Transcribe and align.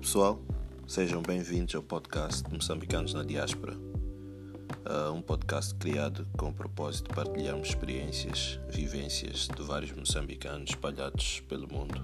Pessoal, 0.00 0.40
sejam 0.86 1.22
bem-vindos 1.22 1.74
ao 1.74 1.82
podcast 1.82 2.44
Moçambicanos 2.52 3.14
na 3.14 3.24
Diáspora, 3.24 3.74
uh, 3.74 5.12
um 5.12 5.22
podcast 5.22 5.74
criado 5.74 6.28
com 6.36 6.50
o 6.50 6.52
propósito 6.52 7.08
de 7.08 7.14
partilharmos 7.14 7.68
experiências, 7.68 8.60
vivências 8.68 9.48
de 9.48 9.62
vários 9.62 9.92
moçambicanos 9.92 10.70
espalhados 10.70 11.40
pelo 11.48 11.66
mundo. 11.66 12.02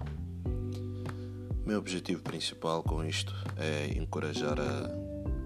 Meu 1.66 1.78
objetivo 1.78 2.22
principal 2.22 2.82
com 2.82 3.04
isto 3.04 3.32
é 3.56 3.86
encorajar 3.96 4.58
a 4.58 4.88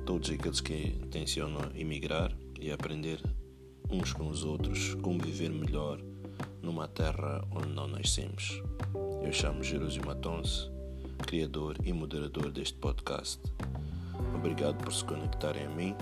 todos 0.07 0.31
aqueles 0.31 0.61
que 0.61 0.97
intencionam 1.03 1.71
emigrar 1.75 2.33
e 2.61 2.71
aprender 2.71 3.21
uns 3.91 4.13
com 4.13 4.29
os 4.29 4.45
outros 4.45 4.95
como 5.03 5.19
viver 5.19 5.51
melhor 5.51 6.01
numa 6.63 6.87
terra 6.87 7.45
onde 7.51 7.69
não 7.69 7.89
nascemos. 7.89 8.63
Eu 9.23 9.33
chamo 9.33 9.63
Jerusio 9.63 10.07
Matonse 10.07 10.76
criador 11.17 11.77
e 11.85 11.93
moderador 11.93 12.51
deste 12.51 12.79
podcast. 12.79 13.41
Obrigado 14.35 14.77
por 14.83 14.93
se 14.93 15.05
conectarem 15.05 15.67
a 15.67 15.71
mim. 15.71 15.97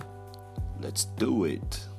Let's 0.81 1.05
do 1.17 1.45
it! 1.45 1.95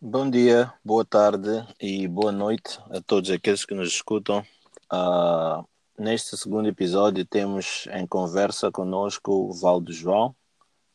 Bom 0.00 0.30
dia, 0.30 0.72
boa 0.84 1.04
tarde 1.04 1.66
e 1.80 2.06
boa 2.06 2.30
noite 2.30 2.78
a 2.90 3.00
todos 3.00 3.30
aqueles 3.30 3.64
que 3.64 3.74
nos 3.74 3.88
escutam. 3.88 4.44
Uh, 4.92 5.66
neste 5.98 6.36
segundo 6.36 6.68
episódio 6.68 7.24
temos 7.24 7.88
em 7.92 8.06
conversa 8.06 8.70
conosco 8.70 9.32
o 9.32 9.52
Valdo 9.52 9.92
João, 9.92 10.34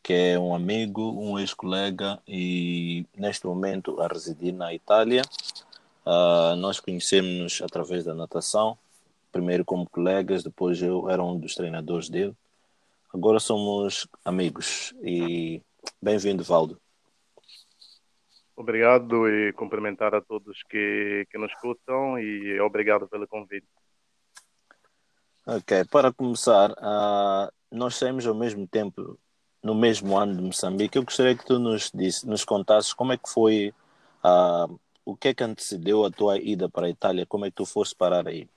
que 0.02 0.12
é 0.12 0.38
um 0.38 0.54
amigo, 0.54 1.02
um 1.02 1.38
ex-colega 1.38 2.18
e 2.26 3.04
neste 3.14 3.46
momento 3.46 4.00
a 4.00 4.08
residir 4.08 4.54
na 4.54 4.72
Itália. 4.72 5.22
Uh, 6.10 6.56
nós 6.56 6.80
conhecemos-nos 6.80 7.62
através 7.62 8.02
da 8.02 8.12
natação, 8.12 8.76
primeiro 9.30 9.64
como 9.64 9.88
colegas, 9.88 10.42
depois 10.42 10.82
eu 10.82 11.08
era 11.08 11.22
um 11.22 11.38
dos 11.38 11.54
treinadores 11.54 12.08
dele. 12.10 12.34
Agora 13.14 13.38
somos 13.38 14.08
amigos 14.24 14.92
e 15.04 15.62
bem-vindo, 16.02 16.42
Valdo. 16.42 16.80
Obrigado 18.56 19.28
e 19.28 19.52
cumprimentar 19.52 20.12
a 20.12 20.20
todos 20.20 20.64
que, 20.64 21.28
que 21.30 21.38
nos 21.38 21.52
escutam 21.52 22.18
e 22.18 22.60
obrigado 22.60 23.06
pelo 23.06 23.28
convite. 23.28 23.68
Ok, 25.46 25.84
para 25.92 26.12
começar, 26.12 26.72
uh, 26.72 27.52
nós 27.70 27.94
saímos 27.94 28.26
ao 28.26 28.34
mesmo 28.34 28.66
tempo, 28.66 29.16
no 29.62 29.76
mesmo 29.76 30.18
ano 30.18 30.34
de 30.34 30.42
Moçambique. 30.42 30.98
Eu 30.98 31.04
gostaria 31.04 31.36
que 31.36 31.46
tu 31.46 31.60
nos, 31.60 31.88
disse, 31.94 32.26
nos 32.26 32.44
contasses 32.44 32.92
como 32.92 33.12
é 33.12 33.16
que 33.16 33.28
foi 33.28 33.72
uh, 34.24 34.80
o 35.04 35.16
que 35.16 35.28
é 35.28 35.34
que 35.34 35.44
antecedeu 35.44 36.04
a 36.04 36.10
tua 36.10 36.38
ida 36.38 36.68
para 36.68 36.86
a 36.86 36.90
Itália? 36.90 37.26
Como 37.26 37.44
é 37.44 37.50
que 37.50 37.56
tu 37.56 37.66
foste 37.66 37.96
parar 37.96 38.26
aí? 38.28 38.48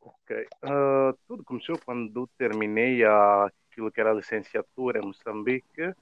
Ok. 0.00 0.46
Uh, 0.64 1.16
tudo 1.28 1.44
começou 1.44 1.78
quando 1.84 2.26
terminei 2.38 3.04
aquilo 3.04 3.92
que 3.92 4.00
era 4.00 4.10
a 4.10 4.14
licenciatura 4.14 4.98
em 4.98 5.06
Moçambique. 5.06 5.94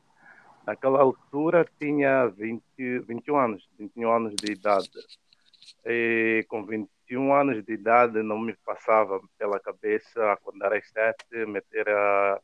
Naquela 0.67 1.01
altura 1.01 1.67
tinha 1.78 2.27
20, 2.27 2.62
21 3.01 3.36
anos, 3.36 3.69
21 3.78 4.11
anos 4.11 4.34
de 4.34 4.53
idade. 4.53 4.91
E 5.84 6.45
com 6.48 6.64
21 6.64 7.34
anos 7.34 7.62
de 7.64 7.75
idade 7.75 8.23
não 8.23 8.39
me 8.39 8.55
passava 8.64 9.20
pela 9.39 9.61
cabeça 9.61 10.33
acordar 10.33 10.73
às 10.73 10.89
sete, 10.89 11.45
meter 11.47 11.89
a 11.91 12.41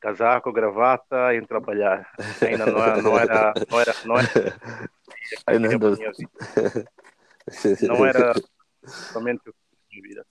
casaco, 0.00 0.52
gravata 0.52 1.34
e 1.34 1.44
trabalhar. 1.44 2.08
Ainda 2.40 2.66
não 2.66 2.84
era, 2.84 3.02
não 3.02 3.18
era, 3.18 3.54
não 3.68 3.80
era, 3.80 3.94
não 4.04 4.18
era, 4.18 4.30
Ainda 5.46 5.68
não, 5.68 5.78
não 7.96 8.06
era 8.06 8.32
somente 8.84 9.48
o 9.48 9.54
que 9.88 10.00
vida. 10.00 10.26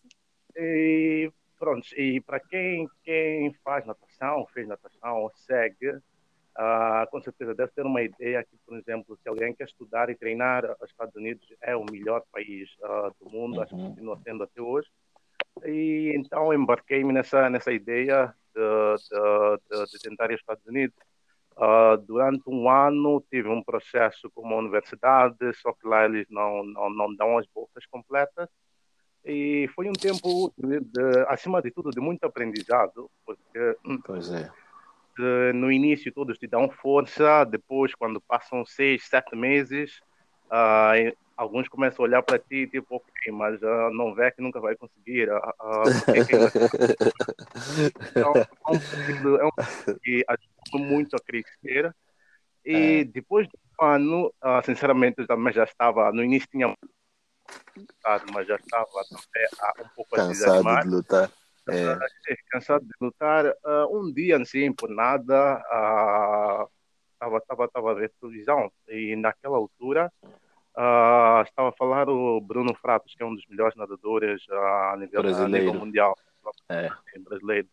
E 0.56 1.32
pronto, 1.58 1.88
e 1.98 2.22
para 2.22 2.40
quem, 2.40 2.88
quem 3.04 3.54
faz 3.64 3.86
natação, 3.86 4.46
fez 4.54 4.68
natação 4.68 5.22
ou 5.22 5.32
segue, 5.36 5.90
uh, 5.90 7.10
com 7.10 7.22
certeza 7.22 7.54
deve 7.54 7.72
ter 7.72 7.86
uma 7.86 8.02
ideia 8.02 8.44
que, 8.44 8.58
por 8.66 8.78
exemplo, 8.78 9.18
se 9.22 9.28
alguém 9.28 9.54
quer 9.54 9.66
estudar 9.66 10.10
e 10.10 10.16
treinar, 10.16 10.66
os 10.82 10.90
Estados 10.90 11.16
Unidos 11.16 11.46
é 11.62 11.76
o 11.76 11.86
melhor 11.90 12.24
país 12.32 12.70
uh, 12.80 13.14
do 13.20 13.30
mundo, 13.30 13.56
uhum. 13.56 13.62
acho 13.62 13.76
que 13.76 13.82
uhum. 13.82 13.90
continua 13.90 14.20
sendo 14.24 14.44
até 14.44 14.62
hoje. 14.62 14.90
E 15.64 16.14
então 16.16 16.54
embarquei-me 16.54 17.14
nessa, 17.14 17.50
nessa 17.50 17.72
ideia 17.72 18.34
de, 18.54 18.96
de, 19.10 19.78
de, 19.78 19.92
de 19.92 20.00
tentar 20.00 20.30
ir 20.30 20.34
aos 20.34 20.42
Estados 20.42 20.66
Unidos. 20.66 20.96
Uh, 21.58 21.98
durante 22.06 22.44
um 22.50 22.70
ano 22.70 23.24
tive 23.32 23.48
um 23.48 23.64
processo 23.64 24.30
com 24.32 24.42
uma 24.42 24.58
universidade, 24.58 25.38
só 25.62 25.72
que 25.72 25.88
lá 25.88 26.04
eles 26.04 26.28
não, 26.30 26.64
não, 26.66 26.90
não 26.90 27.16
dão 27.16 27.38
as 27.38 27.48
bolsas 27.48 27.86
completas. 27.86 28.50
E 29.24 29.68
foi 29.74 29.90
um 29.90 29.94
tempo, 29.94 30.54
de, 30.58 30.82
de, 30.82 31.26
acima 31.28 31.62
de 31.62 31.72
tudo, 31.72 31.90
de 31.90 32.00
muito 32.00 32.26
aprendizado, 32.26 33.10
porque 33.26 33.78
hum, 33.86 34.00
é. 34.34 34.52
De, 35.18 35.58
no 35.58 35.72
início 35.72 36.14
todos 36.14 36.38
te 36.38 36.46
dão 36.46 36.70
força, 36.70 37.46
depois, 37.46 37.96
quando 37.96 38.20
passam 38.20 38.66
seis, 38.66 39.06
sete 39.08 39.36
meses, 39.36 40.00
uh, 40.48 41.16
alguns 41.36 41.68
começam 41.68 42.04
a 42.04 42.08
olhar 42.08 42.24
para 42.24 42.40
ti 42.40 42.68
tipo, 42.68 42.96
ok, 42.96 43.32
mas 43.32 43.62
uh, 43.62 43.90
não 43.92 44.14
vê 44.14 44.32
que 44.32 44.42
nunca 44.42 44.60
vai 44.60 44.76
conseguir. 44.76 45.30
Uh, 45.30 45.38
uh, 45.38 45.84
então, 48.10 48.34
é 48.36 48.72
um 48.72 48.80
período, 48.80 49.42
é 49.42 49.46
um 49.46 49.52
que 50.02 50.26
ajuda 50.28 50.86
muito 50.86 51.16
a 51.16 51.20
crescer. 51.20 51.96
E 52.66 53.02
é. 53.02 53.04
depois 53.04 53.48
de 53.48 53.54
um 53.80 53.86
ano, 53.86 54.34
uh, 54.44 54.66
sinceramente, 54.66 55.20
eu 55.20 55.28
também 55.28 55.54
já 55.54 55.66
estava, 55.66 56.12
no 56.12 56.24
início 56.24 56.48
tinha 56.50 56.76
mas 58.34 58.48
já 58.48 58.56
estava 58.56 58.90
também 59.08 59.86
um 59.86 59.90
pouco 59.96 60.16
cansado 60.16 60.82
de 60.82 60.88
lutar. 60.88 61.32
É. 61.70 61.96
cansado 62.50 62.84
de 62.84 62.92
lutar. 63.00 63.46
um 63.92 64.12
dia, 64.12 64.38
assim, 64.38 64.74
por 64.74 64.90
nada, 64.90 65.62
estava 67.14 67.38
uh, 67.38 67.68
tava, 67.72 67.92
a 67.92 67.94
ver 67.94 68.12
televisão 68.20 68.72
e 68.88 69.16
naquela 69.16 69.58
altura 69.58 70.12
Uh, 70.78 71.42
estava 71.44 71.70
a 71.70 71.78
falar 71.78 72.10
o 72.10 72.42
Bruno 72.42 72.76
Fratos, 72.76 73.14
que 73.16 73.24
é 73.24 73.26
um 73.26 73.34
dos 73.34 73.46
melhores 73.48 73.76
nadadores 73.76 74.46
uh, 74.50 74.54
a, 74.54 74.98
nível, 74.98 75.22
a, 75.22 75.48
nível, 75.48 75.74
mundial. 75.74 76.18
É. 76.70 76.90
Brasileiro. 77.20 77.68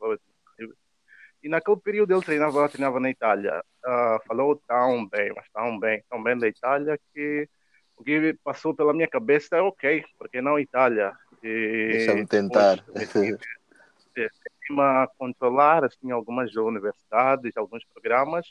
E 1.43 1.49
naquele 1.49 1.79
período 1.79 2.13
ele 2.13 2.23
treinava, 2.23 2.69
treinava 2.69 3.01
na 3.01 3.11
Itália. 3.11 3.63
Uh, 3.85 4.25
falou 4.27 4.63
tão 4.69 5.09
bem, 5.09 5.33
mas 5.35 5.49
tão 5.53 5.79
bem, 5.79 6.03
tão 6.09 6.23
bem 6.23 6.39
da 6.39 6.47
Itália 6.47 6.97
que 7.13 7.49
o 7.97 8.05
que 8.05 8.39
passou 8.45 8.75
pela 8.75 8.93
minha 8.93 9.09
cabeça 9.09 9.57
é 9.57 9.61
ok, 9.61 10.05
porque 10.17 10.41
não 10.41 10.59
Itália? 10.59 11.13
Deixa-me 11.43 12.27
tentar. 12.27 12.84
Cima 14.67 15.09
controlar 15.19 15.84
assim, 15.84 16.13
algumas 16.13 16.55
universidades, 16.55 17.57
alguns 17.57 17.84
programas, 17.93 18.47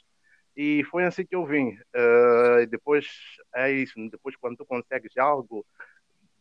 e 0.56 0.84
foi 0.86 1.06
assim 1.06 1.26
que 1.26 1.36
eu 1.36 1.46
vim. 1.46 1.78
Uh, 1.96 2.68
depois 2.70 3.08
é 3.56 3.72
isso, 3.72 3.94
depois 4.10 4.36
quando 4.36 4.58
tu 4.58 4.66
consegues 4.66 5.16
algo, 5.18 5.66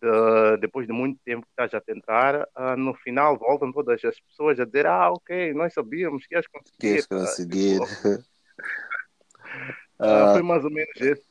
de, 0.01 0.57
depois 0.61 0.87
de 0.87 0.93
muito 0.93 1.21
tempo 1.25 1.43
que 1.43 1.53
estás 1.53 1.75
a 1.75 1.81
tentar, 1.81 2.49
uh, 2.57 2.77
no 2.77 2.95
final 2.95 3.39
voltam 3.39 3.73
todas 3.73 4.05
as 4.05 4.19
pessoas 4.21 4.59
a 4.59 4.65
dizer: 4.65 4.87
Ah, 4.87 5.13
ok, 5.13 5.53
nós 5.55 5.73
sabíamos 5.73 6.27
que 6.27 6.35
ias 6.35 6.47
conseguir. 6.47 7.03
Que 7.03 7.09
conseguir. 7.09 7.81
Uh, 9.99 9.99
foi 10.33 10.43
mais 10.43 10.65
ou 10.65 10.71
menos 10.71 11.01
esse, 11.01 11.29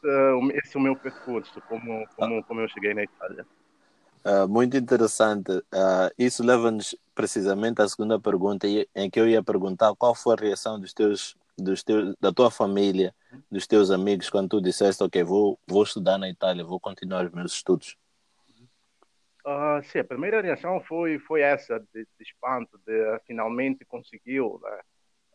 esse 0.53 0.77
o 0.77 0.79
meu 0.79 0.95
percurso, 0.95 1.61
como, 1.67 2.07
como, 2.15 2.43
como 2.43 2.61
eu 2.61 2.69
cheguei 2.69 2.93
na 2.93 3.03
Itália. 3.03 3.45
Uh, 4.25 4.47
muito 4.47 4.75
interessante. 4.75 5.51
Uh, 5.51 6.11
isso 6.17 6.43
leva-nos 6.43 6.95
precisamente 7.15 7.81
à 7.81 7.87
segunda 7.87 8.19
pergunta, 8.19 8.67
em 8.67 9.09
que 9.09 9.19
eu 9.19 9.27
ia 9.27 9.41
perguntar 9.41 9.93
qual 9.97 10.13
foi 10.13 10.35
a 10.35 10.41
reação 10.41 10.79
dos 10.79 10.93
teus 10.93 11.35
dos 11.61 11.83
teus, 11.83 12.15
da 12.19 12.31
tua 12.31 12.49
família, 12.49 13.13
dos 13.51 13.67
teus 13.67 13.91
amigos, 13.91 14.29
quando 14.29 14.49
tu 14.49 14.61
disseste, 14.61 15.03
ok, 15.03 15.23
vou, 15.23 15.59
vou 15.67 15.83
estudar 15.83 16.17
na 16.17 16.29
Itália, 16.29 16.63
vou 16.63 16.79
continuar 16.79 17.25
os 17.25 17.31
meus 17.31 17.53
estudos? 17.53 17.97
Uh, 19.45 19.81
sim, 19.83 19.99
a 19.99 20.03
primeira 20.03 20.41
reação 20.41 20.79
foi, 20.81 21.17
foi 21.19 21.41
essa, 21.41 21.79
de, 21.93 22.03
de 22.03 22.23
espanto, 22.23 22.79
de 22.85 23.19
finalmente 23.25 23.85
conseguiu. 23.85 24.59
Né? 24.61 24.79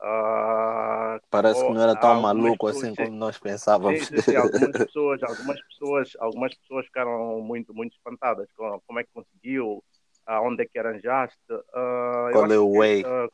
Uh, 0.01 1.21
Parece 1.31 1.65
que 1.65 1.73
não 1.73 1.83
era 1.83 1.97
tão 1.97 2.21
maluco 2.21 2.67
pessoas, 2.67 2.85
assim 2.85 2.95
como 2.95 3.17
nós 3.17 3.39
pensávamos. 3.39 4.07
Sim, 4.07 4.21
sim, 4.21 4.37
algumas 4.37 4.71
pessoas, 4.77 5.23
algumas 5.23 5.61
pessoas, 5.63 6.13
algumas 6.21 6.55
pessoas 6.55 6.87
ficaram 6.87 7.41
muito, 7.41 7.75
muito 7.75 7.95
espantadas 7.95 8.47
com 8.53 8.81
como 8.87 9.01
é 9.01 9.05
que 9.05 9.11
conseguiu, 9.13 9.83
aonde 10.27 10.63
é 10.63 10.67
que 10.67 10.79
arranjaste. 10.79 11.39
Uh, 11.51 12.31
Qual 12.33 12.53
é 12.53 12.59
o 12.59 12.79
way? 12.79 13.03
É, 13.05 13.29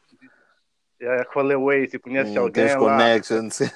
qual 1.32 1.50
é 1.50 1.56
o 1.56 1.64
Waze? 1.66 1.98
Conhece 1.98 2.38
hum, 2.38 2.42
alguém 2.42 2.66
tens 2.66 2.74
lá? 2.74 2.78
connections. 2.78 3.60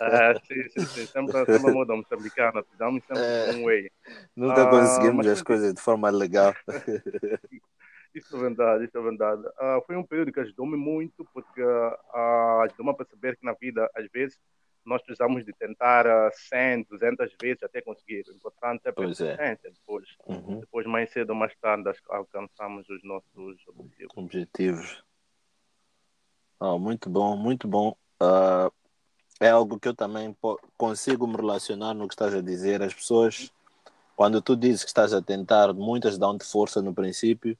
É, 0.00 0.34
sim, 0.46 0.68
sim, 0.70 0.86
sim. 0.86 1.06
Sempre, 1.06 1.44
sempre 1.44 1.72
muda 1.72 1.94
moçambicana. 1.94 2.62
Precisamos 2.62 3.04
sempre 3.04 3.22
é, 3.22 3.54
um 3.54 3.64
way. 3.64 3.90
Nunca 4.36 4.62
ah, 4.62 4.70
conseguimos 4.70 5.26
as 5.26 5.42
coisas 5.42 5.74
de 5.74 5.80
forma 5.80 6.10
legal. 6.10 6.54
isso 8.14 8.36
é 8.36 8.40
verdade, 8.40 8.84
isso 8.84 8.98
é 8.98 9.02
verdade. 9.02 9.42
Uh, 9.46 9.82
foi 9.86 9.96
um 9.96 10.04
período 10.04 10.32
que 10.32 10.40
ajudou-me 10.40 10.76
muito, 10.76 11.26
porque 11.32 11.62
uh, 11.62 12.60
ajudou-me 12.64 12.92
a 12.92 12.94
perceber 12.94 13.36
que 13.36 13.44
na 13.44 13.52
vida, 13.52 13.90
às 13.94 14.06
vezes, 14.10 14.38
nós 14.84 15.02
precisamos 15.02 15.44
de 15.44 15.52
tentar 15.52 16.06
100, 16.32 16.84
200 16.84 17.34
vezes 17.40 17.62
até 17.62 17.80
conseguir. 17.80 18.24
O 18.28 18.32
importante 18.32 18.82
é 18.86 18.88
a 18.88 18.92
persistência. 18.92 19.68
É. 19.68 19.70
Depois, 19.70 20.06
uhum. 20.26 20.60
depois, 20.60 20.86
mais 20.86 21.10
cedo 21.10 21.30
ou 21.30 21.36
mais 21.36 21.54
tarde, 21.56 21.90
alcançamos 22.08 22.88
os 22.88 23.02
nossos 23.04 23.62
objetivos. 23.68 24.16
Objetivos. 24.16 25.07
Oh, 26.60 26.78
muito 26.78 27.08
bom, 27.08 27.36
muito 27.36 27.68
bom. 27.68 27.96
Uh, 28.20 28.72
é 29.40 29.50
algo 29.50 29.78
que 29.78 29.86
eu 29.86 29.94
também 29.94 30.36
consigo 30.76 31.26
me 31.26 31.36
relacionar 31.36 31.94
no 31.94 32.08
que 32.08 32.14
estás 32.14 32.34
a 32.34 32.40
dizer. 32.40 32.82
As 32.82 32.92
pessoas, 32.92 33.52
quando 34.16 34.42
tu 34.42 34.56
dizes 34.56 34.82
que 34.82 34.90
estás 34.90 35.12
a 35.12 35.22
tentar, 35.22 35.72
muitas 35.72 36.18
dão-te 36.18 36.44
força 36.44 36.82
no 36.82 36.92
princípio, 36.92 37.56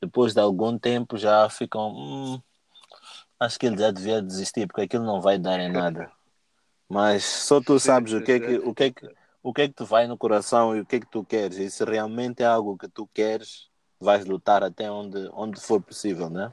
depois 0.00 0.32
de 0.32 0.40
algum 0.40 0.78
tempo 0.78 1.18
já 1.18 1.48
ficam. 1.50 1.94
Hum, 1.94 2.42
acho 3.38 3.58
que 3.58 3.66
ele 3.66 3.76
já 3.76 3.90
devia 3.90 4.22
desistir, 4.22 4.66
porque 4.66 4.82
aquilo 4.82 5.04
não 5.04 5.20
vai 5.20 5.38
dar 5.38 5.60
em 5.60 5.70
nada. 5.70 6.10
Mas 6.88 7.24
só 7.24 7.60
tu 7.60 7.78
sabes 7.78 8.12
o 8.12 8.22
que 8.22 8.32
é 8.32 8.40
que, 8.40 8.56
o 8.58 8.74
que, 8.74 8.84
é 8.84 8.90
que, 8.90 9.14
o 9.42 9.52
que 9.52 9.62
é 9.62 9.68
que 9.68 9.74
te 9.74 9.84
vai 9.84 10.06
no 10.06 10.16
coração 10.16 10.74
e 10.76 10.80
o 10.80 10.86
que 10.86 10.96
é 10.96 11.00
que 11.00 11.10
tu 11.10 11.24
queres. 11.24 11.58
E 11.58 11.70
se 11.70 11.84
realmente 11.84 12.42
é 12.42 12.46
algo 12.46 12.78
que 12.78 12.88
tu 12.88 13.06
queres, 13.12 13.68
vais 14.00 14.24
lutar 14.24 14.62
até 14.62 14.90
onde, 14.90 15.28
onde 15.32 15.60
for 15.60 15.82
possível, 15.82 16.30
né? 16.30 16.52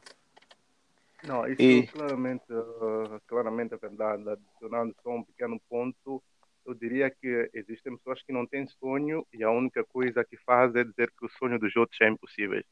Não, 1.24 1.46
isso 1.48 1.62
e... 1.62 1.88
claramente, 1.88 2.46
uh, 2.52 3.22
claramente 3.28 3.74
é 3.74 3.78
verdade. 3.78 4.30
Adicionando 4.30 4.96
só 5.04 5.12
um 5.12 5.24
pequeno 5.24 5.60
ponto, 5.70 6.24
eu 6.66 6.74
diria 6.74 7.10
que 7.10 7.50
existem 7.54 7.98
pessoas 7.98 8.22
que 8.24 8.32
não 8.32 8.46
têm 8.46 8.68
sonho 8.68 9.26
e 9.34 9.44
a 9.44 9.52
única 9.52 9.84
coisa 9.84 10.24
que 10.24 10.38
fazem 10.38 10.82
é 10.82 10.84
dizer 10.86 11.12
que 11.18 11.26
o 11.26 11.30
sonho 11.30 11.60
dos 11.60 11.76
outros 11.76 12.00
é 12.02 12.08
impossível. 12.08 12.64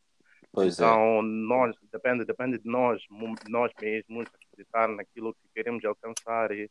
Pois 0.51 0.79
é. 0.79 0.83
então, 0.83 1.19
é. 1.19 1.21
nós, 1.23 1.75
depende, 1.91 2.25
depende 2.25 2.57
de 2.57 2.69
nós, 2.69 3.01
nós 3.49 3.71
mesmos, 3.81 4.27
acreditar 4.33 4.87
naquilo 4.87 5.33
que 5.33 5.49
queremos 5.53 5.83
alcançar 5.83 6.51
e 6.51 6.65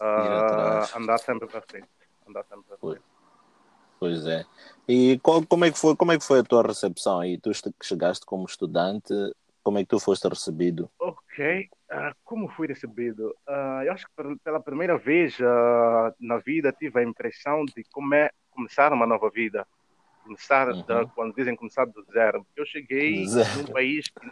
uh, 0.00 0.96
andar 0.96 1.18
sempre 1.18 1.46
para 1.46 1.60
frente. 1.62 1.88
Andar 2.26 2.44
sempre 2.44 2.64
para 2.66 2.78
frente. 2.78 3.02
Pois 4.00 4.26
é. 4.26 4.44
E 4.88 5.18
qual, 5.22 5.44
como, 5.46 5.64
é 5.64 5.70
que 5.70 5.78
foi, 5.78 5.96
como 5.96 6.12
é 6.12 6.18
que 6.18 6.24
foi 6.24 6.40
a 6.40 6.44
tua 6.44 6.62
recepção 6.62 7.20
aí? 7.20 7.38
Tu 7.38 7.50
chegaste 7.82 8.26
como 8.26 8.44
estudante, 8.44 9.14
como 9.64 9.78
é 9.78 9.82
que 9.82 9.88
tu 9.88 9.98
foste 9.98 10.28
recebido? 10.28 10.90
Ok, 10.98 11.70
uh, 11.90 12.14
como 12.22 12.48
fui 12.50 12.66
recebido? 12.66 13.34
Uh, 13.48 13.82
eu 13.84 13.92
acho 13.92 14.06
que 14.06 14.38
pela 14.44 14.60
primeira 14.60 14.98
vez 14.98 15.38
uh, 15.40 16.14
na 16.20 16.36
vida 16.36 16.70
tive 16.70 17.00
a 17.00 17.02
impressão 17.02 17.64
de 17.64 17.82
como 17.90 18.14
é 18.14 18.30
começar 18.50 18.92
uma 18.92 19.06
nova 19.06 19.30
vida. 19.30 19.66
Começar, 20.22 20.68
uhum. 20.68 20.82
da, 20.84 21.06
quando 21.06 21.34
dizem 21.34 21.56
começar 21.56 21.86
do 21.86 22.04
zero. 22.12 22.46
Eu 22.54 22.66
cheguei 22.66 23.26
zero. 23.26 23.62
num 23.62 23.64
país 23.72 24.06
que 24.08 24.30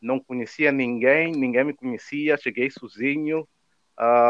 não 0.00 0.20
conhecia 0.20 0.70
ninguém, 0.70 1.32
ninguém 1.32 1.64
me 1.64 1.74
conhecia, 1.74 2.38
cheguei 2.38 2.70
sozinho. 2.70 3.46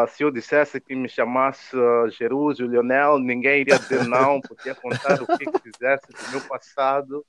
se 0.09 0.25
eu 0.25 0.31
dissesse 0.31 0.81
que 0.81 0.95
me 0.97 1.09
chamasse 1.09 1.77
uh, 1.77 2.09
Jerúsio, 2.11 2.67
Lionel, 2.67 3.19
ninguém 3.19 3.61
iria 3.61 3.79
dizer 3.79 4.05
não, 4.07 4.41
podia 4.49 4.75
contar 4.75 5.21
o 5.23 5.27
que 5.27 5.45
quisesse 5.61 6.07
do 6.09 6.31
meu 6.31 6.49
passado. 6.49 7.27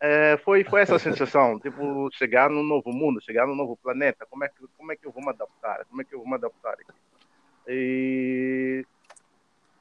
É, 0.00 0.36
foi, 0.38 0.64
foi 0.64 0.82
essa 0.82 0.98
sensação, 0.98 1.58
tipo, 1.58 2.10
chegar 2.12 2.50
num 2.50 2.62
novo 2.62 2.92
mundo, 2.92 3.22
chegar 3.22 3.46
num 3.46 3.54
novo 3.54 3.76
planeta, 3.76 4.26
como 4.28 4.44
é 4.44 4.48
que, 4.48 4.66
como 4.76 4.92
é 4.92 4.96
que 4.96 5.06
eu 5.06 5.12
vou 5.12 5.22
me 5.22 5.30
adaptar? 5.30 5.84
Como 5.86 6.02
é 6.02 6.04
que 6.04 6.14
eu 6.14 6.18
vou 6.18 6.28
me 6.28 6.34
adaptar 6.34 6.74
aqui? 6.74 6.92
E 7.66 8.84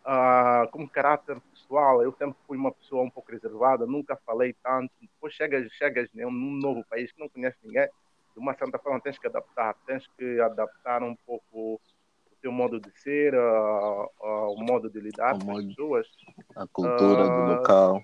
ah, 0.06 0.68
como 0.71 0.89
caráter 0.89 1.39
pessoal, 1.51 2.01
eu 2.04 2.13
sempre 2.13 2.36
fui 2.45 2.57
uma 2.57 2.71
pessoa 2.71 3.04
um 3.04 3.10
pouco 3.10 3.31
reservada, 3.31 3.86
nunca 3.86 4.18
falei 4.25 4.54
tanto. 4.62 4.92
Depois 5.01 5.33
chegas, 5.33 5.71
chegas 5.74 6.10
num 6.13 6.31
novo 6.31 6.83
país 6.89 7.12
que 7.12 7.19
não 7.19 7.30
conhece 7.30 7.57
ninguém, 7.63 7.88
de 8.33 8.39
uma 8.39 8.54
certa 8.54 8.77
forma 8.77 9.00
tens 9.00 9.18
que 9.18 9.27
adaptar, 9.27 9.75
tens 9.86 10.06
que 10.18 10.39
adaptar 10.42 11.04
um 11.04 11.15
pouco 11.25 11.75
o 11.75 12.36
teu 12.42 12.51
modo 12.51 12.80
de 12.80 12.92
ser, 13.00 13.33
uh, 13.33 14.10
uh, 14.21 14.54
o 14.54 14.63
modo 14.63 14.89
de 14.89 15.00
lidar 15.00 15.38
com 15.39 15.57
as 15.57 15.65
pessoas. 15.65 16.07
A 16.56 16.68
cultura 16.68 17.24
do 17.24 17.71
ah, 17.71 18.01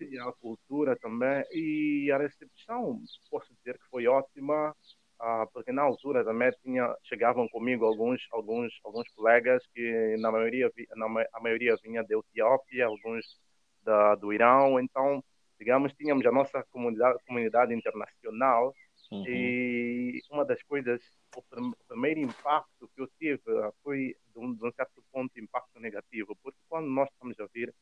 local 0.00 0.08
e 0.08 0.18
a 0.18 0.32
cultura 0.32 0.96
também. 0.96 1.44
E 1.52 2.10
a 2.12 2.18
recepção, 2.18 3.00
posso 3.30 3.52
dizer 3.54 3.78
que 3.78 3.88
foi 3.90 4.06
ótima, 4.06 4.74
ah, 5.18 5.46
porque 5.52 5.72
na 5.72 5.82
altura 5.82 6.24
também 6.24 6.50
tinha, 6.62 6.94
chegavam 7.04 7.48
comigo 7.48 7.84
alguns, 7.84 8.26
alguns, 8.32 8.72
alguns 8.84 9.08
colegas 9.10 9.62
que 9.74 10.16
na 10.18 10.30
maioria, 10.30 10.70
na, 10.96 11.06
a 11.32 11.40
maioria 11.40 11.76
vinha 11.82 12.02
da 12.02 12.16
Etiópia, 12.16 12.86
alguns 12.86 13.38
da, 13.82 14.14
do 14.14 14.32
Irão. 14.32 14.80
Então, 14.80 15.22
digamos, 15.58 15.92
tínhamos 15.92 16.24
a 16.26 16.32
nossa 16.32 16.62
comunidade, 16.70 17.18
comunidade 17.26 17.74
internacional. 17.74 18.74
Uhum. 19.10 19.24
E 19.26 20.22
uma 20.30 20.44
das 20.44 20.62
coisas, 20.62 21.02
o, 21.36 21.42
primeiro 21.88 22.20
impacto 22.20 22.88
que 22.94 23.02
eu 23.02 23.08
tive 23.18 23.42
foi, 23.82 24.16
de 24.32 24.38
um, 24.38 24.54
de 24.54 24.64
um 24.64 24.72
certo 24.72 25.02
ponto, 25.12 25.38
impacto 25.38 25.80
negativo, 25.80 26.36
porque 26.42 26.58
quando 26.68 26.88
nós 26.88 27.08
estamos 27.10 27.38
a 27.40 27.46
vir 27.52 27.74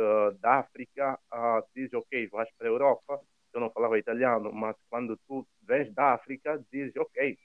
de, 0.00 0.38
da 0.38 0.60
África 0.60 1.18
uh, 1.32 1.62
diz, 1.74 1.92
ok, 1.92 2.26
vais 2.28 2.48
para 2.56 2.68
a 2.68 2.70
Europa. 2.70 3.20
Eu 3.52 3.60
não 3.60 3.70
falava 3.70 3.98
italiano, 3.98 4.52
mas 4.52 4.76
quando 4.88 5.18
tu 5.28 5.46
vens 5.62 5.92
da 5.92 6.14
África, 6.14 6.62
diz, 6.72 6.94
ok, 6.96 7.36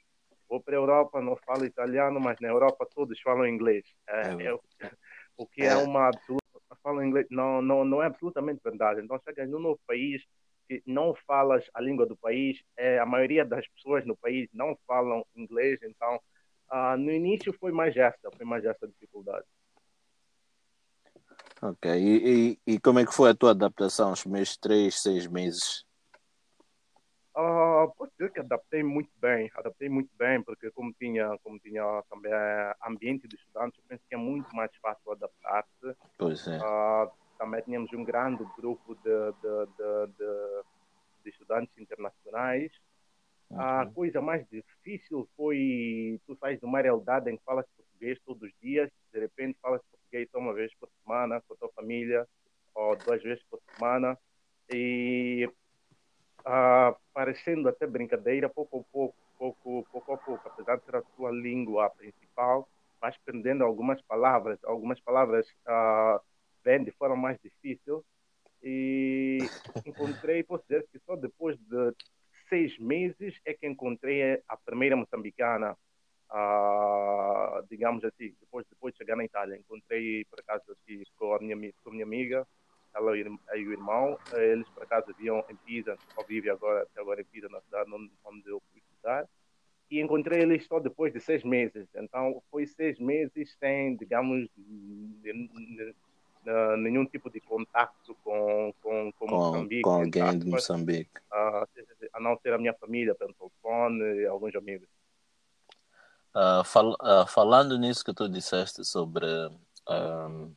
vou 0.47 0.61
para 0.61 0.75
a 0.75 0.77
Europa, 0.77 1.21
não 1.21 1.35
falo 1.37 1.65
italiano, 1.65 2.19
mas 2.19 2.39
na 2.39 2.47
Europa 2.47 2.87
todos 2.93 3.19
falam 3.21 3.47
inglês. 3.47 3.85
É, 4.07 4.21
é. 4.21 4.45
É, 4.45 4.53
o 5.35 5.45
que 5.47 5.63
é, 5.63 5.67
é 5.73 5.77
uma 5.77 6.07
absoluta... 6.07 6.43
Falam 6.83 7.03
inglês, 7.03 7.25
não, 7.31 7.61
não, 7.61 7.83
não 7.83 8.03
é 8.03 8.05
absolutamente 8.05 8.61
verdade. 8.63 9.01
Então, 9.01 9.19
chegas 9.23 9.49
num 9.49 9.59
novo 9.59 9.79
país 9.87 10.23
que 10.67 10.83
não 10.85 11.15
falas 11.27 11.65
a 11.73 11.81
língua 11.81 12.05
do 12.05 12.15
país, 12.15 12.61
é, 12.77 12.99
a 12.99 13.05
maioria 13.05 13.43
das 13.43 13.67
pessoas 13.69 14.05
no 14.05 14.15
país 14.15 14.47
não 14.53 14.77
falam 14.85 15.25
inglês, 15.35 15.79
então, 15.81 16.19
uh, 16.71 16.97
no 16.97 17.11
início 17.11 17.53
foi 17.59 17.71
mais 17.71 17.95
essa, 17.95 18.29
foi 18.35 18.45
mais 18.45 18.65
essa 18.65 18.87
dificuldade. 18.87 19.45
Ok. 21.61 21.91
E, 21.91 22.57
e, 22.67 22.73
e, 22.73 22.79
como 22.79 22.99
é 22.99 23.05
que 23.05 23.13
foi 23.13 23.29
a 23.29 23.35
tua 23.35 23.51
adaptação 23.51 24.11
os 24.11 24.21
primeiros 24.21 24.57
três, 24.57 25.01
seis 25.01 25.25
meses? 25.27 25.85
Uh, 27.35 27.91
posso 27.97 28.11
dizer 28.17 28.31
que 28.31 28.39
adaptei 28.39 28.81
muito 28.81 29.11
bem, 29.19 29.51
adaptei 29.55 29.89
muito 29.89 30.09
bem, 30.17 30.41
porque 30.41 30.71
como 30.71 30.93
tinha, 30.93 31.37
como 31.43 31.59
tinha 31.59 32.03
também 32.09 32.31
ambiente 32.85 33.27
de 33.27 33.35
estudantes, 33.35 33.77
eu 33.77 33.83
penso 33.87 34.03
que 34.07 34.15
é 34.15 34.17
muito 34.17 34.53
mais 34.55 34.71
fácil 34.77 35.11
adaptar-se. 35.11 35.95
Pois 36.17 36.47
é. 36.47 36.57
Uh, 36.57 37.11
também 37.37 37.61
tínhamos 37.63 37.91
um 37.93 38.03
grande 38.03 38.45
grupo 38.57 38.95
de, 38.95 39.03
de, 39.03 39.65
de, 39.77 40.07
de, 40.17 40.63
de 41.23 41.29
estudantes 41.29 41.77
internacionais. 41.77 42.71
Uhum. 43.49 43.59
A 43.59 43.85
coisa 43.85 44.21
mais 44.21 44.47
difícil 44.49 45.27
foi, 45.35 46.19
tu 46.25 46.35
sais 46.37 46.59
de 46.59 46.65
uma 46.65 46.81
realidade 46.81 47.29
em 47.29 47.37
que 47.37 47.43
falas 47.43 47.65
português 47.75 48.17
todos 48.25 48.43
os 48.43 48.55
dias, 48.61 48.89
de 49.13 49.19
repente 49.19 49.57
falas 49.61 49.81
português 49.81 50.04
só 50.31 50.37
uma 50.37 50.53
vez 50.53 50.73
por 50.75 50.89
semana 51.03 51.41
com 51.41 51.53
a 51.53 51.57
tua 51.57 51.69
família, 51.73 52.27
ou 52.73 52.95
duas 52.95 53.21
vezes 53.21 53.43
por 53.49 53.59
semana, 53.73 54.17
e 54.69 55.49
ah, 56.45 56.95
parecendo 57.13 57.67
até 57.67 57.85
brincadeira, 57.85 58.49
pouco 58.49 58.79
a 58.79 58.83
pouco, 58.91 59.15
pouco, 59.37 59.87
pouco 59.91 60.13
a 60.13 60.17
pouco, 60.17 60.47
apesar 60.47 60.77
de 60.77 60.85
ser 60.85 60.95
a 60.95 61.01
tua 61.01 61.31
língua 61.31 61.89
principal, 61.89 62.67
vais 63.01 63.15
aprendendo 63.15 63.63
algumas 63.63 64.01
palavras, 64.03 64.59
algumas 64.63 64.99
palavras 65.01 65.47
ah, 65.65 66.21
vêm 66.63 66.83
de 66.83 66.91
forma 66.91 67.15
mais 67.15 67.39
difícil, 67.41 68.03
e 68.63 69.39
encontrei, 69.85 70.43
posso 70.43 70.63
dizer 70.67 70.87
que 70.91 70.99
só 70.99 71.15
depois 71.15 71.57
de 71.57 71.93
seis 72.49 72.77
meses 72.79 73.39
é 73.45 73.53
que 73.53 73.67
encontrei 73.67 74.41
a 74.47 74.57
primeira 74.57 74.95
moçambicana 74.95 75.77
digamos 77.69 78.03
assim, 78.03 78.33
depois, 78.39 78.65
depois 78.69 78.93
de 78.93 78.97
chegar 78.97 79.15
na 79.15 79.25
Itália, 79.25 79.57
encontrei 79.57 80.25
por 80.25 80.39
acaso 80.39 80.63
aqui 80.71 81.03
com 81.17 81.33
a 81.33 81.39
minha, 81.39 81.73
com 81.83 81.89
a 81.89 81.93
minha 81.93 82.05
amiga, 82.05 82.45
ela 82.95 83.17
e 83.17 83.23
o 83.67 83.71
irmão, 83.71 84.17
eles 84.33 84.67
por 84.69 84.83
acaso 84.83 85.07
viviam 85.07 85.43
em 85.49 85.55
Pisa, 85.57 85.97
ou 86.15 86.25
vivem 86.25 86.51
agora, 86.51 86.83
até 86.83 87.01
agora 87.01 87.21
em 87.21 87.25
Pisa, 87.25 87.49
na 87.49 87.61
cidade 87.61 87.91
onde 87.91 88.49
eu 88.49 88.61
fui 88.71 88.79
estudar, 88.79 89.27
e 89.91 90.01
encontrei 90.01 90.41
eles 90.41 90.65
só 90.65 90.79
depois 90.79 91.13
de 91.13 91.19
seis 91.19 91.43
meses. 91.43 91.87
Então, 91.95 92.41
foi 92.49 92.65
seis 92.65 92.97
meses 92.99 93.55
sem, 93.59 93.95
digamos, 93.95 94.49
nenhum 96.77 97.05
tipo 97.05 97.29
de 97.29 97.39
contato 97.41 98.15
com, 98.23 98.73
com, 98.81 99.11
com, 99.11 99.27
com 99.27 99.27
Moçambique. 99.27 99.81
Com 99.81 99.89
alguém 99.89 100.39
de 100.39 100.47
Moçambique. 100.47 101.19
Uh, 101.31 101.67
a 102.13 102.19
não 102.19 102.37
ser 102.37 102.53
a 102.53 102.57
minha 102.57 102.73
família 102.73 103.13
pelo 103.13 103.33
telefone 103.33 104.25
alguns 104.25 104.55
amigos. 104.55 104.87
Uh, 106.35 106.65
fal 106.65 106.97
uh, 107.01 107.25
falando 107.25 107.77
nisso 107.77 108.03
que 108.03 108.13
tu 108.13 108.27
disseste 108.27 108.83
sobre 108.83 109.25
uh, 109.25 110.51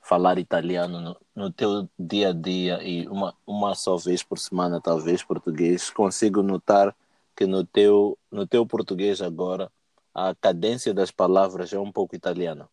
falar 0.00 0.38
italiano 0.38 1.00
no, 1.00 1.16
no, 1.34 1.52
teu 1.52 1.90
dia 1.98 2.28
a 2.28 2.32
dia 2.32 2.80
e 2.84 3.08
uma, 3.08 3.34
uma 3.44 3.74
só 3.74 3.96
vez 3.96 4.22
por 4.22 4.38
semana, 4.38 4.80
talvez, 4.80 5.24
português, 5.24 5.90
consigo 5.90 6.40
notar 6.40 6.94
que 7.34 7.46
no 7.46 7.64
teu, 7.64 8.16
no 8.30 8.46
teu 8.46 8.64
português 8.64 9.20
agora 9.20 9.72
a 10.14 10.36
cadência 10.36 10.94
das 10.94 11.10
palavras 11.10 11.72
é 11.72 11.78
um 11.80 11.90
pouco 11.90 12.14
italiana. 12.14 12.68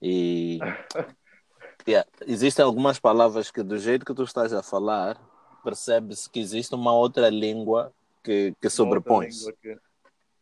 E 0.00 0.58
yeah, 1.86 2.08
existem 2.26 2.64
algumas 2.64 2.98
palavras 2.98 3.50
que, 3.50 3.62
do 3.62 3.76
jeito 3.76 4.06
que 4.06 4.14
tu 4.14 4.22
estás 4.22 4.54
a 4.54 4.62
falar, 4.62 5.20
percebe-se 5.62 6.30
que 6.30 6.40
existe 6.40 6.74
uma 6.74 6.94
outra 6.94 7.28
língua 7.28 7.92
que, 8.24 8.54
que 8.60 8.70
sobrepõe. 8.70 9.28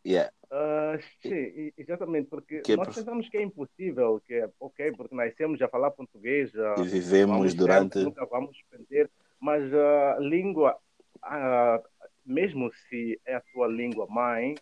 Yeah. 0.05 0.31
Uh, 0.49 0.97
sim, 1.21 1.73
exatamente, 1.77 2.29
porque 2.29 2.61
que 2.61 2.71
é 2.71 2.75
nós 2.77 2.95
pensamos 2.95 3.27
que 3.27 3.37
é 3.37 3.41
impossível, 3.41 4.21
que 4.25 4.33
é 4.33 4.49
ok, 4.59 4.93
porque 4.93 5.13
nascemos 5.13 5.61
a 5.61 5.67
falar 5.67 5.91
português 5.91 6.51
e 6.53 6.83
vivemos 6.87 7.53
durante. 7.53 7.93
Tempo, 7.93 8.05
nunca 8.05 8.25
vamos 8.25 8.57
aprender, 8.67 9.09
mas 9.39 9.61
a 9.73 10.17
língua, 10.19 10.77
uh, 11.25 11.83
mesmo 12.25 12.71
se 12.87 13.19
é 13.25 13.35
a 13.35 13.41
tua 13.41 13.67
língua 13.67 14.07
mãe, 14.09 14.55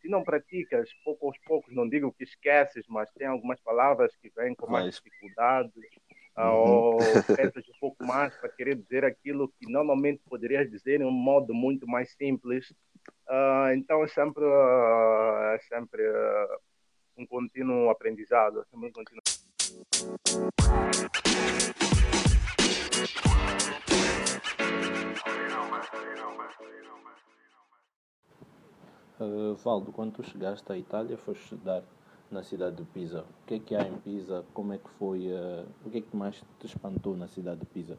se 0.00 0.08
não 0.08 0.22
praticas 0.22 0.90
pouco 1.04 1.26
aos 1.26 1.38
poucos, 1.38 1.74
não 1.74 1.88
digo 1.88 2.12
que 2.12 2.24
esqueces, 2.24 2.84
mas 2.88 3.10
tem 3.12 3.26
algumas 3.26 3.60
palavras 3.60 4.14
que 4.16 4.30
vêm 4.36 4.54
com 4.54 4.70
mais 4.70 4.96
dificuldade, 4.96 5.72
uhum. 5.74 5.82
Ou 6.36 6.98
pensas 7.36 7.68
um 7.68 7.78
pouco 7.80 8.04
mais 8.04 8.34
para 8.36 8.48
querer 8.48 8.76
dizer 8.76 9.04
aquilo 9.04 9.48
que 9.48 9.70
normalmente 9.70 10.22
poderias 10.28 10.70
dizer 10.70 11.00
em 11.00 11.04
um 11.04 11.10
modo 11.10 11.54
muito 11.54 11.86
mais 11.86 12.12
simples. 12.14 12.70
Uh, 13.28 13.72
então 13.74 14.02
é 14.02 14.08
sempre, 14.08 14.44
uh, 14.44 15.54
é 15.54 15.58
sempre 15.68 16.02
uh, 16.02 16.58
um 17.16 17.26
contínuo 17.26 17.90
aprendizado, 17.90 18.60
é 18.60 18.64
sempre 18.64 18.88
um 18.88 18.92
contínuo. 18.92 19.22
Uh, 29.20 29.54
Valdo, 29.56 29.92
quando 29.92 30.14
tu 30.14 30.22
chegaste 30.22 30.72
à 30.72 30.78
Itália, 30.78 31.18
foste 31.18 31.42
estudar 31.42 31.82
na 32.30 32.42
cidade 32.42 32.76
de 32.76 32.84
Pisa. 32.84 33.24
O 33.42 33.46
que 33.46 33.54
é 33.54 33.58
que 33.58 33.74
há 33.74 33.82
em 33.82 33.98
Pisa? 33.98 34.44
Como 34.54 34.72
é 34.72 34.78
que 34.78 34.88
foi? 34.98 35.26
Uh, 35.28 35.66
o 35.84 35.90
que 35.90 35.98
é 35.98 36.00
que 36.00 36.16
mais 36.16 36.42
te 36.58 36.66
espantou 36.66 37.16
na 37.16 37.26
cidade 37.26 37.60
de 37.60 37.66
Pisa? 37.66 37.98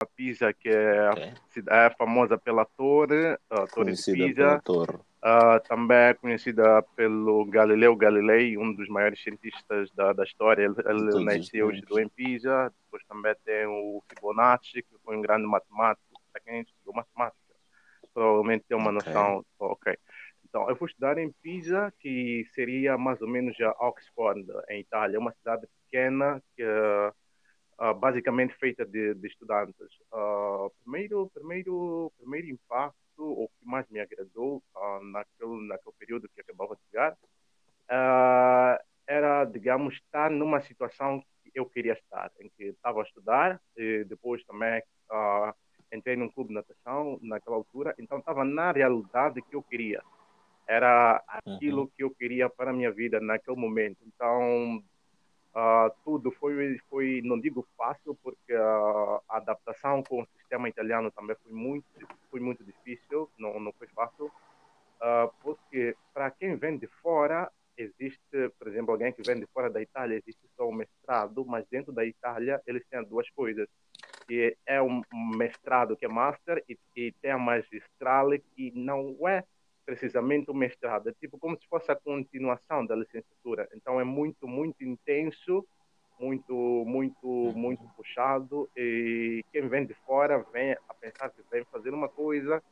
A 0.00 0.06
Pisa, 0.06 0.52
que 0.52 0.68
é, 0.68 1.10
okay. 1.10 1.32
é 1.68 1.90
famosa 1.90 2.36
pela 2.36 2.64
torre, 2.64 3.38
a 3.48 3.66
torre 3.66 3.92
de 3.92 4.12
Pisa. 4.12 4.60
Torre. 4.64 4.98
Uh, 5.18 5.58
também 5.66 5.96
é 5.96 6.14
conhecida 6.14 6.80
pelo 6.94 7.44
Galileu 7.46 7.96
Galilei, 7.96 8.56
um 8.56 8.72
dos 8.72 8.88
maiores 8.88 9.20
cientistas 9.22 9.90
da, 9.92 10.12
da 10.12 10.22
história. 10.22 10.64
Ele, 10.64 10.74
ele 10.86 11.24
nasceu 11.24 11.70
e 11.70 11.74
estudou 11.74 12.00
em 12.00 12.08
Pisa. 12.08 12.72
Depois 12.84 13.04
também 13.08 13.34
tem 13.44 13.66
o 13.66 14.02
Fibonacci, 14.08 14.82
que 14.82 14.96
foi 15.04 15.16
um 15.16 15.22
grande 15.22 15.46
matemático. 15.46 16.06
Para 16.32 16.42
quem 16.42 16.60
estudou 16.60 16.94
matemática, 16.94 17.38
provavelmente 18.14 18.64
tem 18.68 18.76
uma 18.76 18.92
okay. 18.92 19.12
noção. 19.12 19.44
Ok. 19.58 19.98
Então, 20.48 20.68
eu 20.68 20.76
fui 20.76 20.88
estudar 20.88 21.18
em 21.18 21.30
Pisa, 21.42 21.92
que 22.00 22.46
seria 22.54 22.96
mais 22.96 23.20
ou 23.20 23.28
menos 23.28 23.54
a 23.60 23.70
Oxford, 23.86 24.46
em 24.70 24.80
Itália, 24.80 25.18
uma 25.18 25.32
cidade 25.32 25.66
pequena 25.84 26.42
que 26.56 26.64
uh, 26.64 27.94
basicamente 27.94 28.54
feita 28.54 28.84
de, 28.86 29.14
de 29.14 29.26
estudantes. 29.26 29.88
Uh, 30.10 30.70
primeiro, 30.82 31.30
primeiro, 31.34 32.10
primeiro 32.18 32.48
impacto, 32.48 32.96
o 33.18 33.48
que 33.48 33.66
mais 33.66 33.86
me 33.90 34.00
agradou 34.00 34.62
uh, 34.74 35.04
naquele, 35.04 35.68
naquele 35.68 35.94
período 35.98 36.28
que 36.34 36.40
acabava 36.40 36.74
de 36.76 36.82
chegar, 36.90 37.16
era, 39.06 39.44
digamos, 39.46 39.94
estar 39.94 40.30
numa 40.30 40.60
situação 40.60 41.22
que 41.42 41.50
eu 41.54 41.66
queria 41.66 41.94
estar, 41.94 42.30
em 42.40 42.50
que 42.56 42.64
estava 42.64 43.00
a 43.00 43.04
estudar 43.04 43.60
e 43.74 44.04
depois 44.04 44.44
também 44.44 44.82
entrei 45.90 46.14
num 46.14 46.28
clube 46.28 46.48
de 46.48 46.54
natação 46.54 47.18
naquela 47.22 47.56
altura, 47.56 47.94
então 47.98 48.18
estava 48.18 48.44
na 48.44 48.70
realidade 48.72 49.40
que 49.40 49.56
eu 49.56 49.62
queria 49.62 50.02
era 50.68 51.22
aquilo 51.26 51.82
uhum. 51.82 51.90
que 51.96 52.04
eu 52.04 52.10
queria 52.10 52.50
para 52.50 52.70
a 52.70 52.74
minha 52.74 52.92
vida 52.92 53.18
naquele 53.18 53.56
momento. 53.56 53.96
Então, 54.06 54.84
uh, 55.54 55.90
tudo 56.04 56.30
foi, 56.32 56.78
foi, 56.90 57.22
não 57.24 57.40
digo 57.40 57.66
fácil, 57.76 58.14
porque 58.22 58.52
a 58.52 59.20
adaptação 59.30 60.02
com 60.02 60.22
o 60.22 60.26
sistema 60.36 60.68
italiano 60.68 61.10
também 61.10 61.34
foi 61.42 61.52
muito, 61.52 61.86
foi 62.30 62.38
muito 62.38 62.62
difícil, 62.62 63.30
não, 63.38 63.58
não 63.58 63.72
foi 63.72 63.86
fácil, 63.88 64.26
uh, 64.26 65.32
porque 65.42 65.96
para 66.12 66.30
quem 66.30 66.54
vem 66.56 66.76
de 66.76 66.86
fora, 67.02 67.50
existe, 67.74 68.50
por 68.58 68.68
exemplo, 68.68 68.92
alguém 68.92 69.10
que 69.10 69.22
vem 69.22 69.40
de 69.40 69.46
fora 69.46 69.70
da 69.70 69.80
Itália, 69.80 70.18
existe 70.18 70.46
só 70.54 70.68
um 70.68 70.72
mestrado, 70.72 71.46
mas 71.46 71.64
dentro 71.70 71.92
da 71.92 72.04
Itália 72.04 72.60
eles 72.66 72.84
têm 72.90 73.02
duas 73.04 73.30
coisas, 73.30 73.66
que 74.26 74.54
é 74.66 74.82
um 74.82 75.00
mestrado 75.34 75.96
que 75.96 76.04
é 76.04 76.08
master 76.08 76.62
e, 76.68 76.76
e 76.94 77.12
tem 77.22 77.30
a 77.30 77.38
magistral 77.38 78.28
que 78.54 78.70
não 78.74 79.16
é 79.26 79.42
precisamente 79.88 80.50
o 80.50 80.54
mestrado. 80.54 81.08
É 81.08 81.12
tipo 81.14 81.38
como 81.38 81.58
se 81.58 81.66
fosse 81.66 81.90
a 81.90 81.96
continuação 81.96 82.84
da 82.84 82.94
licenciatura. 82.94 83.66
Então 83.74 83.98
é 83.98 84.04
muito, 84.04 84.46
muito 84.46 84.84
intenso, 84.84 85.66
muito, 86.20 86.52
muito, 86.86 87.26
muito 87.56 87.82
puxado. 87.96 88.68
E 88.76 89.42
quem 89.50 89.66
vem 89.66 89.86
de 89.86 89.94
fora 90.06 90.44
vem 90.52 90.72
a 90.72 90.92
pensar 90.92 91.30
que 91.30 91.40
vem 91.50 91.64
fazer 91.72 91.94
uma 91.94 92.06
coisa, 92.06 92.62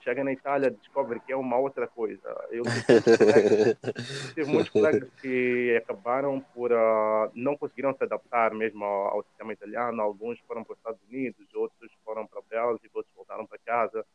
chega 0.00 0.24
na 0.24 0.32
Itália 0.32 0.70
descobre 0.70 1.20
que 1.20 1.30
é 1.30 1.36
uma 1.36 1.58
outra 1.58 1.86
coisa. 1.86 2.26
Eu 2.50 2.62
tive 4.34 4.48
muitos 4.50 4.70
colegas 4.70 5.10
que 5.20 5.76
acabaram 5.76 6.40
por 6.54 6.72
uh, 6.72 7.30
não 7.34 7.54
conseguiram 7.54 7.94
se 7.94 8.02
adaptar 8.02 8.54
mesmo 8.54 8.82
ao, 8.82 9.16
ao 9.16 9.22
sistema 9.24 9.52
italiano. 9.52 10.00
Alguns 10.00 10.40
foram 10.48 10.64
para 10.64 10.72
os 10.72 10.78
Estados 10.78 11.02
Unidos, 11.06 11.46
outros 11.54 11.92
foram 12.02 12.26
para 12.26 12.38
a 12.38 12.44
Bélgica, 12.48 12.88
outros 12.94 13.14
voltaram 13.14 13.46
para 13.46 13.58
casa. 13.58 14.06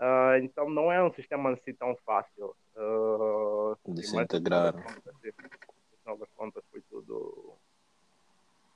Uh, 0.00 0.42
então 0.42 0.70
não 0.70 0.90
é 0.90 1.02
um 1.04 1.12
sistema 1.12 1.52
assim 1.52 1.74
tão 1.74 1.94
fácil. 2.06 2.56
Uh, 2.74 3.76
de 3.92 4.02
se 4.02 4.16
integrar. 4.16 4.74
No 4.74 5.98
final 5.98 6.16
das 6.16 6.30
contas 6.34 6.64
foi 6.70 6.80
tudo 6.88 7.54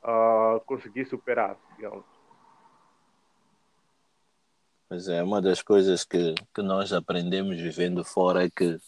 uh, 0.02 0.61
conseguir 0.66 1.07
superar, 1.07 1.57
digamos. 1.75 2.04
Mas 4.90 5.09
é 5.09 5.23
uma 5.23 5.40
das 5.40 5.62
coisas 5.62 6.04
que, 6.04 6.35
que 6.54 6.61
nós 6.61 6.93
aprendemos 6.93 7.59
vivendo 7.59 8.04
fora 8.04 8.45
é 8.45 8.50
que 8.50 8.78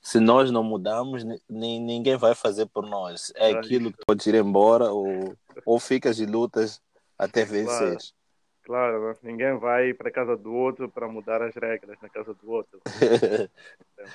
se 0.00 0.18
nós 0.18 0.50
não 0.50 0.64
mudamos, 0.64 1.22
ninguém 1.48 2.16
vai 2.16 2.34
fazer 2.34 2.66
por 2.66 2.86
nós. 2.86 3.30
É, 3.36 3.50
aquilo 3.50 3.92
que 3.92 4.04
pode 4.06 4.26
ir 4.30 4.34
embora 4.34 4.90
ou, 4.90 5.36
ou 5.66 5.78
ficas 5.78 6.18
e 6.18 6.24
lutas 6.24 6.80
até 7.18 7.44
vencer. 7.44 7.98
Claro. 7.98 8.19
Claro, 8.62 9.08
né? 9.08 9.16
ninguém 9.22 9.58
vai 9.58 9.94
para 9.94 10.08
a 10.08 10.12
casa 10.12 10.36
do 10.36 10.52
outro 10.52 10.88
para 10.88 11.08
mudar 11.08 11.42
as 11.42 11.54
regras 11.54 11.98
na 12.00 12.08
casa 12.08 12.34
do 12.34 12.50
outro. 12.50 12.80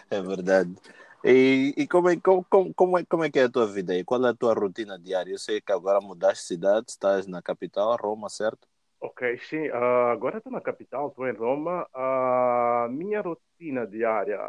é 0.09 0.21
verdade. 0.21 0.75
E, 1.23 1.73
e 1.75 1.87
como, 1.87 2.09
é, 2.09 2.15
como, 2.17 2.45
como, 2.73 2.97
é, 2.97 3.05
como 3.05 3.23
é 3.23 3.31
que 3.31 3.39
é 3.39 3.43
a 3.43 3.49
tua 3.49 3.65
vida 3.65 3.93
aí? 3.93 4.03
Qual 4.03 4.23
é 4.25 4.29
a 4.29 4.33
tua 4.33 4.53
rotina 4.53 4.97
diária? 4.99 5.31
Eu 5.31 5.39
sei 5.39 5.59
que 5.59 5.71
agora 5.71 5.99
mudaste 5.99 6.41
de 6.41 6.47
cidade, 6.47 6.85
estás 6.89 7.25
na 7.25 7.41
capital, 7.41 7.95
Roma, 7.97 8.29
certo? 8.29 8.67
Ok, 8.99 9.37
sim. 9.39 9.69
Uh, 9.69 10.11
agora 10.11 10.37
estou 10.37 10.51
na 10.51 10.61
capital, 10.61 11.09
estou 11.09 11.27
em 11.27 11.33
Roma. 11.33 11.87
A 11.93 12.87
uh, 12.87 12.91
minha 12.91 13.21
rotina 13.21 13.87
diária, 13.87 14.39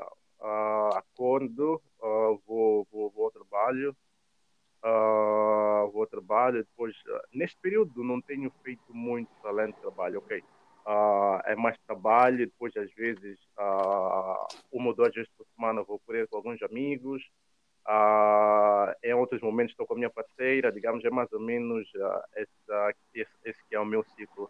uh, 0.40 0.96
acordo, 0.96 1.80
vou, 2.46 2.86
vou, 2.90 3.10
vou 3.10 3.24
ao 3.24 3.30
trabalho, 3.30 3.96
uh, 4.84 5.98
ao 5.98 6.06
trabalho, 6.06 6.64
depois, 6.64 6.94
uh, 7.06 7.20
neste 7.32 7.56
período 7.60 8.02
não 8.02 8.20
tenho 8.20 8.50
feito 8.62 8.94
muito 8.94 9.30
além 9.44 9.68
do 9.68 9.76
trabalho, 9.76 10.18
ok. 10.18 10.42
Uh, 10.86 11.40
é 11.44 11.56
mais 11.56 11.76
trabalho, 11.86 12.46
depois 12.46 12.76
às 12.76 12.92
vezes, 12.94 13.38
uma 14.70 14.88
ou 14.88 14.94
duas 14.94 15.12
vezes 15.12 15.30
por 15.36 15.46
semana 15.54 15.82
vou 15.82 15.98
correr 16.00 16.28
com 16.28 16.36
alguns 16.36 16.62
amigos, 16.62 17.22
em 19.02 19.14
outros 19.14 19.40
momentos 19.40 19.72
estou 19.72 19.86
com 19.86 19.94
a 19.94 19.96
minha 19.96 20.10
parceira, 20.10 20.70
digamos, 20.70 21.04
é 21.04 21.10
mais 21.10 21.30
ou 21.32 21.40
menos 21.40 21.88
esse, 22.36 22.94
esse, 23.14 23.30
esse, 23.44 23.64
que 23.68 23.74
é 23.74 23.80
o 23.80 23.84
meu 23.84 24.04
ciclo. 24.16 24.48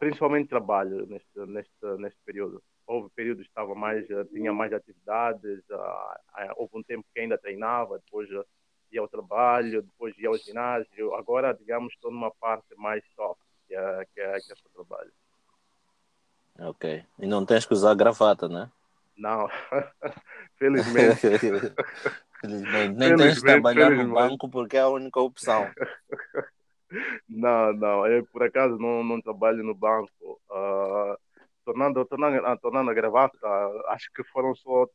principalmente 0.00 0.48
trabalho 0.48 1.06
neste, 1.06 1.38
neste, 1.46 1.86
neste 1.98 2.18
período 2.24 2.62
houve 2.84 3.08
períodos 3.10 3.44
que 3.44 3.50
estava 3.50 3.74
mais 3.74 4.06
tinha 4.32 4.52
mais 4.52 4.72
atividades 4.72 5.60
uh, 5.70 6.52
houve 6.56 6.78
um 6.78 6.82
tempo 6.82 7.06
que 7.14 7.20
ainda 7.20 7.38
treinava 7.38 7.98
depois 7.98 8.28
ia 8.92 9.00
ao 9.00 9.08
trabalho, 9.08 9.82
depois 9.82 10.16
ia 10.18 10.28
ao 10.28 10.36
ginásio. 10.36 11.14
Agora, 11.14 11.52
digamos, 11.54 11.92
estou 11.94 12.10
numa 12.10 12.30
parte 12.30 12.74
mais 12.76 13.02
soft, 13.14 13.40
que 13.66 13.74
é, 13.74 14.06
que 14.14 14.20
é, 14.20 14.40
que 14.40 14.52
é 14.52 14.54
o 14.54 14.84
trabalho. 14.84 15.12
Ok. 16.58 17.04
E 17.18 17.26
não 17.26 17.46
tens 17.46 17.64
que 17.64 17.72
usar 17.72 17.94
gravata, 17.94 18.48
né? 18.48 18.70
Não. 19.16 19.48
felizmente. 20.58 21.20
felizmente. 22.40 22.94
Nem 22.96 23.16
tens 23.16 23.38
que 23.38 23.46
trabalhar 23.46 23.86
felizmente. 23.86 24.08
no 24.08 24.14
banco 24.14 24.48
porque 24.48 24.76
é 24.76 24.80
a 24.80 24.88
única 24.88 25.20
opção. 25.20 25.70
não, 27.28 27.72
não. 27.72 28.06
Eu, 28.06 28.26
por 28.26 28.42
acaso, 28.42 28.78
não, 28.78 29.02
não 29.02 29.20
trabalho 29.20 29.64
no 29.64 29.74
banco. 29.74 30.40
Uh, 30.50 31.16
tornando, 31.64 32.04
tornando, 32.04 32.58
tornando 32.58 32.90
a 32.90 32.94
gravata, 32.94 33.38
acho 33.88 34.10
que 34.12 34.22
foram 34.24 34.54
só 34.54 34.86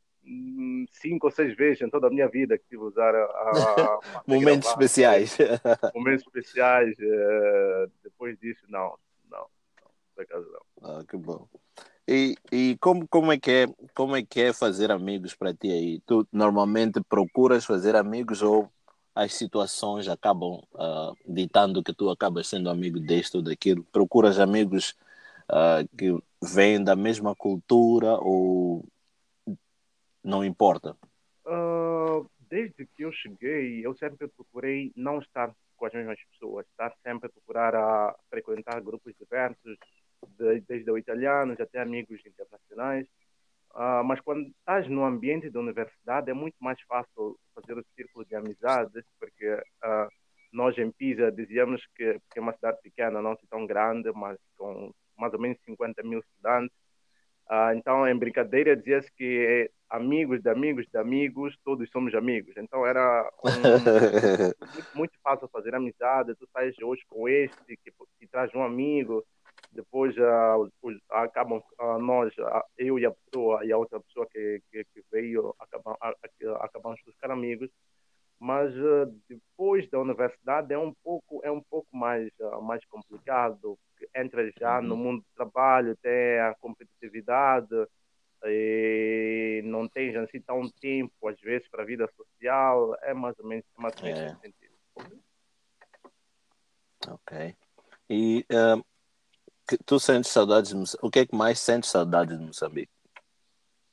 cinco 0.92 1.26
ou 1.26 1.30
seis 1.30 1.56
vezes 1.56 1.82
em 1.82 1.90
toda 1.90 2.06
a 2.06 2.10
minha 2.10 2.28
vida 2.28 2.58
que 2.58 2.64
tive 2.68 2.82
a 2.82 2.86
usar 2.86 3.14
a, 3.14 3.24
a 3.24 4.00
momentos 4.26 4.68
especiais 4.68 5.36
momentos 5.94 6.24
especiais 6.26 6.96
uh, 6.98 7.90
depois 8.02 8.38
disso 8.38 8.64
não 8.68 8.94
não, 9.30 9.46
não 9.80 9.90
por 10.14 10.22
acaso 10.22 10.46
não 10.50 10.98
ah, 10.98 11.04
que 11.08 11.16
bom 11.16 11.48
e, 12.10 12.36
e 12.50 12.78
como, 12.80 13.06
como, 13.06 13.30
é 13.32 13.38
que 13.38 13.50
é, 13.50 13.66
como 13.94 14.16
é 14.16 14.22
que 14.22 14.40
é 14.40 14.52
fazer 14.54 14.90
amigos 14.90 15.34
para 15.34 15.52
ti 15.52 15.70
aí? 15.70 16.00
Tu 16.06 16.26
normalmente 16.32 17.02
procuras 17.02 17.66
fazer 17.66 17.94
amigos 17.94 18.40
ou 18.40 18.72
as 19.14 19.34
situações 19.34 20.08
acabam 20.08 20.62
uh, 20.72 21.14
ditando 21.26 21.82
que 21.82 21.92
tu 21.92 22.08
acabas 22.08 22.48
sendo 22.48 22.70
amigo 22.70 22.98
deste 22.98 23.36
ou 23.36 23.42
daquilo? 23.42 23.84
Procuras 23.92 24.38
amigos 24.38 24.94
uh, 25.50 25.86
que 25.98 26.16
vêm 26.42 26.82
da 26.82 26.96
mesma 26.96 27.34
cultura 27.34 28.14
ou 28.14 28.82
não 30.28 30.44
importa? 30.44 30.96
Uh, 31.46 32.28
desde 32.50 32.86
que 32.86 33.02
eu 33.02 33.12
cheguei, 33.12 33.84
eu 33.84 33.94
sempre 33.94 34.28
procurei 34.28 34.92
não 34.94 35.18
estar 35.18 35.54
com 35.76 35.86
as 35.86 35.92
mesmas 35.92 36.18
pessoas, 36.32 36.66
estar 36.66 36.92
sempre 37.02 37.28
a 37.28 37.30
procurar 37.30 37.74
a 37.74 38.14
frequentar 38.28 38.80
grupos 38.80 39.14
diversos, 39.18 39.78
de, 40.38 40.60
desde 40.60 40.90
o 40.90 40.98
italianos 40.98 41.58
até 41.58 41.80
amigos 41.80 42.20
internacionais. 42.26 43.06
Uh, 43.70 44.02
mas 44.04 44.20
quando 44.20 44.48
estás 44.48 44.88
no 44.88 45.04
ambiente 45.04 45.50
da 45.50 45.60
universidade 45.60 46.30
é 46.30 46.34
muito 46.34 46.56
mais 46.58 46.80
fácil 46.82 47.38
fazer 47.54 47.78
o 47.78 47.84
círculo 47.94 48.24
de 48.24 48.34
amizades, 48.34 49.04
porque 49.20 49.54
uh, 49.54 50.08
nós 50.52 50.76
em 50.76 50.90
Pisa 50.90 51.30
dizíamos 51.30 51.86
que, 51.94 52.18
que 52.30 52.38
é 52.38 52.42
uma 52.42 52.54
cidade 52.54 52.78
pequena, 52.82 53.22
não 53.22 53.36
tão 53.48 53.66
grande, 53.66 54.10
mas 54.12 54.38
com 54.56 54.92
mais 55.16 55.32
ou 55.32 55.40
menos 55.40 55.58
50 55.64 56.02
mil 56.02 56.20
estudantes. 56.20 56.76
Uh, 57.48 57.72
então, 57.76 58.06
em 58.06 58.16
brincadeira, 58.16 58.76
dizia-se 58.76 59.10
que 59.12 59.70
amigos 59.90 60.42
de 60.42 60.50
amigos 60.50 60.86
de 60.92 60.98
amigos, 60.98 61.56
todos 61.64 61.88
somos 61.90 62.14
amigos. 62.14 62.54
Então, 62.56 62.86
era 62.86 63.30
um, 63.44 63.48
muito, 64.74 64.96
muito, 64.96 65.12
fácil 65.22 65.48
fazer 65.48 65.74
amizade. 65.74 66.34
Tu 66.34 66.48
sais 66.52 66.74
hoje 66.82 67.02
com 67.08 67.28
este, 67.28 67.76
que, 67.76 67.92
que 68.18 68.26
traz 68.26 68.54
um 68.54 68.62
amigo, 68.62 69.24
depois 69.72 70.16
uh, 70.16 70.70
acabam 71.10 71.62
uh, 71.80 71.98
nós, 71.98 72.32
eu 72.76 72.98
e 72.98 73.06
a 73.06 73.10
pessoa 73.10 73.64
e 73.64 73.72
a 73.72 73.78
outra 73.78 74.00
pessoa 74.00 74.26
que, 74.30 74.62
que, 74.70 74.84
que 74.84 75.02
veio, 75.10 75.54
acabam, 75.58 75.96
acabamos 76.60 77.00
por 77.02 77.12
ficar 77.12 77.30
amigos 77.30 77.70
mas 78.40 78.72
uh, 78.76 79.12
depois 79.28 79.88
da 79.90 79.98
universidade 79.98 80.72
é 80.72 80.78
um 80.78 80.94
pouco 81.02 81.40
é 81.42 81.50
um 81.50 81.60
pouco 81.60 81.88
mais 81.96 82.30
uh, 82.40 82.62
mais 82.62 82.84
complicado 82.86 83.76
entra 84.14 84.48
já 84.58 84.78
uhum. 84.78 84.86
no 84.86 84.96
mundo 84.96 85.18
do 85.20 85.34
trabalho 85.34 85.96
tem 85.96 86.38
a 86.38 86.54
competitividade 86.60 87.74
e 88.44 89.62
não 89.64 89.88
tem 89.88 90.16
assim 90.16 90.40
tão 90.40 90.68
tempo 90.80 91.28
às 91.28 91.40
vezes 91.40 91.68
para 91.68 91.82
a 91.82 91.86
vida 91.86 92.08
social 92.16 92.96
é 93.02 93.12
mais 93.12 93.38
ou 93.38 93.46
menos 93.46 93.64
é 93.76 93.82
mais 93.82 93.94
ou 93.96 94.02
menos 94.04 94.20
é. 94.20 94.36
sentido 94.36 95.22
ok 97.08 97.56
e 98.10 98.46
uh, 98.52 98.84
tu 99.84 99.98
sentes 99.98 100.30
saudades 100.30 100.72
o 101.02 101.10
que 101.10 101.20
é 101.20 101.26
que 101.26 101.36
mais 101.36 101.58
sentes 101.58 101.90
saudades 101.90 102.38
de 102.38 102.44
Moçambique 102.44 102.92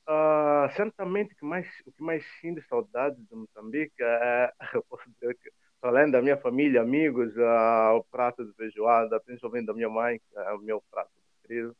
Uh, 0.08 0.70
certamente 0.76 1.34
que 1.34 1.44
mais, 1.44 1.66
o 1.84 1.90
que 1.90 2.00
mais 2.00 2.24
sinto 2.40 2.62
saudade 2.68 3.16
de 3.16 3.34
Moçambique 3.34 4.00
é, 4.00 4.52
eu 4.74 4.84
posso 4.88 5.02
dizer 5.10 5.36
que, 5.42 5.50
além 5.82 6.08
da 6.08 6.22
minha 6.22 6.36
família, 6.36 6.80
amigos, 6.80 7.36
uh, 7.36 7.96
o 7.96 8.04
prato 8.04 8.44
de 8.44 8.52
feijoada, 8.54 9.18
principalmente 9.18 9.66
da 9.66 9.74
minha 9.74 9.88
mãe, 9.88 10.20
que 10.20 10.38
é 10.38 10.52
o 10.52 10.60
meu 10.60 10.80
prato 10.92 11.10
preferido. 11.40 11.76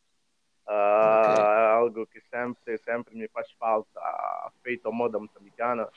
Okay. 0.67 1.45
É 1.45 1.73
algo 1.73 2.07
que 2.07 2.21
sempre, 2.23 2.79
sempre 2.79 3.17
me 3.17 3.29
faz 3.29 3.51
falta, 3.53 4.01
feito 4.63 4.89
à 4.89 4.93
moda 4.93 5.19
moçambicana. 5.19 5.89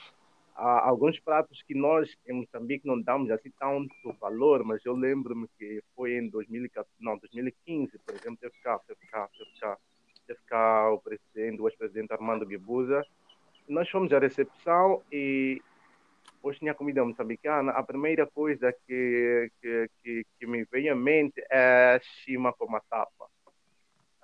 Há 0.55 0.87
alguns 0.87 1.19
pratos 1.19 1.63
que 1.63 1.73
nós 1.73 2.13
em 2.27 2.33
Moçambique 2.33 2.85
não 2.85 3.01
damos 3.01 3.31
assim 3.31 3.49
tanto 3.57 4.13
valor, 4.19 4.63
mas 4.63 4.85
eu 4.85 4.93
lembro-me 4.93 5.47
que 5.57 5.81
foi 5.95 6.17
em 6.17 6.29
2014, 6.29 6.89
não, 6.99 7.17
2015, 7.17 7.97
por 7.99 8.13
exemplo, 8.13 8.37
teve 8.37 8.53
cá, 8.61 8.77
teve 8.79 8.99
cá, 9.09 9.29
teve 9.37 9.59
cá 9.59 9.77
teve 10.29 10.39
cá 10.45 10.91
o 10.91 10.99
presidente, 10.99 11.59
o 11.59 11.67
ex-presidente 11.67 12.13
Armando 12.13 12.45
Guebuza. 12.45 13.03
Nós 13.67 13.89
fomos 13.89 14.13
à 14.13 14.19
recepção 14.19 15.01
e 15.11 15.59
hoje 16.43 16.59
tinha 16.59 16.75
comida 16.75 17.03
moçambicana. 17.03 17.71
A 17.71 17.81
primeira 17.81 18.27
coisa 18.27 18.71
que, 18.85 19.51
que, 19.59 19.89
que, 20.03 20.25
que 20.39 20.45
me 20.45 20.63
veio 20.65 20.93
à 20.93 20.95
mente 20.95 21.43
é 21.49 21.99
chima 22.03 22.53
com 22.53 22.69
matapa. 22.69 23.27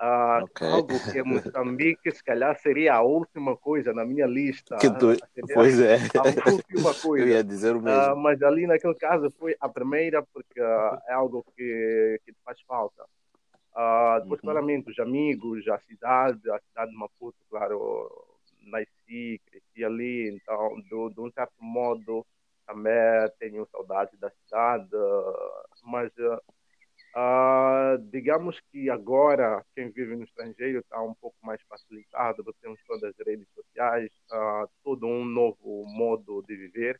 Uh, 0.00 0.44
okay. 0.44 0.68
Algo 0.68 0.88
que 0.88 1.18
em 1.18 1.22
Moçambique, 1.22 2.12
se 2.12 2.22
calhar, 2.22 2.54
seria 2.58 2.94
a 2.94 3.02
última 3.02 3.56
coisa 3.56 3.94
na 3.94 4.04
minha 4.04 4.26
lista. 4.26 4.76
Que 4.76 4.90
tu... 4.90 5.16
Pois 5.54 5.80
é. 5.80 5.96
A 5.96 6.50
última 6.50 6.94
coisa. 6.94 7.24
Eu 7.24 7.28
ia 7.28 7.42
dizer 7.42 7.74
o 7.74 7.80
mesmo. 7.80 8.12
Uh, 8.12 8.16
mas 8.16 8.42
ali, 8.42 8.66
naquele 8.66 8.94
caso, 8.94 9.30
foi 9.38 9.56
a 9.58 9.68
primeira, 9.68 10.22
porque 10.22 10.60
uh, 10.60 10.98
é 11.08 11.14
algo 11.14 11.44
que, 11.56 12.20
que 12.26 12.34
faz 12.44 12.60
falta. 12.62 13.04
Depois, 14.22 14.40
uhum. 14.40 14.48
claramente, 14.50 14.90
os 14.90 14.98
amigos, 14.98 15.66
a 15.68 15.78
cidade, 15.80 16.50
a 16.50 16.58
cidade 16.60 16.90
de 16.90 16.96
Maputo, 16.96 17.36
claro, 17.50 18.10
nasci, 18.62 19.40
cresci 19.44 19.84
ali, 19.84 20.30
então, 20.34 20.80
do, 20.88 21.10
de 21.10 21.20
um 21.20 21.30
certo 21.30 21.62
modo, 21.62 22.26
também 22.66 22.94
tenho 23.38 23.66
saudade 23.70 24.16
da 24.16 24.30
cidade, 24.30 24.88
mas 25.84 26.10
uh, 27.16 27.98
digamos 28.10 28.60
que 28.70 28.90
agora 28.90 29.64
quem 29.74 29.90
vive 29.90 30.14
no 30.16 30.24
estrangeiro 30.24 30.80
está 30.80 31.00
um 31.02 31.14
pouco 31.14 31.36
mais 31.42 31.60
facilitado, 31.62 32.44
temos 32.60 32.78
todas 32.86 33.04
as 33.18 33.26
redes 33.26 33.48
sociais, 33.54 34.10
uh, 34.30 34.68
todo 34.84 35.06
um 35.06 35.24
novo 35.24 35.84
modo 35.86 36.42
de 36.42 36.54
viver. 36.56 36.98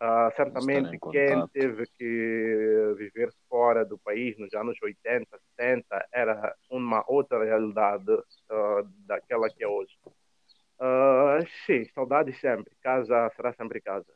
Uh, 0.00 0.30
certamente 0.36 0.96
quem 1.10 1.48
teve 1.48 1.84
que 1.98 2.94
viver 2.96 3.32
fora 3.48 3.84
do 3.84 3.98
país 3.98 4.38
nos 4.38 4.52
anos 4.54 4.76
80, 4.80 5.26
70 5.56 6.08
era 6.12 6.54
uma 6.70 7.02
outra 7.08 7.42
realidade 7.42 8.12
uh, 8.12 8.88
daquela 9.06 9.50
que 9.50 9.64
é 9.64 9.66
hoje. 9.66 9.92
Sim, 11.66 11.84
saudade 11.92 12.32
sempre. 12.34 12.72
Casa 12.80 13.28
será 13.34 13.52
sempre 13.54 13.80
casa. 13.80 14.06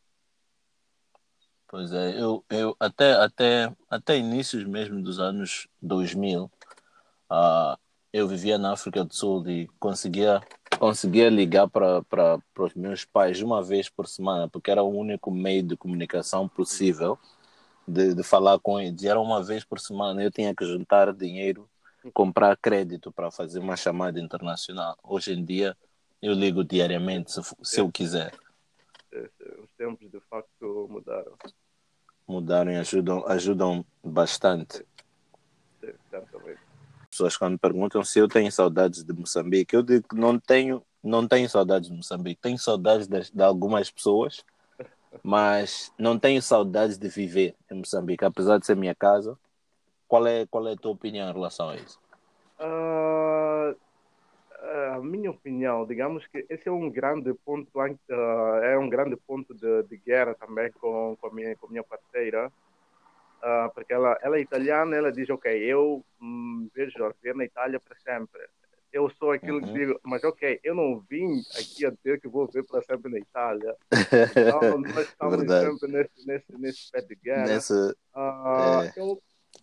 Pois 1.73 1.91
é, 1.91 2.21
eu, 2.21 2.45
eu 2.51 2.77
até, 2.79 3.15
até, 3.15 3.75
até 3.89 4.19
inícios 4.19 4.63
mesmo 4.63 5.03
dos 5.03 5.19
anos 5.19 5.67
2000, 5.81 6.45
uh, 6.45 7.79
eu 8.13 8.29
vivia 8.29 8.59
na 8.59 8.75
África 8.75 9.03
do 9.03 9.15
Sul 9.15 9.49
e 9.49 9.67
conseguia 9.81 10.43
conseguia 10.79 11.31
ligar 11.31 11.71
para 11.71 12.39
os 12.59 12.75
meus 12.75 13.07
pais 13.07 13.41
uma 13.41 13.63
vez 13.63 13.89
por 13.89 14.07
semana, 14.07 14.51
porque 14.51 14.71
era 14.71 14.83
o 14.83 14.91
único 14.91 15.31
meio 15.31 15.63
de 15.63 15.75
comunicação 15.75 16.47
possível 16.47 17.19
de, 17.89 18.15
de 18.15 18.23
falar 18.23 18.59
com 18.59 18.79
eles. 18.79 19.03
Era 19.03 19.19
uma 19.19 19.43
vez 19.43 19.65
por 19.65 19.81
semana, 19.81 20.23
eu 20.23 20.31
tinha 20.31 20.55
que 20.55 20.67
juntar 20.67 21.11
dinheiro, 21.15 21.67
comprar 22.13 22.55
crédito 22.59 23.11
para 23.11 23.31
fazer 23.31 23.61
uma 23.61 23.79
chamada 23.79 24.21
internacional. 24.21 24.99
Hoje 25.03 25.33
em 25.33 25.43
dia, 25.43 25.75
eu 26.21 26.35
ligo 26.35 26.63
diariamente, 26.63 27.33
se, 27.33 27.41
se 27.63 27.81
eu 27.81 27.91
quiser. 27.91 28.35
Os 29.63 29.73
tempos, 29.79 30.11
de 30.11 30.21
facto, 30.21 30.87
mudaram. 30.91 31.33
Mudaram 32.33 32.73
e 32.73 32.77
ajudam, 32.77 33.25
ajudam 33.27 33.85
bastante. 34.03 34.85
Sim, 35.81 35.93
pessoas 37.13 37.37
quando 37.37 37.59
perguntam 37.59 38.03
se 38.03 38.19
eu 38.19 38.27
tenho 38.27 38.51
saudades 38.51 39.05
de 39.05 39.13
Moçambique, 39.13 39.77
eu 39.77 39.83
digo 39.83 40.09
que 40.09 40.17
não 40.17 40.39
tenho, 40.39 40.83
não 41.05 41.29
tenho 41.29 41.47
saudades 41.49 41.91
de 41.91 41.97
Moçambique. 41.97 42.41
Tenho 42.41 42.59
saudades 42.59 43.07
de, 43.07 43.31
de 43.31 43.43
algumas 43.43 43.91
pessoas, 43.91 44.43
mas 45.23 45.93
não 45.99 46.19
tenho 46.19 46.41
saudades 46.41 46.97
de 46.97 47.09
viver 47.09 47.55
em 47.71 47.75
Moçambique, 47.75 48.25
apesar 48.25 48.59
de 48.59 48.65
ser 48.65 48.77
minha 48.77 48.95
casa. 48.95 49.39
Qual 50.09 50.27
é, 50.27 50.47
qual 50.47 50.67
é 50.67 50.73
a 50.73 50.77
tua 50.77 50.93
opinião 50.93 51.29
em 51.29 51.33
relação 51.33 51.69
a 51.69 51.77
isso? 51.77 52.01
Uh, 52.59 53.77
a 54.95 55.01
minha 55.01 55.31
opinião, 55.31 55.85
digamos 55.87 56.27
que 56.27 56.47
esse 56.49 56.69
é 56.69 56.73
um 56.73 56.91
grande 56.91 57.35
ponto, 57.45 57.69
uh, 57.77 58.55
é 58.63 58.79
um 58.79 58.89
grande 58.89 59.17
ponto 59.17 59.55
de, 59.55 59.83
de 59.85 59.97
guerra 59.97 60.35
também 60.35 60.71
com, 60.73 61.17
com, 61.21 61.27
a 61.27 61.33
minha, 61.33 61.57
com 61.57 61.67
a 61.67 61.71
minha 61.71 61.83
parceira 61.83 62.51
uh, 63.43 63.73
porque 63.75 63.93
ela, 63.93 64.17
ela 64.23 64.37
é 64.37 64.41
italiana, 64.41 64.97
ela 64.97 65.13
diz, 65.13 65.29
ok, 65.29 65.53
eu 65.53 66.05
hum, 66.21 66.69
vejo 66.75 67.05
a 67.05 67.11
viver 67.11 67.35
na 67.35 67.45
Itália 67.45 67.81
para 67.81 67.97
sempre. 67.99 68.41
Eu 68.93 69.11
sou 69.19 69.31
aquilo 69.31 69.59
uhum. 69.59 69.67
que 69.67 69.73
digo, 69.73 70.01
mas 70.05 70.23
ok, 70.23 70.61
eu 70.63 70.75
não 70.75 71.01
vim 71.09 71.41
aqui 71.59 71.87
a 71.87 71.91
dizer 71.91 72.21
que 72.21 72.29
vou 72.29 72.47
viver 72.47 72.67
para 72.67 72.83
sempre 72.83 73.11
na 73.11 73.19
Itália. 73.19 73.75
Então, 74.37 74.79
nós 74.79 75.09
estamos 75.09 75.37
Verdade. 75.39 75.79
sempre 75.79 75.93
nesse, 75.93 76.27
nesse, 76.27 76.61
nesse 76.61 76.91
pé 76.93 77.01
de 77.01 77.15
guerra. 77.15 77.59
Uh, 78.15 78.83
é. 78.83 78.93
Eu, 78.97 79.23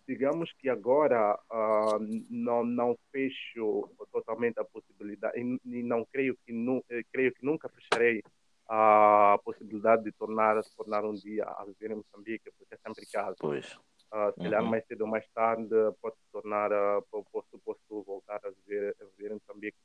digamos 0.09 0.51
que 0.53 0.67
agora 0.67 1.39
uh, 1.51 1.99
não, 2.31 2.65
não 2.65 2.97
fecho 3.11 3.87
totalmente 4.11 4.59
a 4.59 4.65
possibilidade 4.65 5.39
e, 5.39 5.59
e 5.65 5.83
não 5.83 6.03
creio 6.03 6.35
que, 6.43 6.51
nu, 6.51 6.83
eh, 6.89 7.03
creio 7.13 7.31
que 7.31 7.45
nunca 7.45 7.69
fecharei 7.69 8.23
a 8.67 9.37
possibilidade 9.45 10.03
de 10.03 10.11
tornar 10.11 10.63
se 10.63 10.75
tornar 10.75 11.05
um 11.05 11.13
dia 11.13 11.43
a 11.45 11.63
viver 11.63 11.91
em 11.91 11.97
Moçambique, 11.97 12.49
porque 12.57 12.73
é 12.73 12.77
sempre 12.77 13.05
casa. 13.05 13.35
Pois. 13.39 13.77
Uh, 14.11 14.33
se 14.33 14.39
calhar 14.41 14.63
uhum. 14.63 14.69
mais 14.69 14.83
cedo 14.87 15.01
ou 15.01 15.07
mais 15.07 15.27
tarde 15.29 15.75
pode 16.01 16.15
se 16.15 16.31
tornar, 16.31 16.71
uh, 16.71 17.03
posso, 17.31 17.59
posso 17.63 18.03
voltar 18.03 18.41
a 18.43 18.49
viver, 18.49 18.95
a 18.99 19.05
viver 19.15 19.31
em 19.31 19.35
Moçambique. 19.35 19.77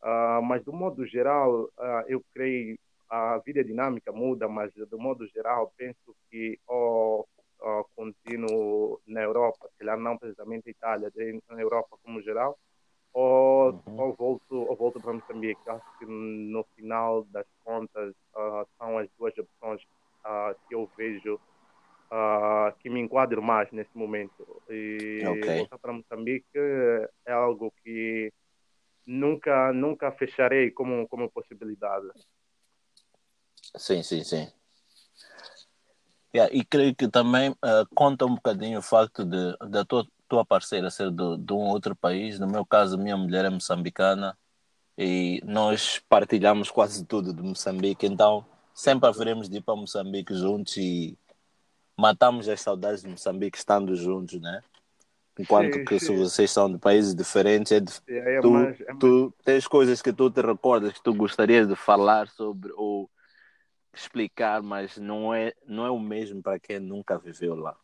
Uh, 0.00 0.40
mas 0.42 0.64
do 0.64 0.72
modo 0.72 1.04
geral, 1.04 1.64
uh, 1.64 2.04
eu 2.06 2.24
creio 2.32 2.78
a 3.10 3.36
vida 3.44 3.62
dinâmica 3.62 4.12
muda, 4.12 4.48
mas 4.48 4.72
do 4.74 4.98
modo 4.98 5.26
geral 5.26 5.72
penso 5.76 6.16
que 6.30 6.58
o, 6.66 7.26
o 7.60 7.84
contínuo 7.96 9.00
na 9.06 9.22
Europa, 9.22 9.68
se 9.68 9.78
calhar 9.78 9.98
não 9.98 10.16
precisamente 10.16 10.70
Itália, 10.70 11.12
na 11.50 11.60
Europa 11.60 11.98
como 12.02 12.22
geral, 12.22 12.58
ou, 13.12 13.72
uhum. 13.86 14.00
ou, 14.00 14.14
volto, 14.14 14.54
ou 14.54 14.76
volto 14.76 15.00
para 15.00 15.12
Moçambique. 15.12 15.60
Acho 15.68 15.98
que 15.98 16.06
no 16.06 16.64
final 16.76 17.24
das 17.24 17.46
contas 17.64 18.14
uh, 18.34 18.66
são 18.78 18.98
as 18.98 19.08
duas 19.18 19.36
opções 19.36 19.82
uh, 20.24 20.54
que 20.68 20.74
eu 20.74 20.88
vejo 20.96 21.34
uh, 21.34 22.76
que 22.78 22.88
me 22.88 23.00
enquadram 23.00 23.42
mais 23.42 23.70
nesse 23.72 23.96
momento. 23.96 24.62
E 24.68 25.20
okay. 25.26 25.58
voltar 25.58 25.78
para 25.78 25.92
Moçambique 25.92 26.46
é 27.26 27.32
algo 27.32 27.72
que 27.82 28.32
nunca 29.06 29.72
nunca 29.72 30.12
fecharei 30.12 30.70
como 30.70 31.08
como 31.08 31.30
possibilidade. 31.30 32.08
Sim, 33.76 34.02
sim, 34.02 34.22
sim. 34.22 34.57
Yeah, 36.34 36.54
e 36.54 36.64
creio 36.64 36.94
que 36.94 37.08
também 37.08 37.50
uh, 37.50 37.86
conta 37.94 38.26
um 38.26 38.34
bocadinho 38.34 38.80
o 38.80 38.82
facto 38.82 39.24
de 39.24 39.56
da 39.70 39.84
tua, 39.84 40.06
tua 40.28 40.44
parceira 40.44 40.90
ser 40.90 41.10
do, 41.10 41.38
de 41.38 41.52
um 41.52 41.68
outro 41.68 41.96
país. 41.96 42.38
No 42.38 42.46
meu 42.46 42.66
caso, 42.66 42.98
minha 42.98 43.16
mulher 43.16 43.44
é 43.46 43.50
moçambicana 43.50 44.36
e 44.96 45.40
nós 45.44 46.02
partilhamos 46.08 46.70
quase 46.70 47.04
tudo 47.04 47.32
de 47.32 47.40
Moçambique, 47.40 48.04
então 48.04 48.44
sempre 48.74 49.08
haveremos 49.08 49.48
de 49.48 49.58
ir 49.58 49.62
para 49.62 49.76
Moçambique 49.76 50.34
juntos 50.34 50.76
e 50.76 51.16
matamos 51.96 52.48
as 52.48 52.60
saudades 52.60 53.02
de 53.02 53.08
Moçambique 53.08 53.56
estando 53.56 53.94
juntos, 53.94 54.40
né? 54.40 54.60
Enquanto 55.38 55.74
sim, 55.74 55.84
que 55.84 56.00
sim. 56.00 56.06
se 56.06 56.16
vocês 56.16 56.50
são 56.50 56.70
de 56.70 56.78
países 56.78 57.14
diferentes, 57.14 57.70
é 57.70 57.78
de, 57.78 57.92
é, 58.08 58.40
tu, 58.40 58.50
mais, 58.50 58.80
é 58.80 58.94
tu 58.98 59.32
tens 59.44 59.68
coisas 59.68 60.02
que 60.02 60.12
tu 60.12 60.28
te 60.28 60.42
recordas 60.42 60.92
que 60.92 61.02
tu 61.02 61.14
gostarias 61.14 61.68
de 61.68 61.76
falar 61.76 62.28
sobre 62.28 62.72
ou 62.76 63.08
explicar, 63.94 64.62
mas 64.62 64.96
não 64.96 65.34
é, 65.34 65.52
não 65.66 65.84
é 65.86 65.90
o 65.90 65.98
mesmo 65.98 66.42
para 66.42 66.58
quem 66.58 66.78
nunca 66.78 67.18
viveu 67.18 67.54
lá. 67.54 67.76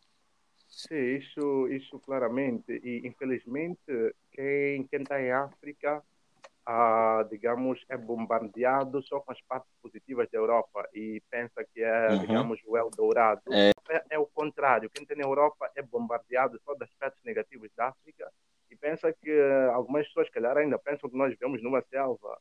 Sim, 0.67 1.15
isso, 1.15 1.67
isso 1.69 1.99
claramente. 1.99 2.71
E 2.83 3.07
infelizmente, 3.07 4.13
quem 4.31 4.87
está 4.91 5.21
em 5.21 5.31
África 5.31 6.03
ah, 6.65 7.23
digamos, 7.29 7.85
é 7.87 7.95
bombardeado 7.95 9.01
só 9.03 9.19
com 9.19 9.31
as 9.31 9.39
partes 9.41 9.71
positivas 9.81 10.27
da 10.31 10.39
Europa 10.39 10.87
e 10.93 11.21
pensa 11.29 11.63
que 11.63 11.83
é, 11.83 12.09
uhum. 12.09 12.19
digamos, 12.19 12.59
o 12.65 12.75
Eldorado. 12.75 13.41
É. 13.51 13.69
É, 13.87 14.03
é 14.11 14.19
o 14.19 14.25
contrário. 14.25 14.89
Quem 14.89 15.05
tem 15.05 15.15
na 15.15 15.25
Europa 15.25 15.71
é 15.75 15.81
bombardeado 15.83 16.59
só 16.65 16.73
dos 16.73 16.81
aspectos 16.81 17.23
negativos 17.23 17.69
da 17.77 17.89
África 17.89 18.31
e 18.71 18.75
pensa 18.75 19.13
que 19.13 19.31
algumas 19.71 20.07
pessoas, 20.07 20.27
calhar, 20.31 20.57
ainda 20.57 20.79
pensam 20.79 21.07
que 21.07 21.15
nós 21.15 21.29
vivemos 21.29 21.61
numa 21.61 21.83
selva. 21.83 22.39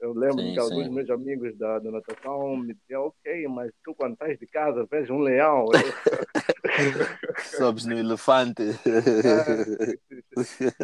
Eu 0.00 0.14
lembro 0.14 0.40
sim, 0.40 0.54
que 0.54 0.58
alguns 0.58 0.86
sim. 0.86 0.90
meus 0.94 1.10
amigos 1.10 1.56
da, 1.58 1.78
da 1.78 1.90
natação 1.90 2.56
me 2.56 2.72
diziam, 2.72 3.06
ok, 3.06 3.46
mas 3.48 3.70
tu 3.84 3.94
quando 3.94 4.14
estás 4.14 4.38
de 4.38 4.46
casa 4.46 4.86
vês 4.90 5.10
um 5.10 5.18
leão. 5.18 5.66
Sobes 7.44 7.84
no 7.84 7.98
elefante. 7.98 8.62
É, 8.62 8.70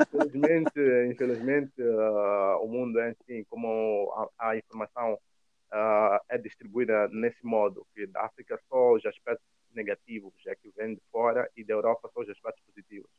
infelizmente, 0.02 1.10
infelizmente 1.10 1.82
uh, 1.82 2.62
o 2.62 2.68
mundo 2.68 2.98
é 2.98 3.10
assim, 3.10 3.42
como 3.48 4.30
a, 4.38 4.50
a 4.50 4.56
informação 4.58 5.14
uh, 5.14 6.20
é 6.28 6.36
distribuída 6.36 7.08
nesse 7.08 7.42
modo, 7.42 7.86
que 7.94 8.06
da 8.06 8.26
África 8.26 8.60
só 8.68 8.92
os 8.92 9.06
aspectos 9.06 9.46
negativos 9.74 10.34
é 10.46 10.54
que 10.54 10.70
vêm 10.76 10.94
de 10.94 11.02
fora 11.10 11.50
e 11.56 11.64
da 11.64 11.72
Europa 11.72 12.10
só 12.12 12.20
os 12.20 12.28
aspectos 12.28 12.62
positivos. 12.66 13.10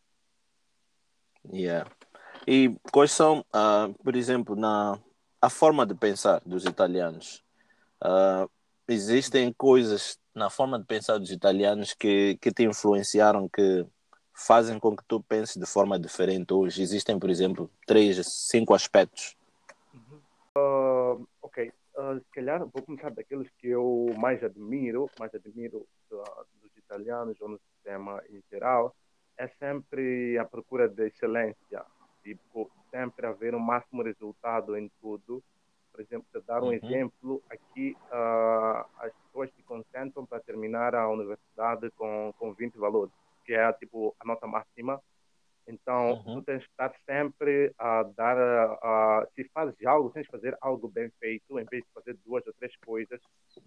Yeah. 1.52 1.90
E 2.46 2.76
quais 2.92 3.12
são, 3.12 3.40
uh, 3.40 3.92
por 4.04 4.16
exemplo, 4.16 4.56
na 4.56 5.00
a 5.42 5.50
forma 5.50 5.86
de 5.86 5.96
pensar 5.96 6.42
dos 6.46 6.66
italianos? 6.66 7.44
Uh, 8.04 8.50
existem 8.88 9.52
coisas 9.54 10.20
na 10.34 10.50
forma 10.50 10.80
de 10.80 10.86
pensar 10.86 11.18
dos 11.18 11.32
italianos 11.32 11.94
que, 11.94 12.38
que 12.38 12.52
te 12.52 12.64
influenciaram, 12.64 13.50
que 13.50 13.86
fazem 14.34 14.80
com 14.80 14.96
que 14.96 15.04
tu 15.08 15.22
penses 15.22 15.58
de 15.58 15.66
forma 15.66 16.00
diferente 16.00 16.54
hoje? 16.54 16.82
Existem, 16.82 17.18
por 17.18 17.30
exemplo, 17.30 17.70
três, 17.86 18.26
cinco 18.28 18.74
aspectos. 18.74 19.36
Uh, 20.56 21.28
ok. 21.42 21.72
Uh, 21.96 22.20
se 22.20 22.32
calhar 22.32 22.60
vou 22.60 22.84
começar 22.84 23.10
daqueles 23.10 23.50
que 23.58 23.68
eu 23.68 24.14
mais 24.18 24.44
admiro, 24.44 25.10
mais 25.20 25.34
admiro 25.34 25.88
uh, 26.12 26.46
dos 26.62 26.78
italianos 26.78 27.42
ou 27.42 27.50
no 27.50 27.60
sistema 27.74 28.22
em 28.30 28.42
geral, 28.52 28.96
é 29.38 29.48
sempre 29.60 30.38
a 30.38 30.46
procura 30.46 30.88
de 30.88 31.08
excelência, 31.08 31.84
tipo, 32.24 32.70
sempre 32.90 33.26
haver 33.26 33.54
o 33.54 33.58
um 33.58 33.62
máximo 33.62 34.04
resultado 34.04 34.78
em 34.78 34.90
tudo. 35.02 35.44
Por 35.92 36.02
exemplo, 36.02 36.28
para 36.32 36.42
dar 36.42 36.64
um 36.64 36.68
uhum. 36.68 36.74
exemplo, 36.74 37.44
aqui 37.50 37.98
uh, 38.12 38.86
as 39.00 39.12
pessoas 39.26 39.50
se 39.56 39.64
concentram 39.64 40.26
para 40.26 40.40
terminar 40.40 40.94
a 40.94 41.10
universidade 41.10 41.90
com, 41.92 42.34
com 42.38 42.54
20 42.54 42.78
valores, 42.78 43.14
que 43.46 43.54
é 43.54 43.72
tipo 43.74 44.16
a 44.20 44.26
nota 44.26 44.46
máxima. 44.46 45.02
Então, 45.68 46.14
uhum. 46.14 46.36
tu 46.36 46.42
tens 46.44 46.64
que 46.64 46.72
estar 46.72 46.94
sempre 47.06 47.74
a 47.78 48.04
dar, 48.04 48.38
uh, 48.72 49.28
se 49.36 49.44
fazes 49.54 49.76
algo, 49.86 50.10
tens 50.12 50.26
que 50.26 50.32
fazer 50.32 50.58
algo 50.62 50.88
bem 50.88 51.12
feito, 51.20 51.60
em 51.60 51.66
vez 51.66 51.84
de 51.84 51.92
fazer 51.94 52.18
duas 52.26 52.48
ou 52.48 52.54
três 52.54 52.74
coisas, 52.78 53.20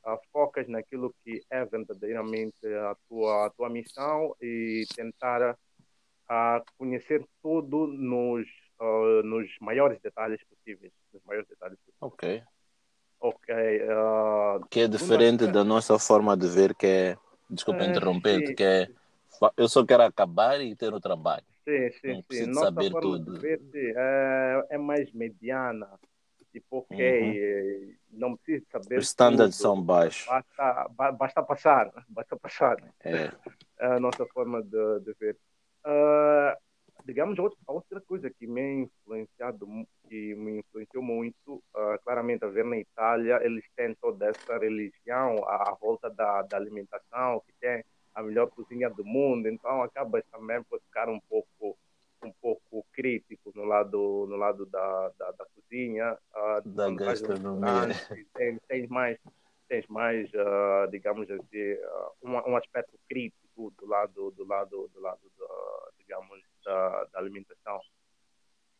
uh, 0.06 0.18
focas 0.32 0.66
naquilo 0.66 1.14
que 1.22 1.42
é 1.50 1.62
verdadeiramente 1.66 2.66
a 2.66 2.96
tua, 3.06 3.46
a 3.46 3.50
tua 3.50 3.68
missão 3.68 4.34
e 4.40 4.86
tentar 4.96 5.52
uh, 5.52 6.64
conhecer 6.78 7.22
tudo 7.42 7.86
nos, 7.86 8.48
uh, 8.80 9.22
nos 9.22 9.48
maiores 9.60 10.00
detalhes 10.00 10.40
possíveis. 10.44 10.92
Nos 11.12 11.22
maiores 11.24 11.48
detalhes 11.48 11.78
possíveis. 11.78 11.96
Ok. 12.00 12.42
Ok. 13.20 13.54
Uh, 13.54 14.66
que 14.68 14.80
é 14.80 14.88
diferente 14.88 15.46
da 15.46 15.62
nossa 15.62 15.98
forma 15.98 16.36
de 16.36 16.48
ver, 16.48 16.74
que 16.74 16.86
é, 16.86 17.16
desculpa 17.50 17.82
é, 17.82 17.86
interromper, 17.86 18.54
que 18.54 18.62
é 18.62 18.88
eu 19.56 19.68
só 19.68 19.84
quero 19.84 20.02
acabar 20.02 20.60
e 20.60 20.74
ter 20.74 20.92
o 20.92 21.00
trabalho. 21.00 21.44
Sim, 21.64 21.90
sim, 22.00 22.12
não 22.14 22.22
preciso 22.22 22.54
sim. 22.54 22.60
saber 22.60 22.90
tudo. 22.90 23.40
Ver, 23.40 23.60
sim, 23.60 23.92
é, 23.96 24.66
é 24.70 24.78
mais 24.78 25.12
mediana. 25.12 25.88
Tipo, 26.52 26.78
ok, 26.78 26.96
uhum. 26.96 27.32
Eh, 27.32 27.96
não 28.10 28.36
preciso 28.36 28.66
saber. 28.72 28.98
Os 28.98 29.06
standards 29.06 29.56
são 29.56 29.80
baixos. 29.80 30.26
Basta, 30.26 31.12
basta 31.12 31.42
passar, 31.44 31.92
basta 32.08 32.36
passar. 32.36 32.76
É. 33.04 33.30
é 33.78 33.86
a 33.86 34.00
nossa 34.00 34.26
forma 34.26 34.60
de, 34.62 35.00
de 35.00 35.12
ver. 35.14 35.38
Uh, 35.86 36.56
digamos, 37.04 37.38
outra 37.66 38.00
coisa 38.00 38.30
que 38.30 38.46
me 38.46 38.82
influenciado, 38.82 39.66
que 40.08 40.34
me 40.34 40.58
influenciou 40.58 41.02
muito, 41.02 41.62
uh, 41.74 41.98
claramente 42.04 42.44
a 42.44 42.48
ver 42.48 42.64
na 42.64 42.78
Itália, 42.78 43.40
eles 43.42 43.64
têm 43.76 43.94
toda 43.94 44.28
essa 44.28 44.58
religião 44.58 45.36
à, 45.44 45.76
volta 45.80 46.10
da, 46.10 46.42
da 46.42 46.56
alimentação, 46.56 47.42
que 47.46 47.52
tem 47.60 47.84
a 48.14 48.22
melhor 48.22 48.48
cozinha 48.50 48.90
do 48.90 49.04
mundo, 49.04 49.48
então 49.48 49.82
acaba 49.82 50.22
também 50.30 50.62
por 50.64 50.80
ficar 50.80 51.08
um 51.08 51.20
pouco 51.28 51.76
um 52.22 52.32
pouco 52.32 52.84
crítico 52.92 53.50
no 53.54 53.64
lado 53.64 54.26
no 54.28 54.36
lado 54.36 54.66
da, 54.66 55.10
da, 55.18 55.30
da 55.30 55.46
cozinha 55.54 56.18
uh, 56.34 56.68
da 56.68 56.90
gastronomia. 56.90 57.94
tem, 58.34 58.58
tem 58.68 58.86
mais 58.88 59.18
tens 59.66 59.86
mais 59.86 60.28
uh, 60.34 60.90
digamos 60.90 61.30
assim 61.30 61.78
um, 62.22 62.32
um 62.50 62.56
aspecto 62.56 62.92
crítico 63.08 63.72
do 63.78 63.86
lado 63.86 64.30
do 64.32 64.44
lado 64.44 64.90
do 64.92 65.00
lado 65.00 65.20
digamos, 66.10 66.42
da, 66.64 67.04
da 67.12 67.18
alimentação. 67.18 67.80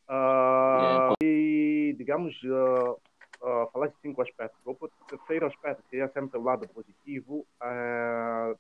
Uh, 0.09 1.15
e, 1.23 1.95
digamos, 1.97 2.35
uh, 2.43 2.93
uh, 3.43 3.71
falar 3.73 3.89
de 3.89 4.01
cinco 4.01 4.23
aspectos. 4.23 4.61
O 4.65 4.77
terceiro 5.09 5.47
aspecto 5.47 5.83
seria 5.89 6.09
sempre 6.09 6.39
o 6.39 6.43
lado 6.43 6.69
positivo. 6.69 7.47
Uh, 7.63 8.59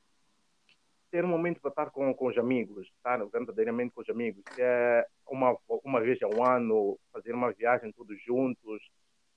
ter 1.10 1.24
um 1.24 1.28
momento 1.28 1.60
para 1.60 1.70
estar 1.70 1.90
com, 1.90 2.14
com 2.14 2.26
os 2.28 2.38
amigos, 2.38 2.86
estar 2.96 3.18
verdadeiramente 3.26 3.92
com 3.94 4.00
os 4.00 4.08
amigos, 4.08 4.44
que 4.54 4.62
é 4.62 5.04
uma, 5.26 5.56
uma 5.84 6.00
vez 6.00 6.22
ao 6.22 6.44
ano, 6.44 6.98
fazer 7.12 7.34
uma 7.34 7.52
viagem 7.52 7.90
todos 7.92 8.16
juntos, 8.22 8.80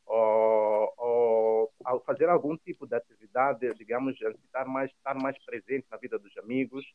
ou, 0.05 0.93
ou 0.97 1.99
fazer 2.05 2.29
algum 2.29 2.55
tipo 2.57 2.85
de 2.85 2.95
atividade, 2.95 3.73
digamos, 3.75 4.19
estar 4.21 4.65
mais, 4.65 4.91
estar 4.91 5.15
mais 5.15 5.37
presente 5.43 5.87
na 5.89 5.97
vida 5.97 6.19
dos 6.19 6.37
amigos, 6.37 6.85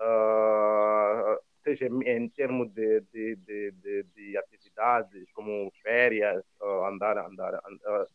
uh, 0.00 1.40
seja 1.76 1.86
em 1.86 2.28
termos 2.28 2.70
de, 2.72 3.00
de, 3.12 3.36
de, 3.36 3.70
de, 3.72 4.02
de 4.14 4.36
atividades 4.36 5.30
como 5.32 5.72
férias, 5.82 6.44
andar, 6.88 7.18
andar, 7.18 7.60
andar 7.66 8.06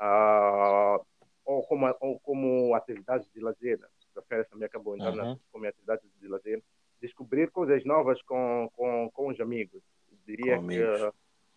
uh, 0.00 1.04
ou, 1.44 1.62
como, 1.64 1.96
ou 2.00 2.20
como 2.20 2.74
atividades 2.74 3.28
de 3.34 3.40
lazer. 3.40 3.80
As 4.16 4.24
férias 4.26 4.48
também 4.48 4.66
acabou 4.66 4.96
entrando 4.96 5.22
uhum. 5.22 5.38
como 5.50 5.66
atividades 5.66 6.08
de 6.20 6.28
lazer. 6.28 6.62
Descobrir 7.00 7.50
coisas 7.50 7.84
novas 7.84 8.20
com, 8.22 8.70
com, 8.76 9.10
com 9.12 9.28
os 9.28 9.40
amigos. 9.40 9.82
diria 10.26 10.56
com 10.56 10.68
que 10.68 10.82
amigos. 10.82 11.12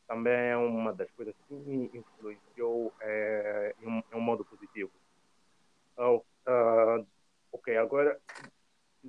também 0.07 0.33
é 0.33 0.57
uma 0.57 0.93
das 0.93 1.11
coisas 1.11 1.35
que 1.47 1.53
me 1.53 1.89
influenciou 1.93 2.93
é, 3.01 3.75
em, 3.81 3.87
um, 3.87 4.03
em 4.11 4.15
um 4.15 4.21
modo 4.21 4.45
positivo. 4.45 4.91
Uh, 5.97 7.05
ok, 7.51 7.77
agora 7.77 8.19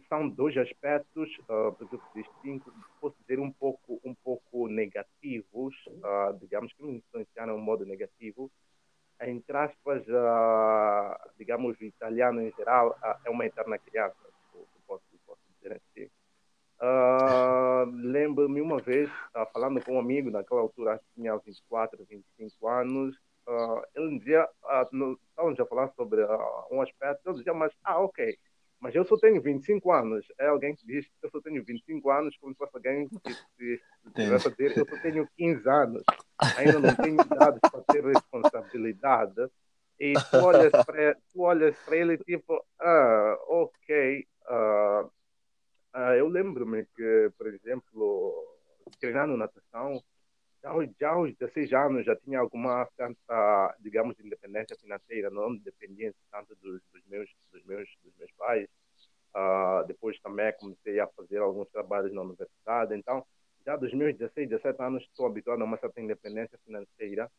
são 0.09 0.28
dois 0.28 0.57
aspectos, 0.57 1.28
uh, 1.48 1.76
distintos, 2.14 2.72
posso 3.00 3.16
dizer 3.20 3.40
um 3.40 3.50
pouco, 3.50 4.00
um 4.04 4.14
pouco 4.14 4.68
negativos, 4.68 5.74
uh, 5.87 6.37
digamos 6.40 6.72
que 6.72 6.83
me 6.83 6.96
influenciaram 6.96 7.54
de 7.54 7.61
um 7.61 7.64
modo 7.64 7.87
negativo. 7.87 8.50
Entre 9.20 9.57
aspas, 9.57 10.02
uh, 10.09 11.30
digamos, 11.38 11.78
o 11.80 11.85
italiano 11.85 12.42
em 12.42 12.52
geral 12.52 12.90
uh, 12.90 13.16
é 13.24 13.30
uma 13.30 13.46
eterna 13.46 13.78
criança, 13.78 14.16
posso, 14.87 15.04
posso 15.26 15.40
dizer 15.57 15.74
assim. 15.76 16.11
Lembro-me 18.02 18.61
uma 18.61 18.78
vez, 18.78 19.09
falando 19.52 19.83
com 19.83 19.94
um 19.94 20.00
amigo, 20.00 20.30
naquela 20.30 20.61
altura 20.61 21.00
tinha 21.14 21.37
24, 21.37 22.04
25 22.04 22.68
anos, 22.68 23.16
ele 23.94 24.18
dizia, 24.18 24.44
uh, 24.44 25.18
estávamos 25.28 25.61
a 25.61 25.66
falar 25.66 25.88
sobre 25.94 26.24
um 26.70 26.80
aspecto, 26.80 27.28
ele 27.28 27.38
dizia, 27.38 27.54
mas, 27.54 27.72
ah, 27.85 28.00
ok, 28.00 28.37
mas 28.84 28.94
eu 28.94 29.02
só 29.02 29.16
tenho 29.16 29.40
25 29.40 29.90
anos. 29.92 30.26
É 30.38 30.46
alguém 30.46 30.76
que 30.76 30.86
diz 30.86 31.06
que 31.06 31.12
eu 31.22 31.30
só 31.30 31.40
tenho 31.40 31.64
25 31.64 32.10
anos, 32.10 32.36
como 32.36 32.52
se 32.52 32.58
fosse 32.58 32.76
alguém 32.76 33.08
que 33.08 33.80
estivesse 34.08 34.46
a 34.46 34.50
dizer 34.50 34.74
que 34.74 34.80
eu 34.80 34.86
só 34.86 35.00
tenho 35.00 35.26
15 35.38 35.68
anos. 35.70 36.02
Ainda 36.58 36.78
não 36.80 36.94
tenho 36.94 37.18
idade 37.18 37.60
para 37.60 37.80
ter 37.80 38.04
responsabilidade. 38.04 39.50
E 39.98 40.12
tu 40.12 40.36
olhas 40.36 40.70
para, 40.70 41.14
tu 41.32 41.40
olhas 41.40 41.74
para 41.78 41.96
ele 41.96 42.18
tipo, 42.18 42.62
ah, 42.78 43.38
ok. 43.48 44.26
Uh, 44.50 45.06
uh, 45.96 46.12
eu 46.18 46.28
lembro-me 46.28 46.84
que, 46.94 47.32
por 47.38 47.46
exemplo, 47.46 48.34
treinando 49.00 49.34
natação, 49.34 50.04
já, 50.64 50.72
já 50.98 51.11
aos 51.11 51.35
16 51.37 51.72
anos 51.74 52.07
já 52.07 52.16
tinha 52.16 52.40
alguma 52.40 52.88
certa, 52.96 53.77
digamos, 53.81 54.18
independência 54.18 54.77
financeira, 54.77 55.29
não 55.29 55.55
dependia 55.57 56.14
tanto 56.31 56.55
dos, 56.57 56.81
dos, 56.90 57.05
meus, 57.07 57.31
dos, 57.53 57.62
meus, 57.64 57.88
dos 58.03 58.16
meus 58.16 58.33
pais. 58.33 58.66
Uh, 59.37 59.85
depois 59.87 60.18
também 60.20 60.53
comecei 60.59 60.98
a 61.00 61.09
fazer 61.09 61.38
alguns 61.38 61.68
trabalhos 61.68 62.12
na 62.14 62.22
universidade. 62.22 62.94
Então, 62.94 63.27
já 63.66 63.77
dos 63.77 63.92
meus 63.92 64.16
16, 64.16 64.48
17 64.48 64.83
anos, 64.83 65.03
estou 65.03 65.27
habituado 65.27 65.61
a 65.61 65.64
uma 65.64 65.77
certa 65.77 66.00
independência 66.00 66.59
financeira. 66.64 67.31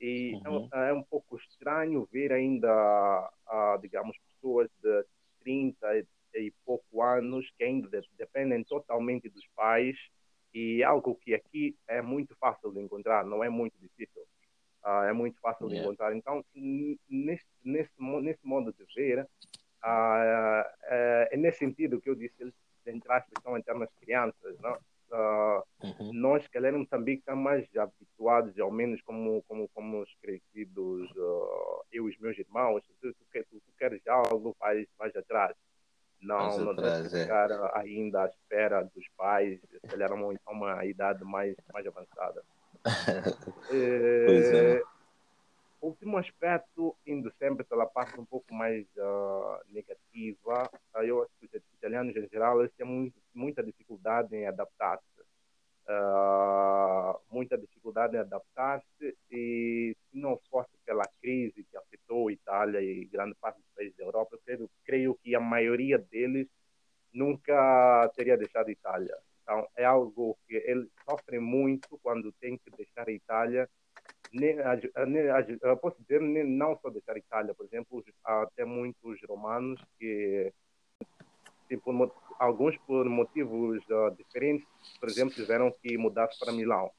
E 0.00 0.38
é 0.44 0.48
uhum. 0.48 0.68
é, 0.74 0.90
é, 0.90 0.92
um 0.92 1.04
pouco 1.04 1.36
estranho 1.36 2.06
ver 2.12 2.32
ainda, 2.32 3.30
uh, 3.46 3.80
digamos, 3.80 4.16
pessoas 4.34 4.68
de 4.82 5.06
30 5.40 5.98
e, 5.98 6.06
e 6.34 6.52
pouco 6.66 7.02
anos 7.02 7.48
que 7.56 7.64
ainda 7.64 7.88
dependem 8.18 8.62
totalmente 8.64 9.28
dos 9.30 9.46
pais 9.54 9.96
e 10.54 10.84
algo 10.84 11.16
que 11.16 11.34
aqui 11.34 11.76
é 11.88 12.00
muito 12.00 12.36
fácil 12.36 12.72
de 12.72 12.80
encontrar, 12.80 13.26
não 13.26 13.42
é 13.42 13.48
muito 13.48 13.76
difícil. 13.80 14.22
Uh, 14.84 15.04
é 15.08 15.12
muito 15.12 15.40
fácil 15.40 15.66
yeah. 15.66 15.80
de 15.80 15.84
encontrar. 15.84 16.14
Então, 16.14 16.44
nesse, 17.08 17.46
nesse, 17.64 17.90
nesse 17.98 18.46
modo 18.46 18.72
de 18.72 18.84
ver, 18.94 19.22
uh, 19.22 20.64
é 20.82 21.36
nesse 21.36 21.58
sentido 21.58 22.00
que 22.00 22.08
eu 22.08 22.14
disse, 22.14 22.34
eles, 22.38 22.54
entre 22.86 23.10
aspas, 23.10 23.42
são 23.42 23.56
eternas 23.56 23.88
crianças. 23.98 24.56
Não? 24.60 24.78
Uh, 25.10 25.62
uhum. 25.82 26.12
Nós, 26.12 26.46
que 26.46 26.58
em 26.58 26.72
Moçambique, 26.72 27.20
estamos 27.20 27.42
mais 27.42 27.76
habituados, 27.76 28.58
ao 28.58 28.70
menos 28.70 29.00
como, 29.02 29.42
como, 29.48 29.68
como 29.68 30.02
os 30.02 30.14
crescidos, 30.20 31.10
eu 31.16 31.82
e 31.92 32.00
os 32.00 32.18
meus 32.18 32.38
irmãos, 32.38 32.82
tu, 33.00 33.12
tu, 33.14 33.26
tu, 33.32 33.60
tu 33.60 33.72
queres 33.78 34.06
algo, 34.06 34.54
vais, 34.60 34.86
vais 34.98 35.16
atrás. 35.16 35.56
Não, 36.46 36.76
tens 36.76 37.12
que 37.12 37.18
ficar 37.20 37.76
ainda 37.76 38.22
à 38.22 38.26
espera 38.26 38.82
dos 38.94 39.08
pais, 39.16 39.60
se 39.60 39.88
calhar 39.88 40.12
uma, 40.12 40.34
uma 40.48 40.84
idade 40.84 41.24
mais, 41.24 41.54
mais 41.72 41.86
avançada. 41.86 42.42
pois 44.26 44.52
é. 44.52 44.82
Último 45.80 46.16
aspecto, 46.16 46.96
indo 47.06 47.30
sempre 47.38 47.62
pela 47.62 47.84
parte 47.84 48.18
um 48.18 48.24
pouco 48.24 48.54
mais 48.54 48.86
uh, 48.96 49.58
negativa, 49.68 50.70
eu 51.02 51.22
acho 51.22 51.30
que 51.38 51.46
os 51.58 51.62
italianos 51.76 52.16
em 52.16 52.26
geral 52.28 52.60
eles 52.60 52.72
têm 52.72 52.86
muito, 52.86 53.20
muita 53.34 53.62
dificuldade 53.62 54.34
em 54.34 54.46
adaptar-se. 54.46 55.04
Uh, 55.86 57.20
muita 57.30 57.58
dificuldade 57.58 58.16
em 58.16 58.20
adaptar-se 58.20 59.14
e 59.30 59.94
se 59.94 60.18
não 60.18 60.40
fosse 60.50 60.70
pela 60.86 61.04
crise 61.20 61.62
que 61.62 61.76
afetou 61.76 62.30
Itália 62.30 62.80
e 62.80 63.04
grande 63.04 63.34
parte 63.38 63.56
dos 63.56 63.70
países 63.76 63.94
da 63.96 64.04
Europa, 64.04 64.34
eu 64.34 64.40
creio, 64.44 64.70
creio 64.82 65.14
que 65.22 65.34
a 65.34 65.40
maioria 65.40 65.98
deles 65.98 66.48
nunca 67.12 68.10
teria 68.16 68.36
deixado 68.36 68.70
Itália. 68.70 69.14
Então, 69.42 69.68
é 69.76 69.84
algo 69.84 70.38
que 70.48 70.54
eles 70.54 70.88
sofrem 71.08 71.38
muito 71.38 71.98
quando 72.02 72.32
têm 72.40 72.56
que 72.56 72.70
deixar 72.70 73.06
a 73.06 73.12
Itália. 73.12 73.68
posso 75.76 76.00
dizer, 76.00 76.20
não 76.20 76.78
só 76.78 76.88
deixar 76.88 77.12
a 77.12 77.18
Itália, 77.18 77.54
por 77.54 77.66
exemplo, 77.66 78.02
até 78.24 78.64
muitos 78.64 79.20
romanos 79.28 79.80
que 79.98 80.50
tipo, 81.68 81.92
alguns 82.38 82.76
por 82.78 83.04
motivos 83.08 83.82
uh, 83.88 84.14
diferentes, 84.16 84.66
por 84.98 85.08
exemplo, 85.08 85.34
tiveram 85.34 85.72
que 85.82 85.96
mudar 85.96 86.28
para 86.38 86.52
Milão. 86.52 86.90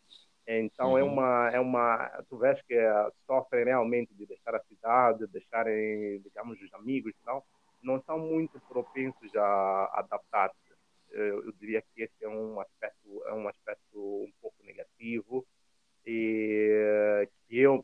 Então 0.47 0.97
é 0.97 1.03
uhum. 1.03 1.09
é 1.09 1.11
uma 1.11 1.49
é 1.55 1.59
uma 1.59 2.23
tu 2.29 2.37
vês 2.37 2.61
que 2.63 2.75
uh, 2.75 3.11
sofrem 3.25 3.65
realmente 3.65 4.13
de 4.13 4.25
deixar 4.25 4.55
a 4.55 4.63
cidade, 4.63 5.25
deixarem 5.27 6.21
digamos 6.21 6.61
os 6.61 6.73
amigos, 6.73 7.13
não 7.25 7.41
não 7.81 8.01
são 8.03 8.19
muito 8.19 8.59
propensos 8.67 9.35
a 9.35 9.99
adaptar-se. 9.99 10.55
Eu, 11.11 11.45
eu, 11.45 11.51
diria 11.53 11.81
que 11.81 12.01
esse 12.01 12.23
é 12.23 12.27
um 12.27 12.59
aspecto 12.59 13.23
é 13.27 13.33
um 13.33 13.47
aspecto 13.47 13.97
um 13.97 14.31
pouco 14.41 14.57
negativo 14.63 15.45
e 16.05 17.27
que 17.47 17.59
eu 17.59 17.83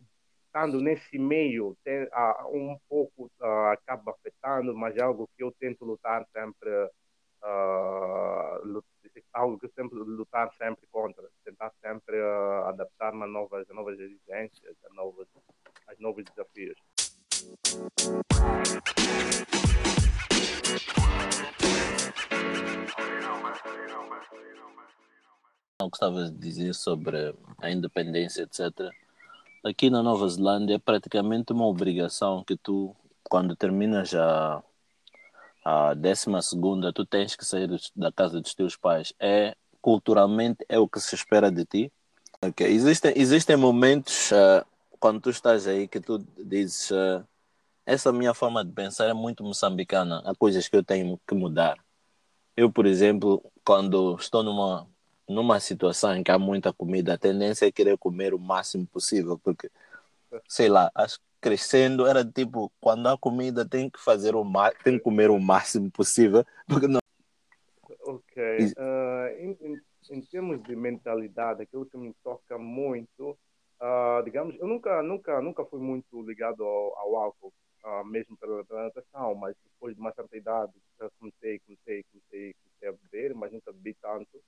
estando 0.52 0.82
nesse 0.82 1.18
meio 1.18 1.78
tem, 1.84 2.04
uh, 2.04 2.48
um 2.54 2.78
pouco 2.90 3.32
uh, 3.40 3.72
acaba 3.72 4.12
afetando, 4.12 4.76
mas 4.76 4.96
é 4.98 5.02
algo 5.02 5.30
que 5.36 5.44
eu 5.44 5.52
tento 5.54 5.86
lutar 5.86 6.28
sempre 6.34 6.70
uh, 7.52 8.84
algo 9.34 9.58
que 9.58 9.68
sempre 9.70 9.98
lutar 10.00 10.52
sempre 10.58 10.86
contra, 10.92 11.28
tentar 11.44 11.72
sempre 11.82 12.16
uh, 12.20 12.66
adaptar-me 12.68 13.24
a 13.24 13.28
novas, 13.28 13.70
a 13.70 13.74
novas 13.74 14.00
exigências, 14.00 14.76
a 14.90 14.94
novos, 14.94 15.28
a 15.88 15.94
novos 16.00 16.24
desafios. 16.26 16.78
Não 25.80 25.90
gostavas 25.90 26.32
de 26.32 26.38
dizer 26.38 26.76
sobre 26.76 27.36
a 27.58 27.72
independência, 27.72 28.44
etc. 28.44 28.92
Aqui 29.64 29.90
na 29.90 30.04
Nova 30.04 30.28
Zelândia 30.28 30.76
é 30.76 30.80
praticamente 30.80 31.54
uma 31.54 31.66
obrigação 31.66 32.44
que 32.44 32.56
tu, 32.56 32.96
quando 33.24 33.56
terminas 33.56 34.14
a 34.14 34.64
a 35.71 35.93
décima 35.93 36.41
segunda 36.41 36.91
tu 36.91 37.05
tens 37.05 37.36
que 37.36 37.45
sair 37.45 37.69
da 37.95 38.12
casa 38.12 38.41
dos 38.41 38.53
teus 38.53 38.75
pais. 38.75 39.13
É 39.19 39.55
culturalmente 39.81 40.65
é 40.67 40.77
o 40.77 40.88
que 40.88 40.99
se 40.99 41.15
espera 41.15 41.49
de 41.51 41.65
ti. 41.65 41.91
Okay. 42.41 42.67
Existem 42.67 43.13
existem 43.15 43.55
momentos 43.55 44.31
uh, 44.31 44.65
quando 44.99 45.21
tu 45.21 45.29
estás 45.29 45.67
aí 45.67 45.88
que 45.88 45.99
tu 45.99 46.19
dizes 46.38 46.91
uh, 46.91 47.25
essa 47.86 48.12
minha 48.12 48.34
forma 48.34 48.65
de 48.65 48.71
pensar 48.71 49.05
é 49.07 49.13
muito 49.13 49.43
moçambicana. 49.43 50.21
Há 50.25 50.36
coisas 50.36 50.67
que 50.67 50.75
eu 50.75 50.84
tenho 50.84 51.19
que 51.25 51.34
mudar. 51.36 51.77
Eu, 52.55 52.71
por 52.71 52.86
exemplo, 52.86 53.41
quando 53.63 54.15
estou 54.19 54.43
numa 54.43 54.88
numa 55.27 55.60
situação 55.62 56.15
em 56.17 56.23
que 56.23 56.31
há 56.31 56.38
muita 56.38 56.73
comida, 56.73 57.13
a 57.13 57.17
tendência 57.17 57.65
é 57.65 57.71
querer 57.71 57.97
comer 57.97 58.34
o 58.34 58.39
máximo 58.39 58.86
possível, 58.88 59.39
porque 59.39 59.71
sei 60.49 60.67
lá, 60.67 60.91
acho 60.93 61.17
crescendo 61.41 62.06
era 62.06 62.23
tipo, 62.23 62.71
quando 62.80 63.08
há 63.08 63.17
comida 63.17 63.67
tem 63.67 63.89
que 63.89 63.99
fazer 63.99 64.36
o 64.36 64.45
tem 64.84 64.97
que 64.97 65.04
comer 65.04 65.32
o 65.32 65.39
máximo 65.39 65.91
possível, 65.91 66.45
porque 66.67 66.88
não. 66.88 66.99
Ok. 68.04 68.43
Uh, 68.77 69.27
em, 69.39 69.58
em, 69.62 69.82
em, 70.12 70.21
termos 70.21 70.62
de 70.63 70.75
mentalidade, 70.75 71.63
aquilo 71.63 71.86
que 71.86 71.97
me 71.97 72.13
toca 72.23 72.58
muito, 72.58 73.38
uh, 73.82 74.23
digamos, 74.23 74.56
eu 74.60 74.67
nunca, 74.67 75.01
nunca, 75.01 75.41
nunca 75.41 75.65
fui 75.65 75.80
muito 75.80 76.21
ligado 76.21 76.63
ao, 76.63 76.97
ao 76.97 77.15
álcool, 77.17 77.54
uh, 77.84 78.06
mesmo 78.06 78.38
pela, 78.38 78.63
pela 78.63 78.84
natação, 78.84 79.36
mas 79.36 79.56
depois 79.63 79.95
de 79.95 80.01
uma 80.01 80.13
certa 80.13 80.38
idade, 80.38 80.73
comecei, 81.19 81.60
comecei, 81.60 82.04
comecei, 82.04 82.54
comecei 82.54 82.89
a 82.89 82.91
beber, 82.91 83.34
mas 83.34 83.51
nunca 83.51 83.71
bebi 83.71 83.95
tanto. 84.01 84.41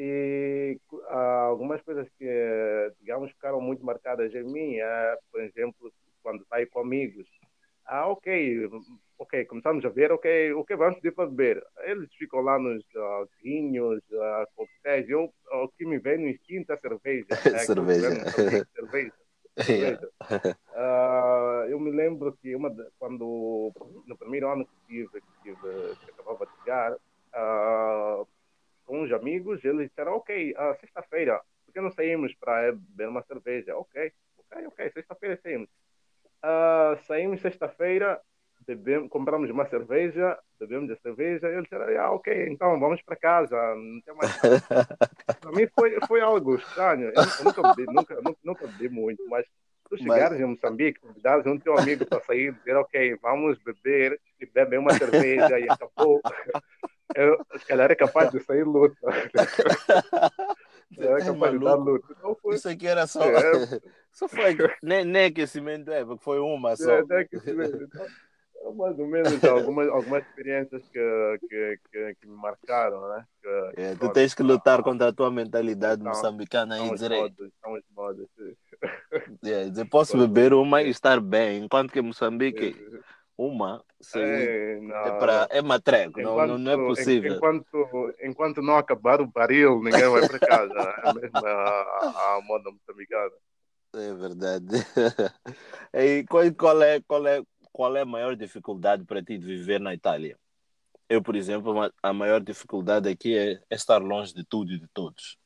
E 0.00 0.78
algumas 1.08 1.82
coisas 1.82 2.08
que, 2.16 2.92
digamos, 3.00 3.32
ficaram 3.32 3.60
muito 3.60 3.84
marcadas 3.84 4.32
em 4.32 4.44
mim, 4.44 4.76
é, 4.76 5.18
por 5.32 5.40
exemplo, 5.40 5.92
quando 6.22 6.44
sai 6.46 6.66
com 6.66 6.80
amigos. 6.80 7.26
Ah, 7.84 8.06
ok, 8.06 8.68
ok, 9.18 9.46
começamos 9.46 9.82
a 9.84 9.88
ver, 9.88 10.12
ok, 10.12 10.52
o 10.52 10.62
que 10.64 10.76
vamos 10.76 10.96
pedir 11.00 11.14
para 11.14 11.26
beber? 11.26 11.64
Eles 11.84 12.12
ficam 12.14 12.40
lá 12.40 12.58
nos 12.58 12.84
uh, 12.94 13.26
vinhos, 13.42 13.98
uh, 14.10 14.46
coquetéis, 14.54 15.08
eu, 15.08 15.32
o 15.52 15.68
que 15.70 15.86
me 15.86 15.98
vem 15.98 16.18
no 16.18 16.28
instinto 16.28 16.70
é 16.72 16.76
cerveja. 16.76 17.26
Né? 17.50 17.58
cerveja. 17.60 18.10
cerveja. 18.74 19.12
cerveja. 19.56 20.10
Uh, 20.76 21.64
eu 21.70 21.80
me 21.80 21.90
lembro 21.90 22.36
que 22.42 22.54
uma, 22.54 22.70
quando, 22.98 23.72
no 24.06 24.18
primeiro 24.18 24.50
ano 24.52 24.66
que 24.66 24.86
tive, 24.86 25.20
que, 25.20 25.42
tive, 25.42 25.96
que 26.04 26.10
acabava 26.10 26.44
de 26.44 26.52
chegar, 26.58 26.92
uh, 26.92 28.28
com 28.84 29.02
uns 29.02 29.12
amigos, 29.12 29.64
eles 29.64 29.88
disseram, 29.88 30.12
ok, 30.12 30.54
sexta-feira, 30.80 31.40
por 31.64 31.72
que 31.72 31.80
não 31.80 31.90
saímos 31.90 32.34
para 32.34 32.72
beber 32.72 33.08
uma 33.08 33.22
cerveja? 33.22 33.76
Ok, 33.76 34.12
ok, 34.38 34.66
ok, 34.66 34.92
sexta-feira 34.92 35.40
saímos. 35.42 35.68
Uh, 36.44 36.96
saímos 37.04 37.40
sexta-feira, 37.40 38.20
bebemos, 38.66 39.08
compramos 39.08 39.50
uma 39.50 39.66
cerveja, 39.66 40.38
bebemos 40.60 40.90
a 40.90 40.96
cerveja, 40.96 41.48
e 41.48 41.52
eles 41.52 41.64
disseram, 41.64 42.00
ah, 42.00 42.12
ok, 42.12 42.48
então 42.48 42.78
vamos 42.78 43.02
para 43.02 43.16
casa, 43.16 43.56
não 43.74 44.00
tem 44.02 44.14
mais 44.14 44.38
Para 45.40 45.52
mim 45.52 45.66
foi, 45.74 45.98
foi 46.06 46.20
algo 46.20 46.56
estranho, 46.56 47.08
eu, 47.08 47.14
eu 47.14 47.44
nunca, 47.44 47.74
bebi, 47.74 47.92
nunca, 47.92 48.14
nunca, 48.16 48.38
nunca 48.44 48.66
bebi 48.66 48.88
muito, 48.88 49.26
mas 49.28 49.46
tu 49.88 49.96
chegares 49.96 50.38
mas... 50.38 50.40
em 50.40 50.44
Moçambique, 50.44 51.00
convidares 51.00 51.46
um 51.46 51.58
teu 51.58 51.78
amigo 51.78 52.04
para 52.06 52.20
sair, 52.20 52.52
dizer, 52.52 52.76
ok, 52.76 53.16
vamos 53.22 53.58
beber, 53.58 54.20
e 54.38 54.46
beber 54.46 54.78
uma 54.78 54.92
cerveja, 54.92 55.58
e 55.58 55.68
acabou. 55.68 56.20
Eu, 57.16 57.42
se 57.56 57.64
calhar 57.64 57.90
é 57.90 57.94
capaz 57.94 58.30
de 58.30 58.38
sair 58.40 58.64
luta. 58.64 58.94
É 60.96 61.50
de 61.50 61.58
dar 61.58 61.74
luta. 61.74 62.14
Então 62.16 62.36
foi... 62.40 62.54
Isso 62.54 62.68
aqui 62.68 62.86
era 62.86 63.06
só. 63.06 63.22
É... 63.22 63.80
Só 64.10 64.26
foi. 64.26 64.56
nem, 64.82 65.04
nem 65.04 65.26
aquecimento 65.26 65.92
é, 65.92 66.04
porque 66.04 66.24
foi 66.24 66.40
uma 66.40 66.74
só. 66.74 66.90
É, 66.90 67.20
aquecimento. 67.20 67.84
Então, 67.84 68.06
é 68.64 68.72
mais 68.72 68.98
ou 68.98 69.06
menos 69.06 69.32
então, 69.32 69.56
algumas, 69.56 69.88
algumas 69.88 70.26
experiências 70.26 70.82
que, 70.88 71.38
que, 71.48 71.78
que, 71.92 72.14
que 72.20 72.26
me 72.26 72.34
marcaram, 72.34 73.08
né? 73.08 73.24
Que, 73.40 73.80
é, 73.80 73.94
tu 73.94 74.12
tens 74.12 74.34
que 74.34 74.42
lutar 74.42 74.82
contra 74.82 75.08
a 75.08 75.12
tua 75.12 75.30
mentalidade 75.30 76.00
então, 76.00 76.12
moçambicana 76.12 76.78
e 76.80 76.90
dizer. 76.90 77.10
Modos, 77.10 77.52
são 77.62 77.72
os 77.74 77.84
modos. 77.94 78.26
Yeah, 79.44 79.72
eu 79.80 79.86
posso 79.86 80.18
beber 80.18 80.52
uma 80.52 80.82
e 80.82 80.90
estar 80.90 81.20
bem, 81.20 81.62
enquanto 81.64 81.92
que 81.92 82.02
Moçambique 82.02 82.74
uma 83.38 83.84
sim, 84.00 84.18
é, 84.18 84.80
não, 84.80 84.96
é, 84.96 85.18
pra, 85.20 85.48
é 85.48 85.62
matreco, 85.62 86.20
enquanto, 86.20 86.48
não, 86.48 86.58
não 86.58 86.72
é 86.72 86.76
possível. 86.76 87.36
Enquanto, 87.36 88.14
enquanto 88.20 88.60
não 88.60 88.76
acabar 88.76 89.20
o 89.20 89.28
baril, 89.28 89.80
ninguém 89.80 90.08
vai 90.08 90.26
para 90.26 90.38
casa. 90.40 90.74
é 91.06 91.12
mesmo 91.14 91.46
a, 91.46 92.36
a 92.36 92.40
moda 92.42 92.72
moçambicana. 92.72 93.30
É 93.94 94.12
verdade. 94.12 94.66
e 95.94 96.24
qual, 96.24 96.52
qual, 96.52 96.82
é, 96.82 97.00
qual, 97.00 97.26
é, 97.28 97.42
qual 97.72 97.96
é 97.96 98.00
a 98.00 98.06
maior 98.06 98.34
dificuldade 98.34 99.04
para 99.04 99.22
ti 99.22 99.38
de 99.38 99.46
viver 99.46 99.78
na 99.78 99.94
Itália? 99.94 100.36
Eu, 101.08 101.22
por 101.22 101.36
exemplo, 101.36 101.72
a 102.02 102.12
maior 102.12 102.40
dificuldade 102.40 103.08
aqui 103.08 103.38
é, 103.38 103.52
é 103.70 103.74
estar 103.74 104.02
longe 104.02 104.34
de 104.34 104.44
tudo 104.44 104.72
e 104.72 104.80
de 104.80 104.88
todos. 104.92 105.38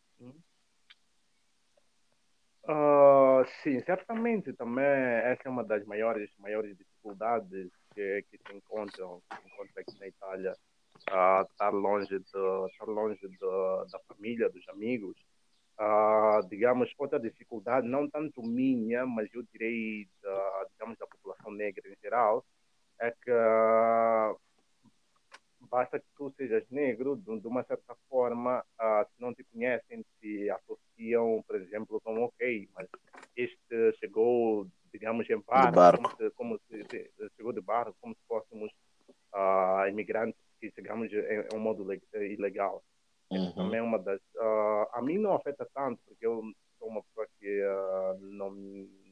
Uh, 2.64 3.44
sim, 3.62 3.80
certamente 3.80 4.52
também 4.52 4.84
essa 4.84 5.42
é 5.44 5.50
uma 5.50 5.64
das 5.64 5.84
maiores, 5.84 6.30
maiores 6.38 6.76
dificuldades 6.76 7.70
que, 7.94 8.24
que 8.30 8.38
se 8.38 8.56
encontram, 8.56 9.22
se 9.32 9.48
encontra 9.48 9.82
aqui 9.82 9.98
na 9.98 10.08
Itália, 10.08 10.52
uh, 11.10 11.42
estar 11.50 11.70
longe, 11.70 12.18
de, 12.18 12.24
estar 12.24 12.86
longe 12.86 13.28
de, 13.28 13.38
da 13.38 13.98
família, 14.08 14.48
dos 14.48 14.68
amigos. 14.68 15.16
Uh, 15.78 16.46
digamos, 16.48 16.92
outra 16.98 17.18
dificuldade, 17.18 17.88
não 17.88 18.08
tanto 18.08 18.42
minha, 18.42 19.06
mas 19.06 19.32
eu 19.34 19.42
direi, 19.52 20.06
da, 20.22 20.66
digamos, 20.72 20.98
da 20.98 21.06
população 21.06 21.50
negra 21.50 21.88
em 21.88 21.96
geral, 22.00 22.44
é 23.00 23.10
que 23.10 23.30
basta 25.72 25.98
que 25.98 26.06
tu 26.14 26.30
sejas 26.36 26.64
negro, 26.70 27.16
de, 27.16 27.40
de 27.40 27.46
uma 27.46 27.64
certa 27.64 27.96
forma, 28.08 28.60
uh, 28.60 29.04
se 29.08 29.20
não 29.20 29.34
te 29.34 29.42
conhecem, 29.44 30.04
te 30.20 30.50
associam, 30.50 31.42
por 31.46 31.56
exemplo, 31.56 32.00
como, 32.02 32.24
ok, 32.24 32.68
mas 32.74 32.86
este 33.34 33.92
chegou, 33.98 34.66
digamos, 34.92 35.28
em 35.30 35.40
barco, 35.40 35.74
barco. 35.74 36.02
Como, 36.02 36.16
se, 36.16 36.30
como 36.32 36.60
se, 36.68 37.10
chegou 37.36 37.52
de 37.52 37.60
barco, 37.60 37.96
como 38.00 38.14
se 38.14 38.20
fôssemos 38.28 38.70
uh, 39.34 39.88
imigrantes 39.88 40.40
que 40.60 40.70
chegamos 40.70 41.12
em, 41.12 41.16
em 41.16 41.56
um 41.56 41.60
modo 41.60 41.86
ilegal. 42.14 42.82
Uhum. 43.30 43.52
Também 43.54 43.80
é 43.80 43.82
uma 43.82 43.98
das... 43.98 44.20
Uh, 44.36 44.86
a 44.92 45.02
mim 45.02 45.18
não 45.18 45.34
afeta 45.34 45.66
tanto, 45.74 46.00
porque 46.06 46.26
eu 46.26 46.42
sou 46.78 46.88
uma 46.88 47.02
pessoa 47.02 47.26
que 47.40 47.62
não, 48.20 48.50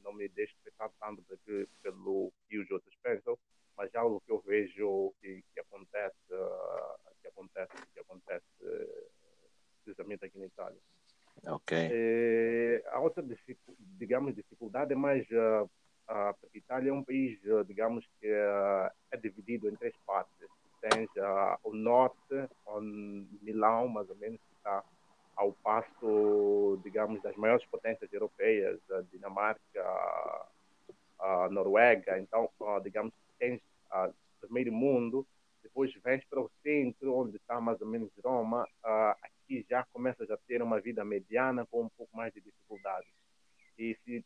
não 0.05 0.13
me 0.13 0.29
deixa 0.29 0.55
afetar 0.61 0.91
tanto 1.01 1.23
porque, 1.23 1.67
pelo 1.83 2.33
que 2.49 2.59
os 2.59 2.71
outros 2.71 2.95
pensam, 3.03 3.39
mas 3.77 3.95
é 3.95 3.99
algo 3.99 4.21
que 4.27 4.33
eu 4.33 4.41
vejo 4.41 5.15
que, 5.21 5.43
que 5.55 5.61
acontece, 5.61 6.17
uh, 6.33 7.15
que 7.23 7.29
acontece, 7.29 7.71
que 7.95 8.01
acontece 8.01 8.45
uh, 8.61 9.11
precisamente 9.83 10.25
aqui 10.25 10.39
na 10.39 10.47
Itália. 10.47 10.79
Ok. 11.47 11.89
E, 11.91 12.83
a 12.89 13.01
outra, 13.01 13.25
digamos, 13.79 14.35
dificuldade 14.35 14.93
é 14.93 14.97
mais 14.97 15.27
uh, 15.31 15.65
uh, 15.65 16.35
porque 16.41 16.59
a 16.59 16.61
Itália 16.61 16.91
é 16.91 16.93
um 16.93 17.05
país, 17.05 17.43
uh, 17.45 17.65
digamos, 17.65 18.07
que 18.21 18.27
uh, 18.27 18.91
é 19.11 19.17
dividido 19.17 19.69
em 19.69 19.77
três 19.77 19.95
partes. 20.05 20.49
Tens 20.83 21.09
uh, 21.17 21.59
o 21.63 21.75
norte, 21.75 22.49
onde 22.67 23.27
Milão, 23.43 23.89
mais 24.11 24.13
ou 24.13 24.17
menos, 24.17 24.41
que 24.41 24.57
está 24.57 24.85
ao 25.37 25.53
passo, 25.53 26.81
digamos, 26.83 27.23
das 27.23 27.37
maiores 27.37 27.65
potências 27.67 28.13
europeias, 28.13 28.79
a 28.91 29.01
Dinamarca, 29.03 29.61
a 31.19 31.49
Noruega. 31.51 32.19
Então, 32.19 32.51
digamos, 32.83 33.13
tens 33.39 33.61
uh, 33.93 34.13
primeiro 34.41 34.73
mundo, 34.73 35.27
depois 35.63 35.93
vens 36.03 36.25
para 36.25 36.41
o 36.41 36.51
centro, 36.63 37.15
onde 37.15 37.37
está 37.37 37.61
mais 37.61 37.81
ou 37.81 37.87
menos 37.87 38.11
Roma, 38.23 38.65
uh, 38.65 39.17
aqui 39.23 39.65
já 39.69 39.85
começas 39.93 40.31
a 40.31 40.37
ter 40.37 40.63
uma 40.63 40.81
vida 40.81 41.05
mediana 41.05 41.67
com 41.67 41.83
um 41.83 41.89
pouco 41.91 42.15
mais 42.17 42.33
de 42.35 42.41
dificuldade. 42.41 43.07
E 43.79 43.97
se 44.05 44.25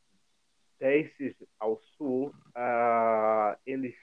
desces 0.81 1.37
ao 1.61 1.81
sul, 1.97 2.35
uh, 2.57 3.57
eles 3.65 3.95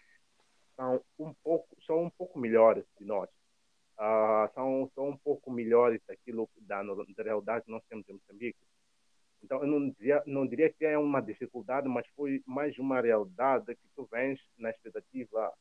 são 0.76 1.02
um 1.20 1.34
pouco 1.44 1.68
são 1.86 2.04
um 2.04 2.10
pouco 2.10 2.40
melhores 2.40 2.86
de 2.98 3.06
nós. 3.06 3.30
Uh, 4.02 4.50
são, 4.56 4.92
são 4.96 5.10
um 5.10 5.18
pouco 5.18 5.52
melhores 5.52 6.02
daquilo 6.08 6.50
da, 6.62 6.82
que 7.42 7.72
nós 7.72 7.84
temos 7.90 8.08
em 8.10 8.14
Moçambique. 8.14 8.60
Então, 9.44 9.62
eu 9.62 9.68
não 9.68 9.90
diria, 9.90 10.24
não 10.26 10.46
diria 10.46 10.72
que 10.72 10.86
é 10.86 10.98
uma 10.98 11.22
dificuldade, 11.22 11.88
mas 11.88 12.06
foi 12.16 12.42
mais 12.46 12.78
uma 12.78 13.02
realidade 13.02 13.76
que 13.76 13.88
tu 13.96 14.08
vens 14.12 14.40
na 14.58 14.70
expectativa, 14.70 15.52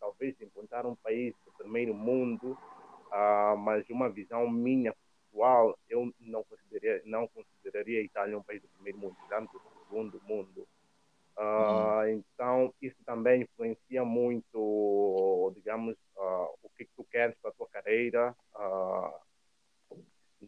talvez, 0.00 0.36
de 0.38 0.44
encontrar 0.44 0.86
um 0.86 0.96
país 0.96 1.34
do 1.44 1.52
primeiro 1.52 1.94
mundo, 1.94 2.52
uh, 2.52 3.56
mas 3.58 3.88
uma 3.90 4.08
visão 4.08 4.48
minha 4.48 4.94
pessoal, 5.36 5.78
eu 5.88 6.10
não 6.18 6.42
consideraria, 6.44 7.02
não 7.04 7.28
consideraria 7.28 8.00
a 8.00 8.04
Itália 8.04 8.38
um 8.38 8.42
país 8.42 8.62
do 8.62 8.68
primeiro 8.68 8.98
mundo, 8.98 9.16
tanto 9.28 9.52
do 9.52 9.84
segundo 9.84 10.20
mundo. 10.24 10.66
Uh, 11.36 11.42
uhum. 11.42 12.08
Então, 12.08 12.74
isso 12.80 12.96
também 13.04 13.42
influencia 13.42 14.02
muito, 14.02 15.52
digamos, 15.54 15.94
uh, 16.16 16.48
o 16.62 16.70
que, 16.74 16.86
que 16.86 16.92
tu 16.96 17.04
queres 17.04 17.36
para 17.42 17.50
a 17.50 17.54
tua 17.54 17.68
carreira. 17.68 18.34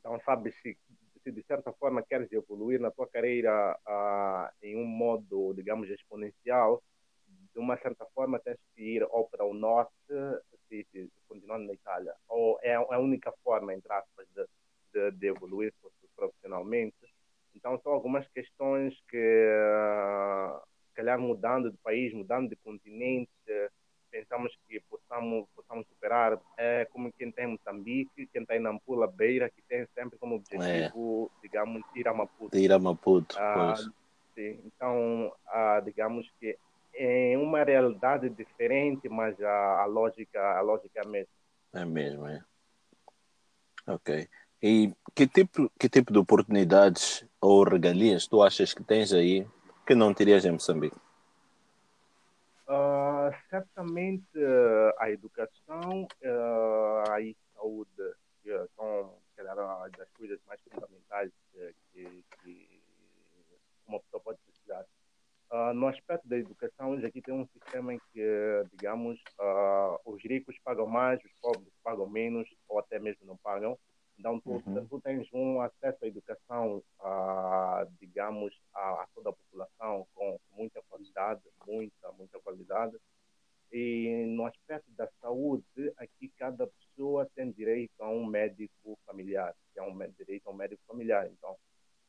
Então, 0.09 0.19
sabe, 0.25 0.51
se 0.53 0.75
se 1.23 1.33
de 1.33 1.43
certa 1.43 1.71
forma 1.73 2.03
queres 2.03 2.33
evoluir 2.33 2.81
na 2.81 2.91
tua 2.91 3.07
carreira 3.07 3.79
uh, 3.87 4.49
em 4.63 4.77
um 4.77 4.87
modo, 4.87 5.53
digamos, 5.53 5.91
exponencial, 5.91 6.83
de 7.53 7.59
uma 7.59 7.77
certa 7.77 8.07
forma 8.15 8.39
tens 8.39 8.57
que 8.75 8.83
ir 8.83 9.07
ou 9.11 9.29
para 9.29 9.45
o 9.45 9.53
norte, 9.53 9.93
se, 10.69 10.87
se, 10.91 11.11
continuando 11.27 11.67
na 11.67 11.75
Itália, 11.75 12.15
ou 12.29 12.59
é, 12.63 12.71
é 12.71 12.75
a 12.75 12.99
única 12.99 13.31
forma, 13.45 13.75
entre 13.75 13.93
aspas, 13.93 14.27
de, 14.35 14.47
de, 14.95 15.11
de 15.19 15.27
evoluir 15.27 15.75
profissionalmente. 16.17 16.97
Então, 17.55 17.79
são 17.83 17.93
algumas 17.93 18.27
questões 18.29 18.95
que, 19.09 19.17
uh, 19.17 20.63
calhar, 20.95 21.19
mudando 21.19 21.71
de 21.71 21.77
país, 21.79 22.15
mudando 22.15 22.49
de 22.49 22.57
continente, 22.57 23.31
pensamos 24.11 24.57
que 24.67 24.81
possamos, 24.81 25.47
possamos 25.55 25.87
superar 25.87 26.39
é 26.57 26.85
como 26.87 27.13
quem 27.13 27.31
tem 27.31 27.47
Moçambique, 27.47 28.27
quem 28.33 28.45
tem 28.45 28.61
Nampula 28.61 29.07
Beira, 29.07 29.49
que 29.51 29.63
tem 29.63 29.87
sempre 29.95 30.19
como 30.19 30.37
objetivo, 30.37 31.31
é. 31.37 31.41
digamos, 31.43 31.83
ir 31.95 32.09
a 32.09 32.15
Maputo. 32.15 32.57
Ir 32.57 32.73
a 32.73 32.79
Maputo, 32.79 33.37
ah, 33.39 33.75
sim. 34.35 34.61
Então, 34.65 35.33
ah, 35.47 35.81
digamos 35.85 36.31
que 36.41 36.59
é 36.95 37.39
uma 37.39 37.63
realidade 37.63 38.29
diferente, 38.29 39.09
mas 39.09 39.41
a, 39.41 39.83
a, 39.83 39.87
lógica, 39.87 40.41
a 40.59 40.61
lógica 40.61 41.01
é 41.01 41.07
a 41.07 41.09
mesma. 41.09 41.33
É 41.73 41.85
mesmo, 41.85 42.27
é. 42.27 42.43
Ok. 43.87 44.29
E 44.61 44.93
que 45.15 45.27
tipo, 45.27 45.71
que 45.79 45.89
tipo 45.89 46.13
de 46.13 46.19
oportunidades 46.19 47.25
ou 47.41 47.63
regalias 47.63 48.27
tu 48.27 48.43
achas 48.43 48.75
que 48.75 48.83
tens 48.83 49.13
aí 49.13 49.47
que 49.87 49.95
não 49.95 50.13
terias 50.13 50.45
em 50.45 50.51
Moçambique? 50.51 50.97
Uh, 52.69 52.98
certamente 53.49 54.27
uh, 54.37 54.93
a 54.99 55.11
educação 55.11 56.07
uh, 56.23 57.11
a 57.11 57.19
saúde 57.55 58.15
são 58.77 59.15
calhar, 59.37 59.57
das 59.97 60.11
coisas 60.17 60.41
mais 60.47 60.61
fundamentais 60.63 61.31
que, 61.93 62.25
que 62.43 62.83
uma 63.87 64.01
pessoa 64.01 64.23
pode 64.23 64.39
precisar. 64.39 64.87
no 65.75 65.87
aspecto 65.87 66.27
da 66.27 66.39
educação, 66.39 66.91
hoje 66.91 67.05
aqui 67.05 67.21
tem 67.21 67.35
um 67.35 67.47
sistema 67.49 67.93
em 67.93 68.01
que, 68.11 68.65
digamos, 68.73 69.21
os 70.07 70.23
ricos 70.23 70.57
pagam 70.65 70.87
mais, 70.87 71.23
os 71.23 71.33
pobres 71.43 71.73
pagam 71.83 72.09
menos 72.09 72.49
ou 72.69 72.79
até 72.79 72.99
mesmo 72.99 73.27
não 73.27 73.37
pagam. 73.37 73.79
Então, 74.19 74.41
tu, 74.41 74.51
uhum. 74.51 74.87
tu 74.87 75.01
tens 75.01 75.29
um 75.33 75.61
acesso 75.61 76.05
à 76.05 76.09
educação, 76.09 76.83
a, 77.01 77.87
digamos, 78.01 78.53
a, 78.75 79.03
a, 79.03 79.09
toda 79.15 79.31
a 79.31 79.33
população 79.33 80.07
com 80.15 80.41
muita 80.51 80.83
qualidade, 80.89 81.43
muita, 81.67 82.11
muita 82.13 82.41
qualidade. 82.41 82.97
E 83.71 84.25
no 84.27 84.47
aspecto 84.47 84.91
da 84.93 85.09
saúde, 85.21 85.93
aqui 85.97 86.33
cada 86.37 86.67
pessoa 86.67 87.31
tem 87.35 87.53
direito 87.53 88.01
a 88.01 88.11
um 88.11 88.27
médico 88.27 88.99
familiar, 89.07 89.55
que 89.73 89.79
é 89.79 89.83
um 89.83 89.97
direito 90.19 90.49
a 90.49 90.51
um 90.51 90.57
médico 90.57 90.83
familiar. 90.87 91.29
Então, 91.29 91.57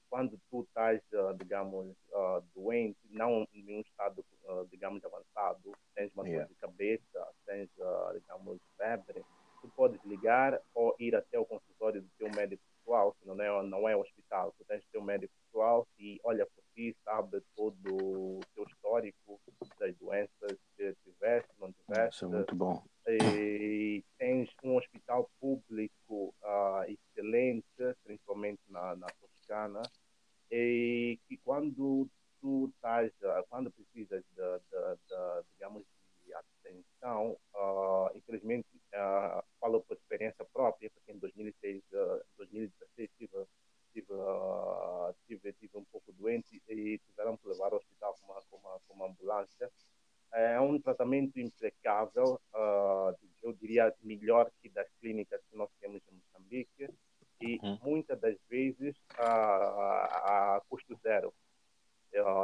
quando 0.10 0.40
tu 0.50 0.64
estás, 0.64 1.00
uh, 1.14 1.38
digamos, 1.38 1.96
uh, 2.12 2.42
doente, 2.56 2.98
não 3.12 3.48
em 3.54 3.78
um 3.78 3.82
estado, 3.82 4.26
uh, 4.46 4.66
digamos, 4.72 5.04
avançado, 5.06 5.72
tens 5.94 6.12
uma 6.16 6.28
yeah. 6.28 6.48
dor 6.48 6.56
de 6.56 6.60
cabeça, 6.60 7.28
tens, 7.46 7.70
digamos, 8.16 8.60
febre, 8.76 9.24
tu 9.62 9.70
podes 9.70 10.00
ligar 10.06 10.60
ou 10.74 10.96
ir 11.00 11.16
até 11.16 11.38
o 11.38 11.46
consultório 11.46 12.02
do 12.02 12.10
teu 12.18 12.30
médico 12.32 12.64
pessoal, 12.78 13.16
que 13.20 13.28
não 13.28 13.40
é, 13.42 13.64
não 13.64 13.90
é 13.90 13.96
hospital, 13.96 14.54
tu 14.58 14.66
tens 14.66 14.84
teu 14.92 15.02
médico 15.02 15.34
pessoal 15.46 15.88
e 15.98 16.20
olha 16.24 16.46
por 16.46 16.64
ti, 16.74 16.96
sabe 17.04 17.42
todo 17.56 17.96
o 17.96 18.40
teu 18.56 18.64
histórico 18.66 19.40
das 19.80 19.96
doenças 19.98 20.58
que 20.76 20.96
tiveste, 21.04 21.50
não 21.60 21.72
tiveste. 21.72 22.16
Isso 22.16 22.26
é 22.26 22.28
muito 22.28 22.56
bom. 22.56 22.84
E 23.08 24.04
tens 24.18 24.50
um 24.64 24.78
hospital 24.78 25.30
público 25.40 26.34
uh, 26.44 26.84
excelente, 26.88 27.96
principalmente 28.04 28.62
na, 28.70 28.96
na 28.96 29.08
Toscana, 29.20 29.82
e 30.52 31.20
que 31.28 31.38
quando 31.38 32.08
tu 32.42 32.72
estás, 32.74 33.12
uh, 33.22 33.46
quando 33.50 33.72
precisas 33.72 34.24
de, 34.36 34.60
de, 34.60 34.96
de, 35.08 35.44
digamos, 35.54 35.84
de 36.30 36.34
atenção, 36.34 37.38
uh, 37.56 38.16
infelizmente 38.16 38.68
uh, 38.94 39.44
falo 39.60 39.82
por 39.82 39.98
experiência 39.98 40.46
própria, 40.54 40.90
porque 40.92 41.12
em 41.12 41.18
2006, 41.18 41.84
uh, 41.94 42.24
2016 42.38 43.10
tive, 43.18 43.46
tive, 43.94 44.14
uh, 44.14 45.14
tive, 45.28 45.54
tive 45.54 45.78
um 45.78 45.86
pouco 45.86 46.12
doente 46.14 46.62
e 46.68 47.00
tiveram 47.00 47.36
que 47.38 47.48
levar 47.48 47.72
ao 47.72 47.78
hospital 47.78 48.16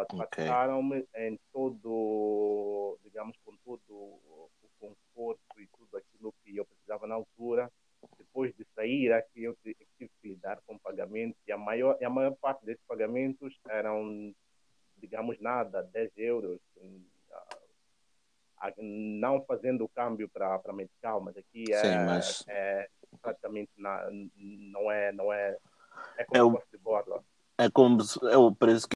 trataram-me 0.06 1.08
em 1.16 1.39
todo, 1.52 2.97
digamos, 3.04 3.38
com 3.43 3.56
todo 3.58 3.93
o 3.93 4.49
conforto 4.80 5.60
e 5.60 5.68
tudo 5.78 5.97
aquilo 5.97 6.34
que 6.43 6.56
eu 6.56 6.66
precisava 6.66 7.08
na 7.08 7.16
altura. 7.16 7.72
Depois 8.18 8.54
de 8.56 8.66
sair 8.76 9.12
aqui, 9.12 9.43
eu 9.43 9.56
tive 9.64 10.12
que 10.22 10.30
lidar 10.30 10.62
com 10.66 10.78
pagamentos 10.78 11.39
e 11.47 11.52
a 11.52 11.58
maior, 11.76 11.97
a 12.01 12.09
maior 12.09 12.36
parte 12.36 12.65
desses 12.65 12.84
pagamentos 12.88 13.53
eram, 13.69 14.34
digamos, 14.97 15.39
nada, 15.39 15.84
10 15.84 16.11
euros. 16.17 16.59
Não 18.80 19.43
fazendo 19.43 19.84
o 19.84 19.89
câmbio 19.89 20.28
para 20.30 20.73
medical, 20.73 21.21
mas 21.21 21.38
aqui 21.38 21.71
é, 21.71 21.82
Sim, 21.82 22.05
mas... 22.05 22.43
é 22.47 22.89
praticamente 23.21 23.71
na, 23.78 24.09
não 24.36 24.91
é, 24.91 25.11
não 25.11 25.32
é, 25.32 25.55
é 26.17 26.23
como 26.26 26.39
é 26.39 26.43
o, 26.43 26.63
de 26.71 26.78
borla. 26.80 27.23
É 27.57 27.69
como 27.69 27.97
é 28.30 28.38
o 28.38 28.53
preço 28.53 28.88
que 28.88 28.95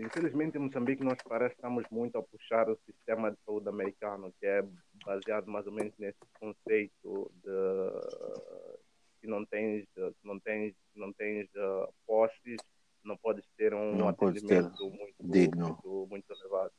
Infelizmente, 0.00 0.56
em 0.56 0.60
Moçambique, 0.60 1.04
nós 1.04 1.18
parece 1.28 1.54
que 1.54 1.58
estamos 1.60 1.84
muito 1.90 2.16
a 2.18 2.22
puxar 2.22 2.68
o 2.68 2.78
sistema 2.86 3.30
de 3.30 3.36
saúde 3.44 3.68
americano, 3.68 4.32
que 4.40 4.46
é 4.46 4.64
baseado 5.04 5.46
mais 5.50 5.66
ou 5.66 5.72
menos 5.72 5.92
nesse 5.98 6.18
conceito 6.38 7.30
de 7.42 7.50
se 9.20 9.26
não 9.28 9.44
tens, 9.44 9.86
não 10.24 10.40
tens, 10.40 10.74
não 10.96 11.12
tens 11.12 11.48
uh, 11.54 11.92
posses, 12.06 12.56
não 13.04 13.16
podes 13.16 13.44
ter 13.56 13.72
um 13.72 13.94
não 13.94 14.08
atendimento 14.08 14.90
muito, 14.90 15.14
digno. 15.20 15.66
Muito, 15.66 16.06
muito 16.10 16.32
elevado. 16.32 16.72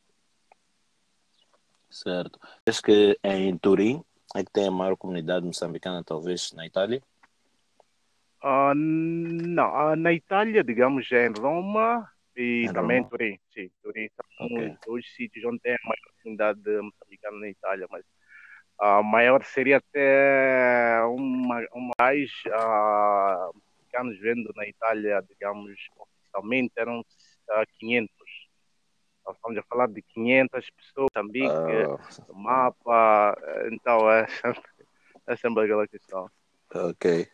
Certo. 1.89 2.39
Acho 2.67 2.81
que 2.81 3.17
é 3.23 3.37
em 3.37 3.57
Turim 3.57 4.03
é 4.35 4.43
que 4.43 4.51
tem 4.51 4.67
a 4.67 4.71
maior 4.71 4.97
comunidade 4.97 5.45
moçambicana, 5.45 6.03
talvez, 6.03 6.51
na 6.53 6.65
Itália? 6.65 7.01
Uh, 8.43 8.73
não, 8.73 9.69
uh, 9.69 9.95
na 9.95 10.11
Itália, 10.11 10.63
digamos, 10.63 11.09
é 11.11 11.27
em 11.27 11.33
Roma 11.39 12.09
e 12.35 12.65
é 12.67 12.73
também 12.73 12.99
em 12.99 13.03
Turim. 13.03 13.39
Sim, 13.53 13.69
Turim 13.81 14.09
são 14.37 14.45
okay. 14.45 14.77
dois 14.85 15.05
sítios 15.13 15.45
onde 15.45 15.59
tem 15.59 15.73
a 15.73 15.79
maior 15.83 15.97
comunidade 16.21 16.61
moçambicana 16.81 17.39
na 17.39 17.49
Itália, 17.49 17.87
mas 17.89 18.05
a 18.79 19.03
maior 19.03 19.43
seria 19.43 19.77
até 19.77 21.01
uma, 21.05 21.65
uma 21.73 21.93
mais 21.99 22.29
uh, 22.47 23.53
mexicanos 23.77 24.19
vendo 24.19 24.51
na 24.55 24.67
Itália, 24.67 25.23
digamos, 25.29 25.77
oficialmente 25.97 26.73
eram 26.77 26.99
uh, 26.99 27.65
500 27.79 28.13
nós 29.25 29.37
estamos 29.37 29.57
a 29.57 29.63
falar 29.63 29.87
de 29.87 30.01
500 30.01 30.69
pessoas, 30.71 31.07
Moçambique, 31.15 31.47
oh. 31.47 32.33
mapa, 32.33 33.37
então 33.71 34.11
é 34.11 34.27
sempre, 34.27 34.63
é 35.27 35.35
sempre 35.35 35.63
aquela 35.63 35.87
questão. 35.87 36.29
Ok, 36.73 37.27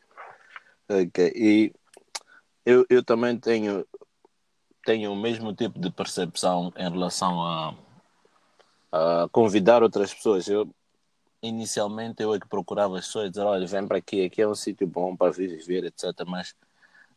ok. 0.88 1.32
E 1.36 1.74
eu, 2.66 2.86
eu 2.90 3.04
também 3.04 3.40
tenho, 3.40 3.86
tenho 4.90 5.14
o 5.14 5.16
mesmo 5.16 5.54
tipo 5.54 5.78
de 5.78 5.92
percepção 5.92 6.74
em 6.76 6.90
relação 6.90 7.44
a, 7.44 7.76
a 8.92 9.30
convidar 9.32 9.84
outras 9.84 10.12
pessoas. 10.12 10.48
Eu, 10.48 10.68
inicialmente 11.44 12.24
eu 12.24 12.34
é 12.34 12.40
que 12.40 12.48
procurava 12.48 12.98
as 12.98 13.06
pessoas 13.06 13.30
dizer, 13.30 13.44
olha, 13.44 13.68
vem 13.68 13.88
para 13.88 14.00
aqui, 14.00 14.26
aqui 14.26 14.42
é 14.42 14.48
um 14.48 14.56
sítio 14.56 14.88
bom 14.88 15.16
para 15.16 15.32
viver, 15.32 15.84
etc. 15.84 16.06
Mas 16.26 16.56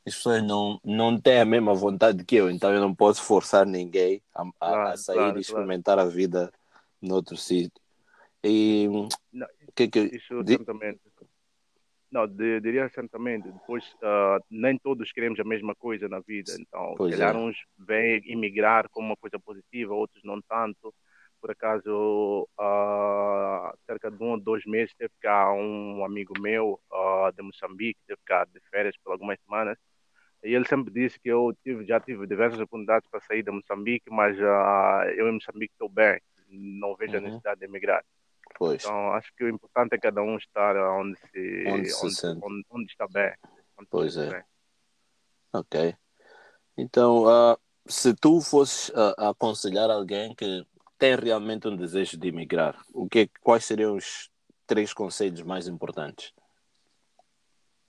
as 0.07 0.15
pessoas 0.15 0.43
não, 0.43 0.79
não 0.85 1.19
têm 1.19 1.41
a 1.41 1.47
mesma 1.47 1.73
vontade 1.73 2.23
que 2.25 2.37
eu, 2.37 2.51
então 2.51 2.71
eu 2.75 2.81
não 2.81 2.95
posso 2.95 3.23
forçar 3.23 3.65
ninguém 3.65 4.21
a, 4.35 4.43
a, 4.43 4.53
claro, 4.59 4.89
a 4.91 4.97
sair 4.99 5.17
claro, 5.17 5.39
e 5.39 5.41
experimentar 5.41 5.95
claro. 5.95 6.11
a 6.11 6.13
vida 6.13 6.53
noutro 7.01 7.39
sítio. 7.39 7.81
E 8.45 8.87
não, 9.33 9.47
que, 9.75 9.89
que, 9.89 10.01
isso 10.15 10.43
de... 10.43 10.57
certamente. 10.57 11.01
Não, 12.13 12.27
de, 12.27 12.61
diria 12.61 12.89
certamente. 12.91 13.51
Depois, 13.51 13.85
uh, 14.03 14.45
nem 14.51 14.77
todos 14.79 15.11
queremos 15.13 15.41
a 15.41 15.45
mesma 15.45 15.75
coisa 15.75 16.09
na 16.09 16.21
vida. 16.21 16.53
Então, 16.61 16.95
pois 16.97 17.13
calhar 17.13 17.35
é. 17.35 17.39
uns 17.39 17.57
vêm 17.79 18.21
imigrar 18.27 18.89
como 18.91 19.09
uma 19.09 19.17
coisa 19.17 19.41
positiva, 19.41 19.95
outros 19.95 20.23
não 20.23 20.41
tanto. 20.43 20.95
Por 21.41 21.51
acaso, 21.51 22.47
uh, 22.61 23.77
cerca 23.87 24.11
de 24.11 24.23
um 24.23 24.33
ou 24.33 24.41
dois 24.41 24.65
meses, 24.67 24.95
teve 24.95 25.13
cá 25.21 25.53
um 25.53 26.05
amigo 26.05 26.35
meu 26.39 26.79
uh, 26.93 27.33
de 27.35 27.43
Moçambique, 27.43 27.99
teve 28.07 28.21
cá 28.25 28.45
de 28.45 28.61
férias 28.71 28.95
por 29.03 29.13
algumas 29.13 29.41
semanas 29.41 29.77
e 30.45 30.55
ele 30.55 30.67
sempre 30.67 30.93
disse 30.93 31.19
que 31.21 31.29
eu 31.29 31.57
tive, 31.63 31.85
já 31.85 32.01
tive 32.01 32.27
diversas 32.27 32.59
oportunidades 32.59 33.09
para 33.09 33.21
sair 33.21 33.43
de 33.43 33.51
Moçambique, 33.51 34.11
mas 34.11 34.37
uh, 34.39 35.09
eu 35.17 35.29
em 35.29 35.35
Moçambique 35.35 35.73
estou 35.73 35.89
bem, 35.89 36.21
não 36.49 36.97
vejo 36.97 37.13
uhum. 37.13 37.19
a 37.19 37.23
necessidade 37.23 37.61
de 37.61 37.67
emigrar. 37.67 38.05
Pois. 38.59 38.85
Então 38.85 39.13
acho 39.15 39.33
que 39.37 39.45
o 39.45 39.49
importante 39.49 39.95
é 39.95 39.99
cada 39.99 40.23
um 40.23 40.37
estar 40.37 40.77
onde 40.77 41.19
se, 41.19 41.65
onde, 41.69 41.91
se 41.91 42.27
onde, 42.27 42.41
onde, 42.45 42.67
onde 42.71 42.91
está 42.91 43.07
bem. 43.09 43.33
Onde 43.79 43.89
pois 43.91 44.17
é. 44.17 44.31
Bem. 44.31 44.43
Ok. 45.53 45.95
Então, 46.77 47.25
uh, 47.25 47.59
se 47.87 48.15
tu 48.15 48.41
fosses 48.41 48.89
uh, 48.91 49.15
aconselhar 49.19 49.91
alguém 49.91 50.35
que 50.35 50.67
tem 50.99 51.17
realmente 51.17 51.69
um 51.69 51.77
desejo 51.77 52.17
de 52.17 52.29
emigrar, 52.29 52.81
o 52.95 53.09
que, 53.09 53.29
quais 53.41 53.65
seriam 53.65 53.97
os 53.97 54.31
três 54.67 54.95
conselhos 54.95 55.43
mais 55.43 55.69
importantes? 55.69 56.33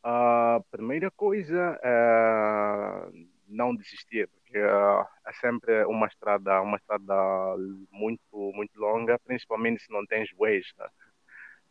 A 0.03 0.59
primeira 0.69 1.09
coisa 1.11 1.79
é 1.81 3.32
não 3.53 3.75
desistir, 3.75 4.27
porque 4.29 4.57
é 4.57 5.33
sempre 5.39 5.85
uma 5.85 6.07
estrada, 6.07 6.61
uma 6.61 6.77
estrada 6.77 7.13
muito, 7.91 8.51
muito 8.53 8.79
longa, 8.79 9.19
principalmente 9.19 9.83
se 9.83 9.91
não 9.91 10.05
tens 10.05 10.29
ways. 10.37 10.65
Né? 10.77 10.87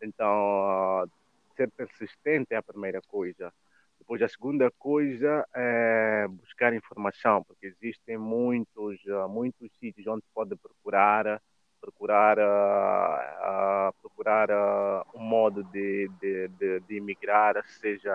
Então, 0.02 1.08
ser 1.56 1.70
persistente 1.70 2.54
é 2.54 2.56
a 2.56 2.62
primeira 2.62 3.00
coisa. 3.02 3.52
Depois, 3.98 4.20
a 4.20 4.28
segunda 4.28 4.70
coisa 4.78 5.46
é 5.54 6.26
buscar 6.28 6.74
informação, 6.74 7.44
porque 7.44 7.66
existem 7.66 8.18
muitos, 8.18 9.00
muitos 9.28 9.70
sítios 9.78 10.06
onde 10.06 10.24
pode 10.34 10.56
procurar 10.56 11.40
procurar, 11.82 12.38
uh, 12.38 13.90
uh, 13.90 13.92
procurar 14.00 14.48
uh, 14.50 15.04
um 15.16 15.20
modo 15.20 15.64
de, 15.64 16.08
de, 16.20 16.48
de, 16.48 16.80
de 16.80 16.96
emigrar, 16.96 17.60
seja 17.66 18.12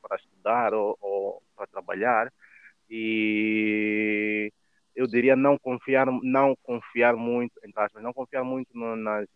para 0.00 0.16
estudar 0.16 0.72
ou, 0.72 0.96
ou, 1.00 1.42
para 1.54 1.66
trabalhar. 1.66 2.32
E 2.90 4.52
eu 4.94 5.06
diria 5.06 5.36
não 5.36 5.56
confiar, 5.56 6.06
não 6.22 6.54
confiar 6.62 7.16
muito, 7.16 7.52
entre 7.64 7.80
aspas, 7.80 8.02
não 8.02 8.12
confiar 8.12 8.44
muito 8.44 8.68
no, 8.76 8.96
nas, 8.96 9.26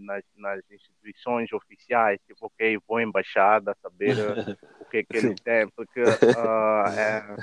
nas, 0.00 0.24
nas, 0.36 0.70
instituições 0.70 1.52
oficiais, 1.52 2.20
tipo, 2.26 2.46
ok, 2.46 2.78
vou 2.86 2.98
à 2.98 3.02
embaixada 3.02 3.74
saber 3.80 4.16
o 4.80 4.84
que 4.86 4.98
é 4.98 5.02
que 5.04 5.16
eles 5.16 5.40
têm, 5.40 5.68
porque 5.70 6.00
é, 6.00 7.36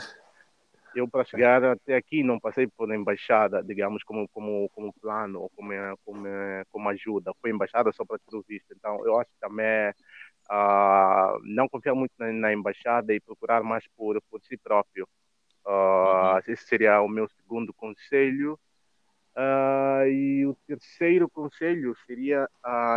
eu 0.96 1.08
para 1.08 1.26
chegar 1.26 1.64
até 1.64 1.96
aqui 1.96 2.24
não 2.24 2.40
passei 2.40 2.68
por 2.68 2.94
embaixada, 2.94 3.64
digamos, 3.64 4.04
como 4.04 4.28
como 4.30 4.70
como 4.70 4.94
plano 5.02 5.42
ou 5.42 5.50
como 5.50 5.72
como 6.06 6.28
como 6.72 6.90
ajuda. 6.90 7.32
Foi 7.42 7.50
embaixada 7.50 7.92
só 7.92 8.06
para 8.06 8.20
ter 8.20 8.36
o 8.36 8.44
visto. 8.48 8.72
Então 8.76 9.04
eu 9.06 9.20
acho 9.20 9.30
que 9.32 9.40
também 9.40 9.90
uh, 10.52 11.40
não 11.44 11.68
confiar 11.68 11.96
muito 11.96 12.14
na, 12.20 12.32
na, 12.32 12.54
embaixada 12.54 13.14
e 13.14 13.20
procurar 13.20 13.64
mais 13.64 13.84
por 13.98 14.22
por 14.30 14.42
si 14.44 14.58
próprio. 14.58 15.08
Uh. 15.66 16.40
Esse 16.48 16.66
seria 16.66 17.02
o 17.02 17.08
meu 17.08 17.28
segundo 17.30 17.74
conselho. 17.74 18.60
Uh, 19.36 20.06
e 20.08 20.46
o 20.46 20.56
terceiro 20.68 21.28
conselho 21.28 21.96
seria 22.06 22.48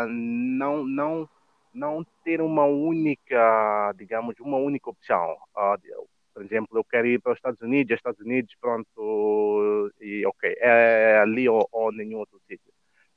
não 0.08 0.84
não 0.84 1.28
não 1.72 2.06
ter 2.24 2.40
uma 2.40 2.64
única, 2.64 3.92
digamos, 3.96 4.38
uma 4.40 4.56
única 4.56 4.90
opção. 4.90 5.36
Uh, 5.54 6.08
por 6.32 6.42
exemplo, 6.42 6.78
eu 6.78 6.84
quero 6.84 7.06
ir 7.06 7.20
para 7.20 7.32
os 7.32 7.38
Estados 7.38 7.60
Unidos, 7.60 7.96
Estados 7.96 8.20
Unidos, 8.20 8.54
pronto, 8.60 9.90
e 10.00 10.26
ok, 10.26 10.54
é 10.58 11.18
ali 11.18 11.48
ou, 11.48 11.66
ou 11.72 11.90
nenhum 11.92 12.18
outro 12.18 12.38
sítio. 12.46 12.72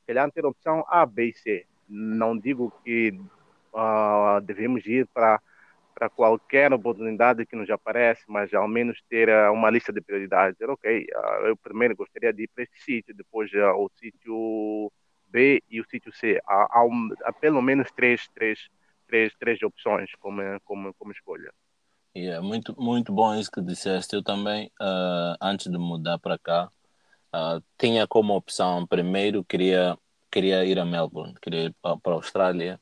Calhar 0.07 0.31
ter 0.31 0.45
opção 0.45 0.85
A, 0.87 1.05
B 1.05 1.25
e 1.25 1.33
C. 1.33 1.65
Não 1.87 2.37
digo 2.37 2.71
que 2.83 3.19
uh, 3.73 4.41
devemos 4.41 4.85
ir 4.85 5.07
para 5.07 5.41
para 5.99 6.09
qualquer 6.09 6.71
oportunidade 6.71 7.45
que 7.45 7.57
nos 7.57 7.69
aparece, 7.69 8.23
mas 8.25 8.53
ao 8.53 8.69
menos 8.69 8.97
ter 9.09 9.27
uh, 9.27 9.51
uma 9.51 9.69
lista 9.69 9.91
de 9.91 9.99
prioridades. 9.99 10.55
Dizer, 10.57 10.69
ok, 10.69 11.07
uh, 11.13 11.47
eu 11.47 11.57
primeiro 11.57 11.93
gostaria 11.93 12.31
de 12.31 12.43
ir 12.43 12.49
para 12.55 12.63
este 12.63 12.81
sítio, 12.81 13.13
depois 13.13 13.51
uh, 13.51 13.75
o 13.75 13.91
sítio 13.99 14.89
B 15.27 15.61
e 15.69 15.81
o 15.81 15.85
sítio 15.89 16.13
C. 16.13 16.39
Há, 16.47 16.79
há, 16.79 16.87
há, 17.25 17.33
pelo 17.33 17.61
menos 17.61 17.91
três, 17.91 18.29
três, 18.29 18.69
três, 19.05 19.35
três 19.37 19.61
opções 19.61 20.09
como, 20.21 20.41
como, 20.63 20.93
como 20.93 21.11
escolha. 21.11 21.51
Yeah, 22.15 22.41
muito, 22.41 22.73
muito 22.81 23.11
bom 23.11 23.35
isso 23.35 23.51
que 23.51 23.61
disseste. 23.61 24.15
Eu 24.15 24.23
também, 24.23 24.67
uh, 24.81 25.35
antes 25.41 25.69
de 25.69 25.77
mudar 25.77 26.17
para 26.17 26.39
cá, 26.39 26.71
uh, 27.35 27.61
tinha 27.77 28.07
como 28.07 28.33
opção, 28.35 28.87
primeiro 28.87 29.43
queria, 29.43 29.97
queria 30.31 30.63
ir 30.63 30.79
a 30.79 30.85
Melbourne, 30.85 31.35
queria 31.41 31.65
ir 31.65 31.75
para 31.81 31.99
a 32.05 32.11
Austrália. 32.13 32.79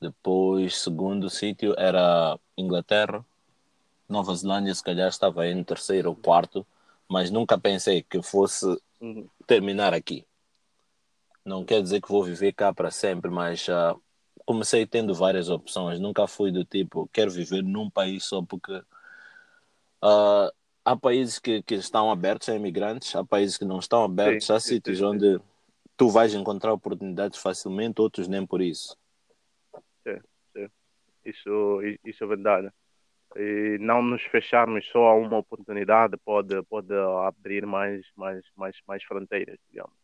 Depois, 0.00 0.78
segundo 0.78 1.28
sítio 1.28 1.74
era 1.78 2.38
Inglaterra. 2.56 3.24
Nova 4.08 4.34
Zelândia, 4.34 4.74
se 4.74 4.82
calhar, 4.82 5.08
estava 5.08 5.42
aí 5.42 5.54
no 5.54 5.64
terceiro 5.64 6.08
ou 6.08 6.16
quarto, 6.16 6.66
mas 7.08 7.30
nunca 7.30 7.58
pensei 7.58 8.02
que 8.02 8.20
fosse 8.22 8.66
uhum. 9.00 9.28
terminar 9.46 9.94
aqui. 9.94 10.26
Não 11.44 11.64
quer 11.64 11.82
dizer 11.82 12.00
que 12.00 12.10
vou 12.10 12.24
viver 12.24 12.52
cá 12.52 12.72
para 12.72 12.90
sempre, 12.90 13.30
mas 13.30 13.68
uh, 13.68 14.00
comecei 14.44 14.84
tendo 14.86 15.14
várias 15.14 15.48
opções. 15.48 16.00
Nunca 16.00 16.26
fui 16.26 16.50
do 16.50 16.64
tipo, 16.64 17.08
quero 17.12 17.30
viver 17.30 17.62
num 17.62 17.88
país 17.88 18.24
só 18.24 18.42
porque 18.42 18.72
uh, 20.02 20.50
há 20.84 20.96
países 20.96 21.38
que, 21.38 21.62
que 21.62 21.74
estão 21.76 22.10
abertos 22.10 22.48
a 22.48 22.56
imigrantes, 22.56 23.14
há 23.14 23.24
países 23.24 23.56
que 23.56 23.64
não 23.64 23.78
estão 23.78 24.02
abertos, 24.02 24.46
sim, 24.46 24.52
há 24.52 24.60
sítios 24.60 25.00
onde 25.00 25.40
tu 25.96 26.08
vais 26.08 26.34
encontrar 26.34 26.72
oportunidades 26.72 27.38
facilmente, 27.38 28.00
outros 28.00 28.26
nem 28.26 28.44
por 28.44 28.60
isso. 28.60 28.96
Isso, 31.24 31.80
isso 32.04 32.24
é 32.24 32.26
verdade. 32.26 32.70
E 33.36 33.78
não 33.80 34.02
nos 34.02 34.22
fecharmos 34.22 34.86
só 34.88 35.08
a 35.08 35.14
uma 35.14 35.38
oportunidade 35.38 36.16
pode, 36.24 36.60
pode 36.64 36.92
abrir 37.26 37.64
mais, 37.64 38.04
mais, 38.16 38.44
mais, 38.56 38.76
mais 38.86 39.04
fronteiras, 39.04 39.58
digamos. 39.70 39.94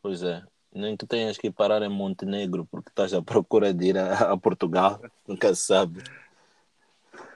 Pois 0.00 0.22
é. 0.22 0.42
Nem 0.74 0.96
que 0.96 1.06
tenhas 1.06 1.36
que 1.36 1.50
parar 1.50 1.82
em 1.82 1.88
Montenegro 1.88 2.66
porque 2.70 2.88
estás 2.88 3.12
à 3.12 3.20
procura 3.20 3.74
de 3.74 3.88
ir 3.88 3.98
a, 3.98 4.32
a 4.32 4.36
Portugal, 4.36 5.00
nunca 5.28 5.54
se 5.54 5.66
sabe. 5.66 6.02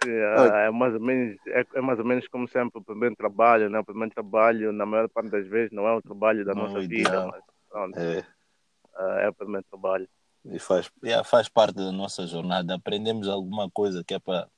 É, 0.06 0.66
é, 0.66 0.70
mais 0.70 0.94
ou 0.94 1.00
menos, 1.00 1.36
é, 1.48 1.66
é, 1.74 1.80
mais 1.80 1.98
ou 1.98 2.04
menos 2.04 2.26
como 2.28 2.48
sempre 2.48 2.78
o 2.78 2.84
primeiro 2.84 3.14
trabalho, 3.14 3.68
né? 3.68 3.78
O 3.78 3.84
primeiro 3.84 4.14
trabalho, 4.14 4.72
na 4.72 4.86
maior 4.86 5.08
parte 5.08 5.30
das 5.30 5.46
vezes, 5.46 5.72
não 5.72 5.86
é 5.86 5.94
o 5.94 6.00
trabalho 6.00 6.44
da 6.44 6.54
não, 6.54 6.62
nossa 6.62 6.80
vida, 6.86 7.26
mas 7.26 7.44
pronto, 7.68 7.98
é. 7.98 8.18
é. 8.18 9.24
é 9.24 9.28
o 9.28 9.34
primeiro 9.34 9.66
trabalho. 9.68 10.08
E 10.50 10.58
faz, 10.58 10.90
faz 11.24 11.48
parte 11.48 11.76
da 11.76 11.92
nossa 11.92 12.26
jornada. 12.26 12.74
Aprendemos 12.74 13.28
alguma 13.28 13.70
coisa 13.70 14.04
que 14.04 14.14
é 14.14 14.18
para 14.18 14.48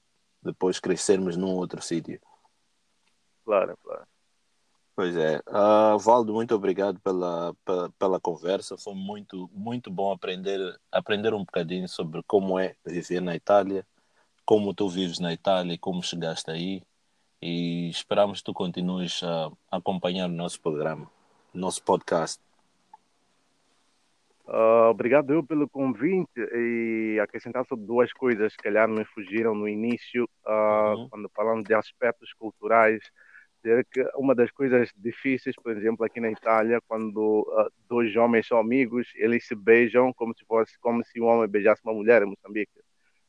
depois 0.42 0.78
crescermos 0.78 1.36
num 1.36 1.54
outro 1.54 1.82
sítio. 1.82 2.20
Claro, 3.44 3.76
claro. 3.82 4.06
Pois 4.94 5.16
é. 5.16 5.38
Uh, 5.46 5.96
Valdo, 5.98 6.34
muito 6.34 6.54
obrigado 6.54 6.98
pela, 7.00 7.54
pela, 7.64 7.90
pela, 7.90 8.20
conversa. 8.20 8.76
Foi 8.76 8.94
muito, 8.94 9.48
muito 9.52 9.90
bom 9.90 10.10
aprender, 10.10 10.58
aprender 10.90 11.32
um 11.32 11.44
bocadinho 11.44 11.88
sobre 11.88 12.20
como 12.24 12.58
é 12.58 12.74
viver 12.84 13.20
na 13.20 13.36
Itália, 13.36 13.86
como 14.44 14.74
tu 14.74 14.88
vives 14.88 15.20
na 15.20 15.32
Itália 15.32 15.74
e 15.74 15.78
como 15.78 16.02
chegaste 16.02 16.50
aí. 16.50 16.82
E 17.40 17.88
esperamos 17.88 18.40
que 18.40 18.46
tu 18.46 18.52
continues 18.52 19.22
a 19.22 19.52
acompanhar 19.70 20.28
o 20.28 20.32
nosso 20.32 20.60
programa, 20.60 21.08
nosso 21.54 21.80
podcast. 21.84 22.47
Uh, 24.48 24.88
obrigado 24.88 25.34
eu 25.34 25.44
pelo 25.44 25.68
convite 25.68 26.40
e 26.54 27.20
acrescentar 27.20 27.66
sobre 27.66 27.84
duas 27.84 28.10
coisas 28.14 28.56
que 28.56 28.62
calhar 28.62 28.88
me 28.88 29.04
fugiram 29.04 29.54
no 29.54 29.68
início, 29.68 30.24
uh, 30.46 30.96
uhum. 30.96 31.08
quando 31.10 31.30
falamos 31.36 31.64
de 31.64 31.74
aspectos 31.74 32.32
culturais 32.32 32.98
dizer 33.62 33.86
que 33.92 34.02
uma 34.16 34.34
das 34.34 34.50
coisas 34.50 34.90
difíceis, 34.96 35.54
por 35.56 35.76
exemplo, 35.76 36.04
aqui 36.04 36.20
na 36.20 36.30
Itália, 36.30 36.80
quando 36.86 37.40
uh, 37.40 37.70
dois 37.88 38.14
homens 38.16 38.46
são 38.46 38.58
amigos, 38.58 39.08
eles 39.16 39.46
se 39.46 39.54
beijam 39.54 40.12
como 40.14 40.34
se 40.34 40.44
fosse 40.46 40.78
como 40.80 41.04
se 41.04 41.20
um 41.20 41.26
homem 41.26 41.48
beijasse 41.48 41.82
uma 41.84 41.92
mulher 41.92 42.22
em 42.22 42.26
Moçambique. 42.26 42.72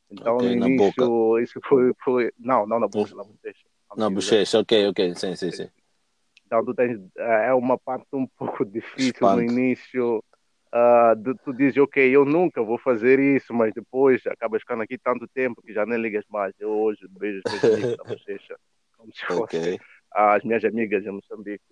Então, 0.09 0.37
okay, 0.37 0.55
no 0.55 0.67
início, 0.67 1.39
isso 1.39 1.59
foi, 1.65 1.93
foi, 2.03 2.31
Não, 2.39 2.65
não 2.65 2.79
na 2.79 2.87
boca, 2.87 3.13
na 3.13 3.23
bochecha. 3.23 3.65
Na 3.97 4.09
bochecha, 4.09 4.59
ok, 4.59 4.87
ok, 4.87 5.15
sim, 5.15 5.35
sim, 5.35 5.51
sim. 5.51 5.69
Então, 6.45 6.65
tu 6.65 6.73
tens, 6.73 6.99
eh, 7.15 7.47
é 7.47 7.53
uma 7.53 7.77
parte 7.77 8.07
um 8.13 8.25
pouco 8.25 8.65
difícil 8.65 9.13
no 9.21 9.41
início. 9.41 10.23
Uh, 10.71 11.15
de, 11.15 11.33
tu 11.43 11.51
dizes, 11.51 11.77
ok, 11.77 12.15
eu 12.15 12.23
nunca 12.25 12.61
vou 12.61 12.77
fazer 12.77 13.19
isso, 13.19 13.53
mas 13.53 13.73
depois 13.73 14.25
acabas 14.27 14.61
ficando 14.61 14.83
aqui 14.83 14.97
tanto 14.97 15.27
tempo 15.27 15.61
que 15.63 15.73
já 15.73 15.85
nem 15.85 15.99
ligas 15.99 16.25
mais. 16.29 16.53
Eu 16.59 16.69
hoje 16.69 17.07
beijo 17.09 17.41
os 17.45 17.61
meus 17.61 17.97
na 17.97 18.03
bochecha. 18.05 18.55
Como 18.97 19.13
se 19.13 19.25
fosse. 19.25 19.57
Okay 19.57 19.79
às 20.11 20.43
minhas 20.43 20.63
amigas 20.65 21.05
em 21.05 21.11
Moçambique. 21.11 21.63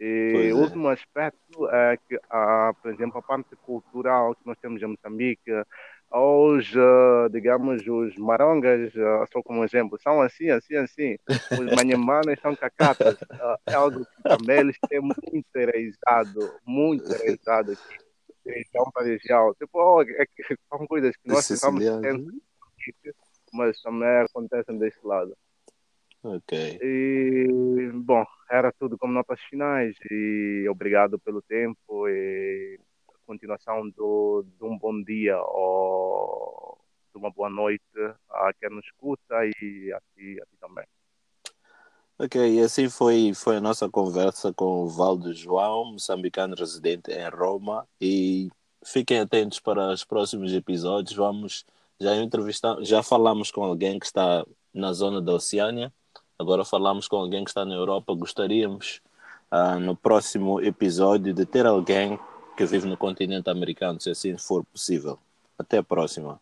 E 0.00 0.52
o 0.52 0.58
é. 0.58 0.62
último 0.62 0.88
aspecto 0.88 1.68
é 1.68 1.96
que, 2.08 2.18
ah, 2.30 2.72
por 2.80 2.92
exemplo, 2.92 3.18
a 3.18 3.22
parte 3.22 3.56
cultural 3.56 4.34
que 4.34 4.46
nós 4.46 4.56
temos 4.58 4.80
em 4.80 4.86
Moçambique, 4.86 5.50
os, 6.12 6.72
uh, 6.74 7.28
digamos, 7.30 7.86
os 7.86 8.16
marongas, 8.16 8.92
uh, 8.94 9.26
só 9.32 9.40
como 9.42 9.64
exemplo, 9.64 9.98
são 10.00 10.20
assim, 10.20 10.50
assim, 10.50 10.76
assim. 10.76 11.16
Os 11.52 11.76
manhamanas 11.76 12.38
são 12.40 12.54
cacatas. 12.54 13.14
Uh, 13.22 13.56
é 13.66 13.74
algo 13.74 14.04
que 14.04 14.22
também 14.22 14.58
eles 14.58 14.76
têm 14.88 15.00
muito 15.00 15.46
enraizado, 15.54 16.52
muito 16.64 17.04
enraizado 17.14 17.72
aqui, 17.72 18.09
para 18.92 19.06
região. 19.06 19.54
Tipo, 19.54 20.02
é 20.02 20.26
que 20.26 20.42
são 20.68 20.86
coisas 20.86 21.16
que 21.16 21.28
nós 21.28 21.46
tentamos 21.46 21.84
ter, 21.84 23.14
mas 23.52 23.80
também 23.82 24.08
acontecem 24.08 24.78
desse 24.78 25.04
lado. 25.04 25.36
Ok. 26.22 26.78
E, 26.82 27.90
bom, 27.94 28.24
era 28.50 28.70
tudo 28.72 28.98
como 28.98 29.12
notas 29.12 29.40
finais 29.48 29.96
e 30.10 30.66
obrigado 30.68 31.18
pelo 31.18 31.40
tempo 31.40 32.08
e 32.08 32.78
continuação 33.26 33.88
do, 33.90 34.44
de 34.58 34.64
um 34.64 34.76
bom 34.76 35.02
dia 35.02 35.40
ou 35.40 36.78
de 37.12 37.18
uma 37.18 37.30
boa 37.30 37.48
noite 37.48 37.82
a 38.28 38.52
quem 38.58 38.70
nos 38.70 38.84
escuta 38.84 39.46
e 39.62 39.92
a 39.92 40.00
ti, 40.14 40.38
a 40.42 40.46
ti 40.46 40.56
também. 40.60 40.84
Ok, 42.22 42.54
e 42.54 42.60
assim 42.60 42.88
foi, 42.88 43.32
foi 43.34 43.56
a 43.56 43.60
nossa 43.60 43.88
conversa 43.88 44.52
com 44.52 44.84
o 44.84 44.88
Valdo 44.88 45.32
João, 45.32 45.92
moçambicano 45.92 46.54
residente 46.54 47.10
em 47.10 47.28
Roma. 47.30 47.88
E 48.00 48.50
fiquem 48.84 49.20
atentos 49.20 49.58
para 49.58 49.90
os 49.92 50.04
próximos 50.04 50.52
episódios. 50.52 51.16
Vamos 51.16 51.64
já 51.98 52.14
entrevistar, 52.16 52.76
já 52.82 53.02
falamos 53.02 53.50
com 53.50 53.64
alguém 53.64 53.98
que 53.98 54.06
está 54.06 54.44
na 54.74 54.92
zona 54.92 55.20
da 55.20 55.32
Oceânia 55.32 55.92
Agora 56.40 56.64
falamos 56.64 57.06
com 57.06 57.16
alguém 57.16 57.44
que 57.44 57.50
está 57.50 57.66
na 57.66 57.74
Europa. 57.74 58.14
Gostaríamos, 58.14 59.02
uh, 59.52 59.78
no 59.78 59.94
próximo 59.94 60.58
episódio, 60.58 61.34
de 61.34 61.44
ter 61.44 61.66
alguém 61.66 62.18
que 62.56 62.64
vive 62.64 62.88
no 62.88 62.96
continente 62.96 63.50
americano, 63.50 64.00
se 64.00 64.08
assim 64.08 64.38
for 64.38 64.64
possível. 64.64 65.18
Até 65.58 65.76
a 65.76 65.82
próxima. 65.82 66.40